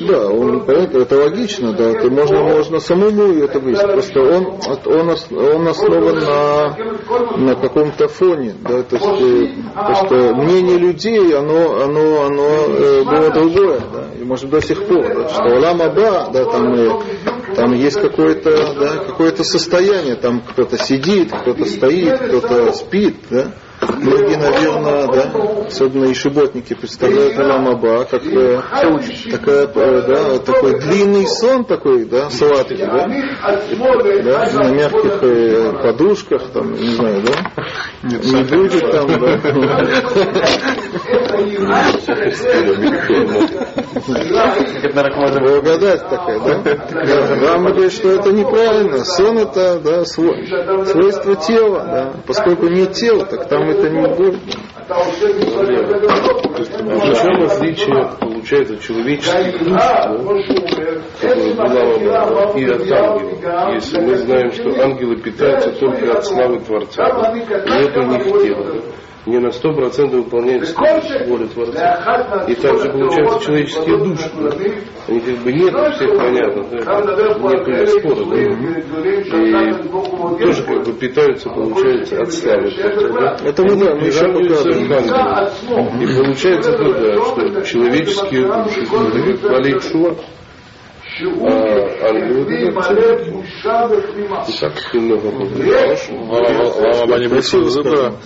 Да, 0.00 0.28
он, 0.30 0.64
понятно, 0.64 0.98
это 0.98 1.16
логично, 1.16 1.72
да, 1.72 1.90
это 1.90 2.10
можно, 2.10 2.42
можно 2.42 2.80
самому 2.80 3.42
это 3.42 3.58
выяснить. 3.60 3.92
Просто 3.92 4.20
он, 4.20 4.46
он, 4.86 5.10
он 5.50 5.68
основан 5.68 6.16
на, 6.18 6.76
на 7.36 7.54
каком-то 7.56 8.08
фоне, 8.08 8.54
да, 8.60 8.82
то 8.82 8.96
есть, 8.96 9.20
э, 9.20 9.48
просто 9.74 10.34
мнение 10.34 10.78
людей, 10.78 11.36
оно, 11.36 11.82
оно, 11.82 12.22
оно 12.26 12.48
э, 12.68 13.04
было 13.04 13.30
другое, 13.30 13.80
да, 13.92 14.04
и 14.18 14.24
может 14.24 14.48
до 14.50 14.60
сих 14.62 14.82
пор, 14.86 15.02
да, 15.02 15.28
что 15.28 15.44
Улам 15.56 15.82
Аба, 15.94 16.30
да, 16.32 16.44
там, 16.44 16.74
э, 16.74 17.54
там 17.54 17.72
есть 17.74 18.00
какое-то, 18.00 18.74
да, 18.74 19.04
какое-то 19.04 19.44
состояние, 19.44 20.16
там 20.16 20.40
кто-то 20.40 20.76
сидит, 20.76 21.32
кто-то 21.32 21.64
стоит, 21.64 22.18
кто-то 22.20 22.72
спит, 22.72 23.16
да. 23.30 23.52
Многие, 23.98 24.36
наверное, 24.36 25.06
да, 25.08 25.66
особенно 25.66 26.04
и 26.06 26.14
шиботники 26.14 26.74
представляют 26.74 27.38
Улам 27.38 27.68
Аба 27.68 28.04
как 28.04 28.24
э, 28.24 28.60
такая, 29.30 29.66
э, 29.66 30.02
да, 30.06 30.38
такой 30.38 30.80
длинный 30.80 31.26
сон 31.26 31.64
такой, 31.64 32.04
да, 32.04 32.30
сладкий, 32.30 32.76
да, 32.76 33.08
да, 34.22 34.50
на 34.52 34.68
мягких 34.70 35.18
э, 35.22 35.72
подушках, 35.82 36.42
там, 36.52 36.72
не 36.74 36.88
знаю, 36.94 37.22
да, 37.22 37.32
не 38.02 38.42
будет 38.44 38.90
там, 38.90 39.06
да, 39.06 39.38
благодать 45.40 46.08
такая, 46.08 46.40
да, 46.40 47.46
Рама 47.46 47.70
говорит, 47.72 47.92
что 47.92 48.10
это 48.10 48.32
неправильно, 48.32 49.04
сон 49.04 49.38
это, 49.38 49.78
да, 49.80 50.02
сво- 50.02 50.84
свойство 50.86 51.36
тела, 51.36 51.84
да, 51.84 52.12
поскольку 52.26 52.68
нет 52.68 52.92
тела, 52.92 53.24
так 53.26 53.48
там 53.48 53.70
это 53.74 53.90
не 53.90 54.06
будет. 54.14 54.40
В 54.86 55.14
чем 57.14 57.42
различие, 57.42 58.10
получается, 58.20 58.76
человеческих 58.78 59.64
душ, 59.64 59.78
да, 59.78 60.14
которые 61.20 61.54
была 61.54 62.52
и 62.52 62.64
от 62.66 62.92
ангелов? 62.92 63.74
Если 63.74 64.00
мы 64.00 64.14
знаем, 64.16 64.52
что 64.52 64.82
ангелы 64.82 65.16
питаются 65.16 65.72
только 65.72 66.12
от 66.12 66.24
славы 66.26 66.60
Творца, 66.60 67.32
нет 67.34 67.96
у 67.96 68.02
них 68.02 68.24
тела, 68.42 68.82
не 69.26 69.38
на 69.38 69.50
сто 69.52 69.72
процентов 69.72 70.24
выполняется 70.24 70.74
воля 71.26 71.46
Творца. 71.46 72.44
И 72.46 72.54
также, 72.54 72.90
получается, 72.90 73.40
человеческие 73.40 73.98
души, 73.98 74.30
они 75.08 75.20
как 75.20 75.36
бы 75.38 75.52
нет 75.52 75.74
у 75.74 75.92
всех 75.92 76.16
понятно, 76.16 76.64
да, 76.64 76.78
нет 77.66 77.88
спора, 77.88 78.24
да, 78.26 78.36
и 78.40 78.52
тоже 80.38 80.62
как 80.64 80.84
бы 80.84 80.92
питаются, 80.92 81.48
получается, 81.48 82.20
от 82.20 82.32
славы 82.32 82.70
Творца, 82.70 83.08
да. 83.08 83.36
Это 83.48 83.62
мы, 83.62 83.76
да, 83.76 83.94
мы 83.94 84.06
еще 84.06 84.24
ангелам. 84.26 86.02
И 86.02 86.06
получается 86.18 86.72
тогда, 86.72 87.14
что 87.24 87.62
человеческие 87.62 88.46
души 88.46 88.84
Шуа, 91.16 91.46
а 91.46 92.08
ангелы 92.08 92.44
дают 92.44 92.74
И 94.48 94.52
так 94.60 94.94
немного 94.94 95.30
повлияет. 95.30 96.00
Лама 96.10 97.18
не. 97.18 98.24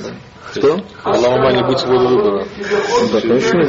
Что? 0.53 0.79
Лама 1.05 1.53
не 1.53 1.63
будет 1.65 1.79
своего 1.79 2.09
выбора. 2.09 2.45
Да, 3.13 3.21
конечно. 3.21 3.61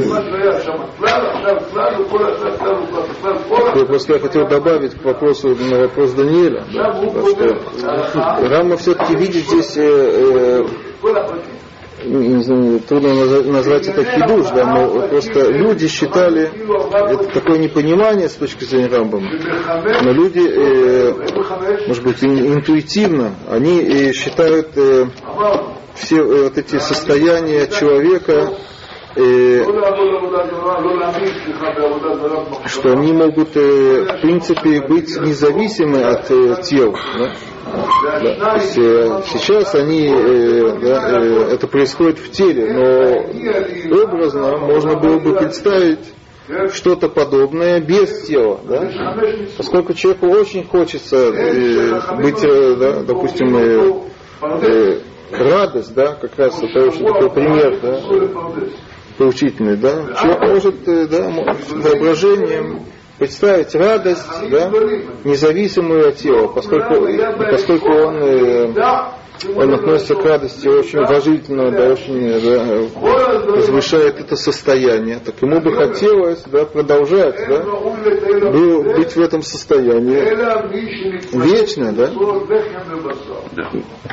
Я 3.75 3.85
просто 3.85 4.13
я 4.13 4.19
хотел 4.19 4.47
добавить 4.47 4.93
к 4.95 5.03
вопросу 5.03 5.55
на 5.55 5.79
вопрос 5.81 6.11
Даниэля, 6.13 6.63
да, 6.73 6.93
что 8.09 8.47
Рама 8.49 8.77
все-таки 8.77 9.15
видит 9.15 9.43
здесь, 9.47 9.77
э, 9.77 10.65
э, 11.03 12.05
не 12.05 12.43
знаю, 12.43 12.79
трудно 12.79 13.09
назва- 13.09 13.51
назвать 13.51 13.87
это 13.87 14.03
кидуш, 14.05 14.47
да, 14.51 14.65
но 14.65 15.07
просто 15.07 15.51
люди 15.51 15.87
считали, 15.87 16.49
это 17.11 17.25
такое 17.33 17.57
непонимание 17.59 18.29
с 18.29 18.33
точки 18.35 18.63
зрения 18.63 18.87
Рамбама, 18.87 19.29
но 20.03 20.11
люди, 20.11 20.41
э, 20.47 21.13
может 21.87 22.03
быть, 22.03 22.23
ин- 22.23 22.53
интуитивно, 22.55 23.35
они 23.49 23.81
э, 23.81 24.13
считают 24.13 24.69
э, 24.77 25.05
все 25.99 26.17
э, 26.17 26.43
вот 26.43 26.57
эти 26.57 26.77
состояния 26.77 27.67
человека 27.67 28.53
э, 29.15 29.65
что 32.65 32.91
они 32.91 33.13
могут, 33.13 33.55
э, 33.55 34.05
в 34.17 34.21
принципе, 34.21 34.81
быть 34.81 35.19
независимы 35.19 36.01
от 36.03 36.31
э, 36.31 36.61
тел. 36.63 36.93
Да? 36.93 37.31
Да. 38.21 38.35
То 38.35 38.55
есть, 38.55 38.77
э, 38.77 39.21
сейчас 39.27 39.75
они, 39.75 40.07
э, 40.07 40.79
да, 40.81 41.19
э, 41.21 41.53
это 41.53 41.67
происходит 41.67 42.19
в 42.19 42.31
теле, 42.31 42.73
но 42.73 44.03
образно 44.03 44.57
можно 44.57 44.95
было 44.95 45.19
бы 45.19 45.35
представить 45.35 45.99
что-то 46.73 47.09
подобное 47.09 47.79
без 47.79 48.25
тела, 48.27 48.59
да? 48.67 48.91
поскольку 49.57 49.93
человеку 49.93 50.27
очень 50.27 50.65
хочется 50.65 51.17
э, 51.17 52.15
быть, 52.21 52.43
э, 52.43 52.75
да, 52.75 53.03
допустим, 53.03 53.55
э, 53.55 53.93
э, 54.41 54.99
радость, 55.31 55.93
да, 55.93 56.15
как 56.15 56.37
раз 56.37 56.61
это 56.61 56.87
очень 56.87 57.05
такой 57.05 57.29
пример, 57.31 57.79
да, 57.81 58.01
поучительный, 59.17 59.77
да. 59.77 60.13
Человек 60.15 60.41
может, 60.41 60.87
э, 60.87 61.07
да, 61.07 61.29
воображением 61.29 62.83
представить 63.17 63.75
радость, 63.75 64.25
да, 64.49 64.69
независимую 65.23 66.07
от 66.09 66.15
тела, 66.15 66.47
поскольку, 66.47 67.05
поскольку 67.51 67.89
он, 67.89 68.15
э, 68.23 68.73
он 69.55 69.73
относится 69.73 70.15
к 70.15 70.25
радости 70.25 70.67
очень 70.67 70.99
уважительно, 70.99 71.71
да, 71.71 71.89
очень 71.89 72.41
да, 72.41 73.51
возвышает 73.51 74.19
это 74.19 74.35
состояние. 74.35 75.19
Так 75.23 75.41
ему 75.41 75.61
бы 75.61 75.73
хотелось 75.73 76.41
да, 76.43 76.65
продолжать 76.65 77.35
да, 77.47 77.61
быть 77.61 79.15
в 79.15 79.21
этом 79.21 79.41
состоянии 79.41 80.19
вечно, 81.31 81.93
да? 81.93 82.11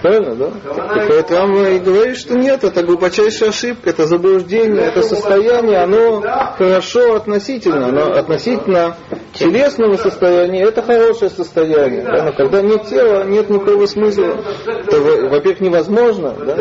Правильно, 0.01 0.35
да? 0.35 0.51
Так 0.75 1.09
поэтому 1.09 1.65
и 1.65 1.79
говорит, 1.79 2.17
что 2.19 2.37
нет, 2.37 2.65
это 2.65 2.83
глубочайшая 2.83 3.51
ошибка, 3.51 3.91
это 3.91 4.07
заблуждение, 4.07 4.85
это 4.85 5.03
состояние, 5.03 5.79
оно 5.79 6.23
хорошо 6.57 7.15
относительно, 7.15 7.89
оно 7.89 8.13
относительно 8.13 8.97
телесного 9.39 9.97
состояния, 9.97 10.63
это 10.65 10.83
хорошее 10.83 11.31
состояние. 11.31 12.03
Да? 12.03 12.25
Но 12.25 12.33
когда 12.33 12.63
нет 12.63 12.87
тела, 12.87 13.25
нет 13.25 13.51
никакого 13.51 13.87
смысла. 13.87 14.43
Это, 14.67 15.01
во- 15.01 15.29
во-первых, 15.29 15.61
невозможно 15.61 16.33
да? 16.33 16.57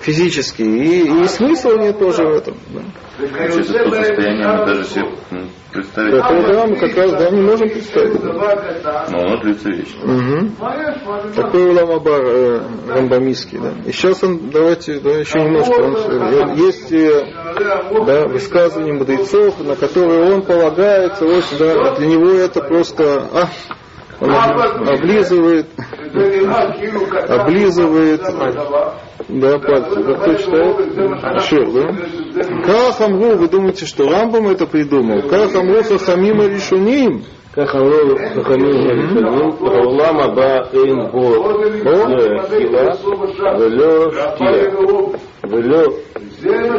физически, 0.00 0.62
и, 0.62 1.22
и 1.24 1.28
смысла 1.28 1.76
нет 1.78 1.98
тоже 1.98 2.24
в 2.24 2.30
этом. 2.34 2.56
Да? 2.74 2.80
Получается, 3.18 3.72
то 3.72 3.90
состояние 3.90 4.46
мы 4.46 4.66
даже 4.66 4.84
себе 4.84 5.04
представить 5.72 6.22
Поэтому 6.22 6.52
да, 6.52 6.66
мы 6.66 6.76
как 6.76 6.96
раз 6.96 7.10
да, 7.12 7.30
не 7.30 7.42
можем 7.42 7.68
представить. 7.68 8.22
Но 8.22 9.18
оно 9.18 9.36
длится 9.42 9.70
вечно. 9.70 10.06
Мгм. 10.06 10.56
Такой 11.34 11.70
уламабар 11.70 12.22
э, 12.24 12.60
рамбамистский, 12.88 13.58
да. 13.58 13.72
И 13.84 13.92
сейчас 13.92 14.22
он, 14.22 14.50
давайте, 14.50 15.00
да, 15.00 15.10
еще 15.10 15.40
немножко, 15.40 15.80
он, 15.80 16.54
есть 16.54 16.92
э, 16.92 17.24
да, 18.06 18.28
высказывания 18.28 18.92
мудрецов, 18.92 19.58
на 19.64 19.74
которые 19.74 20.32
он 20.32 20.42
полагается, 20.42 21.24
вот, 21.24 21.44
да, 21.58 21.96
для 21.96 22.06
него 22.06 22.30
это 22.30 22.62
просто, 22.62 23.28
а, 23.32 23.48
он 24.19 24.31
облизывает, 24.31 25.67
облизывает, 27.29 28.21
да, 29.29 29.59
пальцы, 29.59 30.03
да, 30.03 30.13
кто 30.15 30.33
читает? 30.35 30.79
Еще, 31.35 31.65
да? 31.71 32.63
Как 32.63 33.01
Амру, 33.01 33.35
вы 33.37 33.47
думаете, 33.47 33.85
что 33.85 34.09
Рамбам 34.09 34.47
это 34.47 34.65
придумал? 34.65 35.21
Как 35.29 35.55
Амру 35.55 35.83
Хахамим 35.83 36.41
Аришуним? 36.41 37.23
כך 37.55 37.75
אמרו 37.75 38.15
חכמים 38.35 38.65
הראשונים, 38.65 39.25
העולם 39.61 40.19
הבא 40.19 40.57
אין 40.73 41.11
בו 41.11 41.35
לא 41.83 42.05
אכילה 42.41 42.91
ולא 43.59 44.11
שתייה 44.11 44.63
ולא 45.49 45.81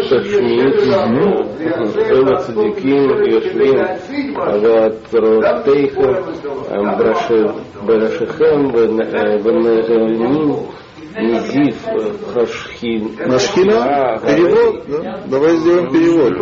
תשמית, 0.00 0.74
אלא 2.10 2.38
צדיקים 2.38 3.08
יושבים 3.30 3.74
על 4.40 4.66
עטרותיכם 4.66 6.12
בראשיכם 7.86 8.64
ונהנים 9.44 10.50
Низив 11.17 11.75
Хашхин. 12.33 13.17
Машхина, 13.25 14.19
перевод, 14.25 14.83
да? 14.87 15.23
Давай 15.27 15.55
сделаем 15.57 15.91
перевод. 15.91 16.33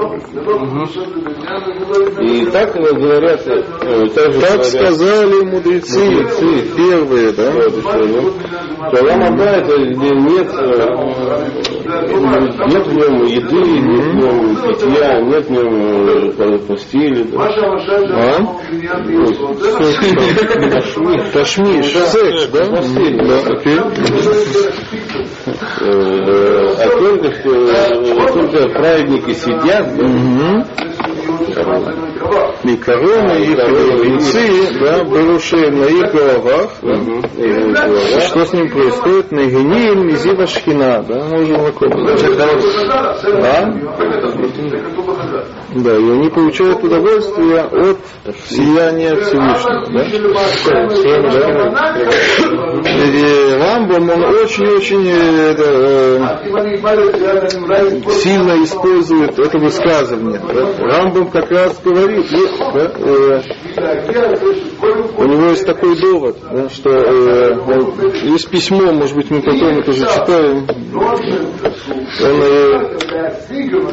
И 2.21 2.45
так 2.51 2.73
говорят, 2.73 3.47
э, 3.47 3.63
так, 4.09 4.33
же 4.33 4.41
Так 4.41 4.57
говорят, 4.57 4.65
сказали 4.65 5.43
мудрецы, 5.45 5.99
мудрецы 5.99 6.75
первые, 6.75 7.31
да? 7.31 7.51
что 7.51 9.07
Рама 9.07 9.37
да, 9.37 9.57
это 9.57 9.77
где 9.77 10.09
нет, 10.11 10.47
э, 10.53 10.77
нет 12.67 12.87
в 12.87 12.93
нем 12.93 13.25
еды, 13.25 13.63
нет 13.79 14.03
в 14.03 14.15
нем 14.15 14.55
питья, 14.55 15.21
нет 15.21 15.45
в 15.45 15.51
нем 15.51 15.73
э, 16.37 16.57
постели. 16.59 17.23
Да. 17.23 17.37
А? 18.13 18.39
Ташмиш, 21.33 21.85
секс, 22.11 22.47
да? 22.51 22.65
Да, 22.65 23.37
окей. 23.53 23.79
Э, 25.79 26.75
А 26.79 26.89
только 26.97 27.31
что 27.39 27.49
э, 27.69 28.33
только 28.33 28.69
праведники 28.69 29.33
сидят. 29.33 29.87
И 32.67 32.75
короны, 32.75 33.31
их 33.43 33.57
венцы, 33.57 34.79
да, 34.81 35.03
бывшие 35.05 35.71
на 35.71 35.85
их 35.85 36.11
головах. 36.11 36.71
И 37.37 38.19
что 38.21 38.45
с 38.45 38.53
ним 38.53 38.69
происходит? 38.69 39.31
На 39.31 39.45
геним 39.45 40.07
Мизива 40.07 40.45
Шхина, 40.47 41.01
да, 41.07 41.23
мы 41.29 41.43
уже 41.43 41.55
знакомы. 41.57 42.05
Да? 43.41 43.73
Да, 45.75 45.95
и 45.95 46.11
они 46.11 46.29
получают 46.29 46.83
удовольствие 46.83 47.61
от 47.61 47.99
сияния 48.49 49.15
Всевышнего. 49.15 49.85
Да? 49.93 50.03
И 52.87 53.53
Рамбам, 53.59 54.09
он 54.09 54.23
очень-очень 54.35 55.07
э, 55.07 55.55
э, 55.57 56.19
сильно 58.11 58.63
использует 58.63 59.37
это 59.37 59.57
высказывание. 59.59 60.39
Да? 60.39 60.67
Рамбам 60.79 61.29
как 61.29 61.51
раз 61.51 61.79
говорит, 61.83 62.25
да, 62.57 62.91
э, 62.95 63.41
у 65.17 65.23
него 65.25 65.49
есть 65.49 65.65
такой 65.65 65.95
довод, 65.99 66.37
да, 66.51 66.69
что 66.69 66.89
э, 66.89 67.57
он- 67.59 67.93
есть 68.23 68.49
письмо, 68.49 68.91
может 68.91 69.15
быть, 69.15 69.29
мы 69.29 69.41
потом 69.41 69.79
это 69.79 69.91
же 69.91 70.05
читаем. 70.05 70.67
Он, 72.19 72.41
э, 72.41 72.97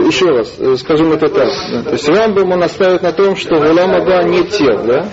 еще 0.06 0.26
раз, 0.26 0.54
э, 0.58 0.76
скажем 0.78 1.12
это 1.12 1.28
так. 1.28 1.48
да. 1.72 1.82
То 1.82 1.90
есть 1.92 2.08
Рамбам 2.08 2.52
он 2.52 2.62
оставит 2.62 3.02
на 3.02 3.12
том, 3.12 3.36
что 3.36 3.56
в 3.56 3.70
Уламаба 3.70 4.22
нет 4.24 4.50
тел, 4.50 4.78
да? 4.86 5.08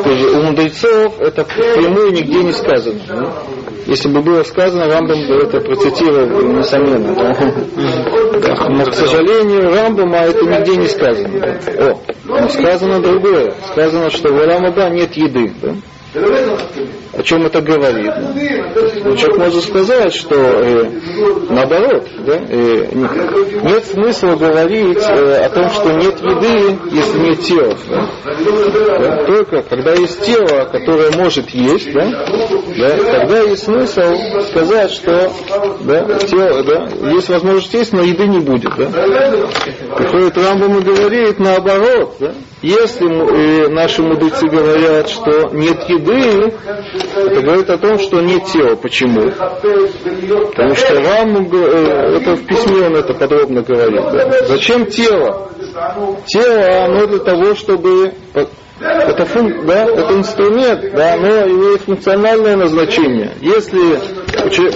Скажи, 0.00 0.30
у 0.30 0.42
мудрецов 0.42 1.20
это 1.20 1.44
впрямую 1.44 2.12
нигде 2.12 2.42
не 2.42 2.52
сказано. 2.52 2.98
да? 3.08 3.32
Если 3.86 4.08
бы 4.08 4.20
было 4.20 4.42
сказано, 4.42 4.86
Рамбам 4.86 5.26
бы 5.28 5.34
это 5.44 5.60
процитировал, 5.60 6.42
несомненно. 6.42 7.14
Но, 8.68 8.84
к 8.84 8.94
сожалению, 8.94 9.72
Рамбама 9.72 10.18
это 10.18 10.44
нигде 10.44 10.76
не 10.76 10.88
сказано. 10.88 11.58
О, 11.78 12.00
но 12.24 12.48
сказано 12.48 13.00
другое. 13.00 13.54
Сказано, 13.70 14.10
что 14.10 14.32
в 14.32 14.44
Рамаба 14.44 14.90
нет 14.90 15.16
еды. 15.16 15.52
Да? 15.62 15.74
О 17.12 17.22
чем 17.22 17.46
это 17.46 17.60
говорит? 17.62 18.12
Ну, 19.04 19.16
человек 19.16 19.38
может 19.38 19.64
сказать, 19.64 20.14
что 20.14 20.34
э, 20.34 20.90
наоборот, 21.48 22.06
да, 22.26 22.34
э, 22.34 22.88
не- 22.92 23.70
нет 23.70 23.84
смысла 23.86 24.36
говорить 24.36 24.98
э, 25.08 25.44
о 25.44 25.48
том, 25.48 25.70
что 25.70 25.92
нет 25.92 26.20
еды, 26.20 26.78
если 26.92 27.18
нет 27.18 27.40
тела. 27.40 27.74
да. 27.88 28.08
Да, 28.98 29.24
Только 29.24 29.62
когда 29.62 29.92
есть 29.94 30.20
тело, 30.24 30.64
которое 30.70 31.10
может 31.12 31.48
есть, 31.50 31.92
да, 31.92 32.10
да, 32.76 32.96
тогда 33.20 33.38
есть 33.40 33.64
смысл 33.64 34.14
сказать, 34.50 34.90
что 34.92 35.32
да, 35.84 36.18
тело, 36.18 36.62
да, 36.64 36.88
есть 37.10 37.28
возможность 37.30 37.72
есть, 37.72 37.92
но 37.94 38.02
еды 38.02 38.26
не 38.26 38.40
будет. 38.40 38.72
Да. 38.76 38.90
Приходит 39.96 40.36
Рамбам 40.36 40.78
и 40.78 40.82
говорит 40.82 41.38
наоборот, 41.38 42.16
да, 42.20 42.32
если 42.62 43.06
э, 43.06 43.68
наши 43.68 44.02
мудрецы 44.02 44.46
говорят, 44.48 45.08
что 45.08 45.50
нет 45.52 45.88
еды, 45.88 46.05
это 46.12 47.40
говорит 47.40 47.70
о 47.70 47.78
том, 47.78 47.98
что 47.98 48.20
нет 48.20 48.44
тела. 48.46 48.76
Почему? 48.76 49.30
Потому 50.50 50.74
что 50.74 50.94
Рамбам, 51.00 51.48
э, 51.52 52.16
это 52.18 52.36
в 52.36 52.46
письме 52.46 52.86
он 52.86 52.96
это 52.96 53.14
подробно 53.14 53.62
говорит. 53.62 54.02
да. 54.12 54.46
Зачем 54.46 54.86
тело? 54.86 55.50
Тело, 56.26 56.84
оно 56.84 57.06
для 57.06 57.18
того, 57.18 57.54
чтобы 57.54 58.12
это, 58.80 59.24
фун- 59.24 59.64
да, 59.66 59.84
это 59.86 60.14
инструмент, 60.14 60.94
да, 60.94 61.14
оно 61.14 61.48
имеет 61.48 61.82
функциональное 61.82 62.56
назначение. 62.56 63.32
Если, 63.40 63.98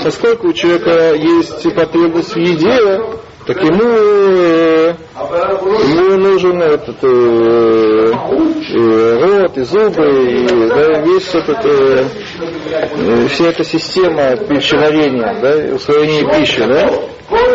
поскольку 0.03 0.49
у 0.49 0.53
человека 0.53 1.15
есть 1.15 1.75
потребность 1.75 2.35
в 2.35 2.39
еде, 2.39 3.01
так 3.47 3.63
ему, 3.63 3.83
э, 3.85 4.95
ему 5.17 6.17
нужен 6.19 6.63
этот 6.63 6.97
э, 7.03 8.13
э, 8.73 9.19
рот 9.51 9.59
и 9.59 9.63
зубы, 9.63 10.33
и 10.33 10.69
да, 10.69 11.01
весь 11.03 11.35
этот, 11.35 11.65
э, 11.65 12.05
э, 12.71 13.29
вся 13.29 13.47
эта 13.47 13.65
система 13.65 14.37
пищеварения, 14.37 15.37
да, 15.41 15.75
усвоения 15.75 16.31
пищи, 16.33 16.63
да, 16.65 16.91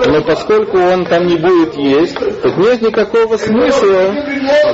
но 0.05 0.21
поскольку 0.21 0.77
он 0.77 1.05
там 1.05 1.27
не 1.27 1.37
будет 1.37 1.75
есть, 1.75 2.15
так 2.15 2.57
нет 2.57 2.81
никакого 2.81 3.37
смысла 3.37 4.13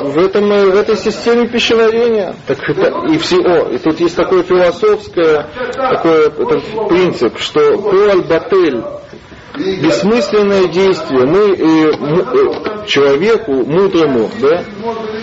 в, 0.04 0.18
этом, 0.18 0.52
э, 0.52 0.66
в 0.66 0.76
этой 0.76 0.96
системе 0.96 1.48
пищеварения. 1.48 2.36
Так 2.48 2.58
это, 2.70 3.08
и 3.12 3.18
всего. 3.18 3.70
И 3.70 3.78
тут 3.78 4.00
есть 4.00 4.16
такое 4.16 4.44
философское 4.44 5.48
такой 5.76 6.32
принцип, 6.90 7.40
что 7.40 7.78
коль 7.78 8.24
батель 8.24 8.84
бессмысленное 9.58 10.68
действие. 10.68 11.26
Мы 11.26 11.56
э, 11.56 11.92
э, 11.92 12.88
человеку 12.88 13.52
мудрому, 13.52 14.30
да, 14.42 14.64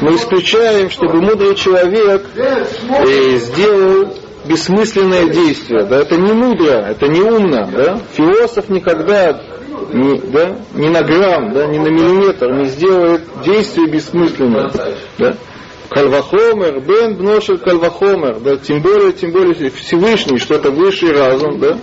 мы 0.00 0.14
исключаем, 0.16 0.90
чтобы 0.90 1.20
мудрый 1.20 1.54
человек 1.54 2.26
э, 2.36 3.36
сделал 3.38 4.12
бессмысленное 4.44 5.28
действие. 5.28 5.84
Да, 5.84 6.00
это 6.00 6.16
не 6.16 6.32
мудро, 6.32 6.72
это 6.72 7.06
не 7.08 7.20
умно. 7.20 7.68
Да? 7.70 8.00
Философ 8.12 8.68
никогда 8.68 9.40
ни, 9.92 10.18
да, 10.30 10.56
ни 10.74 10.88
на 10.88 11.02
грамм, 11.02 11.52
да, 11.52 11.66
ни 11.66 11.78
на 11.78 11.88
миллиметр 11.88 12.52
не 12.52 12.66
сделает 12.66 13.22
действие 13.44 13.88
бессмысленное. 13.88 14.70
Да? 15.18 15.34
Кальвахомер, 15.90 16.80
бен 16.80 17.16
бношер 17.16 17.58
кальвахомер, 17.58 18.40
да, 18.40 18.56
тем 18.56 18.82
более, 18.82 19.12
тем 19.12 19.32
более 19.32 19.70
Всевышний, 19.70 20.38
что-то 20.38 20.70
высший 20.70 21.12
разум, 21.12 21.58
да, 21.58 21.78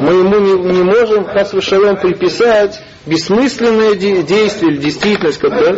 мы 0.00 0.12
ему 0.14 0.38
не, 0.38 0.72
не 0.72 0.82
можем 0.82 1.24
хасвашалом 1.24 1.96
приписать 1.96 2.80
бессмысленное 3.06 3.94
де- 3.94 4.22
действие 4.22 4.72
или 4.72 4.80
действительность, 4.80 5.38
как, 5.38 5.50
да? 5.50 5.76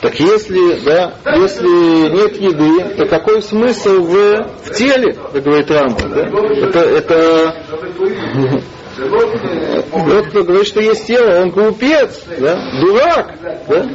Так 0.00 0.20
если, 0.20 0.78
да, 0.84 1.14
если 1.36 2.10
нет 2.10 2.40
еды, 2.40 2.96
то 2.96 3.06
какой 3.06 3.42
смысл 3.42 4.02
в, 4.02 4.46
в 4.64 4.74
теле, 4.74 5.14
как 5.32 5.42
говорит 5.42 5.70
Рамбам, 5.70 6.10
да? 6.10 6.28
Это, 6.66 6.80
это 6.80 7.56
тот, 9.90 10.26
кто 10.28 10.44
говорит, 10.44 10.66
что 10.66 10.80
есть 10.80 11.06
тело, 11.06 11.42
он 11.42 11.50
глупец, 11.50 12.22
да? 12.38 12.58
дурак. 12.80 13.34
Да? 13.68 13.86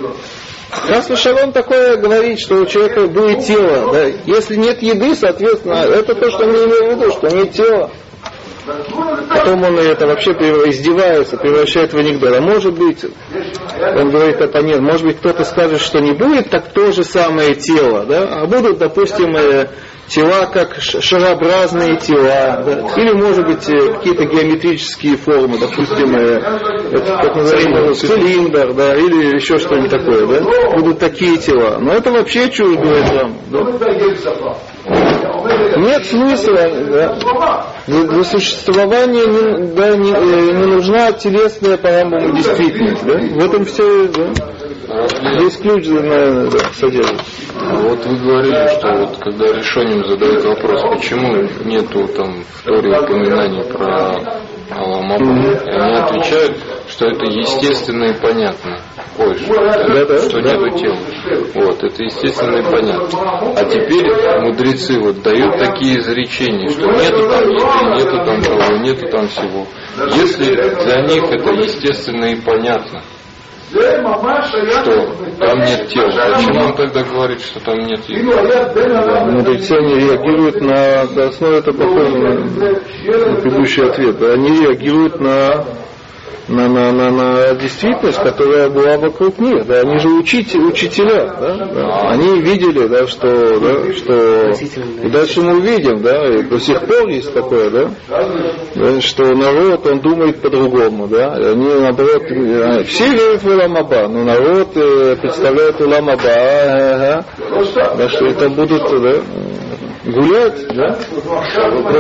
Хас 0.72 1.20
Шалом 1.20 1.52
такое 1.52 1.98
говорит, 1.98 2.40
что 2.40 2.56
у 2.56 2.66
человека 2.66 3.08
будет 3.08 3.46
тело. 3.46 3.92
Да? 3.94 4.06
Если 4.26 4.56
нет 4.56 4.82
еды, 4.82 5.16
соответственно, 5.16 5.74
это 5.74 6.16
то, 6.16 6.32
что 6.32 6.46
мы 6.46 6.54
имеем 6.54 6.98
в 6.98 7.02
виду, 7.02 7.12
что 7.12 7.28
нет 7.28 7.52
тела. 7.52 7.92
Потом 9.30 9.64
он 9.64 9.78
это 9.80 10.08
вообще 10.08 10.32
издевается, 10.32 11.38
превращает 11.38 11.94
в 11.94 11.98
анекдот. 11.98 12.34
А 12.36 12.42
может 12.42 12.74
быть, 12.74 13.06
он 13.06 14.10
говорит 14.12 14.42
оппонент, 14.42 14.82
может 14.82 15.06
быть 15.06 15.18
кто-то 15.18 15.44
скажет, 15.44 15.82
что 15.82 16.00
не 16.00 16.14
будет 16.14 16.50
так 16.50 16.70
то 16.70 16.92
же 16.92 17.04
самое 17.04 17.56
тело, 17.56 18.06
да? 18.06 18.42
а 18.42 18.46
будут, 18.46 18.78
допустим, 18.78 19.36
э, 19.36 19.70
тела 20.08 20.46
как 20.52 20.76
шарообразные 20.80 21.98
тела, 21.98 22.62
да? 22.66 23.02
или 23.02 23.14
может 23.14 23.46
быть 23.46 23.70
э, 23.70 23.94
какие-то 23.94 24.26
геометрические 24.26 25.16
формы, 25.18 25.58
допустим, 25.58 26.16
э, 26.16 26.40
это 26.92 27.18
так 27.18 27.36
называемый 27.36 27.96
цилиндр, 27.96 28.74
да, 28.74 28.96
или 28.96 29.36
еще 29.36 29.58
что-нибудь 29.58 29.92
такое, 29.92 30.26
да, 30.28 30.42
будут 30.78 31.00
такие 31.00 31.38
тела. 31.38 31.78
Но 31.80 31.94
это 31.94 32.12
вообще 32.12 32.48
говорит 32.48 33.10
вам. 33.12 33.38
Да? 33.50 33.60
Нет 35.78 36.06
смысла, 36.06 36.70
да. 36.92 37.18
Для, 37.88 38.04
для 38.04 38.24
существования 38.24 39.26
не, 39.26 39.74
да, 39.74 39.96
не, 39.98 40.12
э, 40.12 40.52
не 40.54 40.66
нужна 40.66 41.12
телесная 41.14 41.78
по 41.78 41.90
Рамбаму 41.90 42.36
действительность, 42.36 43.06
да. 43.06 43.14
В 43.18 43.46
этом 43.46 43.66
все, 43.66 44.08
да. 44.08 44.34
Здесь 45.38 45.58
ключ, 45.58 45.88
наверное, 45.88 46.52
да, 46.52 46.60
содержится. 46.74 47.24
Вот 47.56 48.06
вы 48.06 48.18
говорили, 48.18 48.68
что 48.78 48.94
вот 48.98 49.18
когда 49.18 49.46
решением 49.54 50.06
задают 50.06 50.44
вопрос, 50.44 50.82
почему 50.96 51.48
нету 51.66 52.08
там 52.10 52.44
в 52.44 52.64
Торе 52.64 53.00
упоминаний 53.00 53.64
про 53.64 54.18
Аламаба, 54.70 55.24
и 55.24 55.70
они 55.70 55.96
отвечают, 55.96 56.58
что 56.90 57.08
это 57.08 57.26
естественно 57.26 58.06
и 58.06 58.14
понятно. 58.14 58.80
Ой, 59.22 59.36
что, 59.38 59.54
Да-да, 59.54 60.20
что 60.20 60.42
да. 60.42 60.54
нету 60.54 60.78
тела. 60.80 60.98
Вот, 61.54 61.84
это 61.84 62.04
естественно 62.04 62.58
и 62.58 62.64
понятно. 62.64 63.20
А 63.56 63.64
теперь 63.66 64.12
мудрецы 64.42 65.00
вот 65.00 65.22
дают 65.22 65.58
такие 65.60 66.00
изречения, 66.00 66.70
что 66.70 66.88
нету 66.88 67.30
там 67.30 67.50
еды, 67.50 68.04
нету 68.04 68.26
там 68.26 68.42
того, 68.42 68.78
нету 68.78 69.08
там 69.10 69.28
всего. 69.28 69.68
Если 70.16 70.56
для 70.56 71.02
них 71.02 71.24
это 71.26 71.52
естественно 71.52 72.26
и 72.26 72.36
понятно, 72.42 73.02
что 73.72 75.16
там 75.40 75.60
нет 75.60 75.88
тела, 75.88 76.12
зачем 76.12 76.58
он 76.58 76.76
тогда 76.76 77.04
говорит, 77.04 77.42
что 77.42 77.60
там 77.62 77.78
нет? 77.80 78.02
Да, 78.08 79.26
мудрецы 79.26 79.72
они 79.74 79.96
реагируют 79.96 80.62
на, 80.62 81.06
на 81.06 81.28
основе 81.30 81.58
это 81.58 81.72
похоже 81.72 82.18
на, 82.18 82.76
предыдущий 83.42 83.84
ответ, 83.84 84.20
да, 84.20 84.34
они 84.34 84.62
реагируют 84.62 85.20
на 85.22 85.64
на, 86.48 86.68
на, 86.68 86.92
на, 86.92 87.10
на 87.12 87.56
действительность, 87.56 88.22
которая 88.22 88.70
была 88.70 88.98
вокруг 88.98 89.40
них. 89.40 89.66
Да, 89.66 89.80
они 89.82 90.00
же 90.00 90.10
учите, 90.10 90.58
учителя, 90.60 91.28
да, 91.40 91.66
да. 91.66 92.10
Они 92.10 92.42
видели, 92.42 92.88
да, 92.88 93.08
что, 93.08 93.60
да, 93.60 93.94
что 93.94 94.50
и 95.04 95.10
дальше 95.10 95.42
мы 95.42 95.58
увидим, 95.58 96.02
да, 96.02 96.28
и 96.28 96.44
до 96.44 96.60
сих 96.60 96.80
пор 96.82 97.08
есть 97.10 97.34
такое, 97.34 97.70
да, 97.70 97.90
да, 98.76 99.02
что 99.02 99.24
народ, 99.36 99.86
он 99.86 100.00
думает 100.00 100.42
по-другому, 100.42 101.08
да, 101.08 101.34
они 101.34 101.66
наоборот, 101.66 102.24
э, 102.30 102.84
все 102.84 103.10
верят 103.10 103.44
в 103.44 103.48
Уламаба, 103.48 104.08
но 104.08 104.24
народ 104.24 104.70
э, 104.76 105.16
представляет 105.22 105.80
Уламаба, 105.80 106.22
ага, 106.24 107.26
да, 107.98 108.10
что 108.10 108.26
это 108.26 108.50
будут, 108.50 108.82
да, 109.02 109.22
гулять, 110.06 110.68
да? 110.76 110.98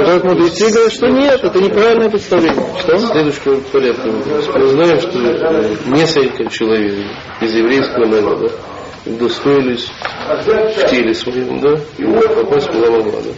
Так 0.05 0.23
мудрецы 0.23 0.71
говорят, 0.71 0.93
что 0.93 1.07
нет, 1.07 1.43
это 1.43 1.59
неправильное 1.59 2.09
представление. 2.09 2.65
Что? 2.79 2.97
Следующий 2.97 3.61
порядка. 3.71 4.09
Мы 4.09 4.67
знаем, 4.67 4.99
что 4.99 5.19
э, 5.19 5.75
несколько 5.87 6.49
человек 6.49 7.05
из 7.41 7.55
еврейского 7.55 8.05
народа 8.05 8.51
удостоились 9.05 9.91
в 10.27 10.89
теле 10.89 11.13
своем, 11.13 11.59
да, 11.59 11.77
и 11.97 12.05
попасть 12.35 12.69
в 12.71 12.75
Ламама, 12.79 13.11
да. 13.11 13.31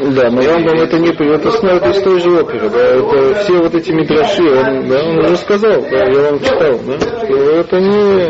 Да, 0.00 0.30
но 0.30 0.40
Рамбам 0.40 0.80
это 0.80 0.96
не 0.96 1.08
это 1.08 1.50
снова 1.50 1.90
из 1.90 2.00
той 2.02 2.20
же 2.20 2.30
оперы, 2.30 2.70
да, 2.70 2.78
это 2.78 3.34
все 3.42 3.58
вот 3.60 3.74
эти 3.74 3.90
мидраши, 3.90 4.44
он, 4.44 4.86
да, 4.88 5.02
он 5.02 5.18
уже 5.24 5.36
сказал, 5.38 5.82
да, 5.90 6.04
я 6.04 6.30
вам 6.30 6.38
читал, 6.38 6.78
да, 6.86 7.00
что 7.00 7.34
это 7.34 7.80
не, 7.80 8.20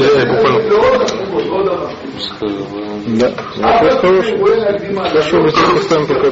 Я 0.00 0.26
буквально 1.30 1.91
сказал, 2.22 2.66
да, 3.06 3.32
вопрос 3.56 4.00
хороший. 4.00 4.38
Хорошо, 4.94 5.40
мы 5.40 5.50
здесь 5.50 5.70
поставим 5.70 6.06
пока. 6.06 6.30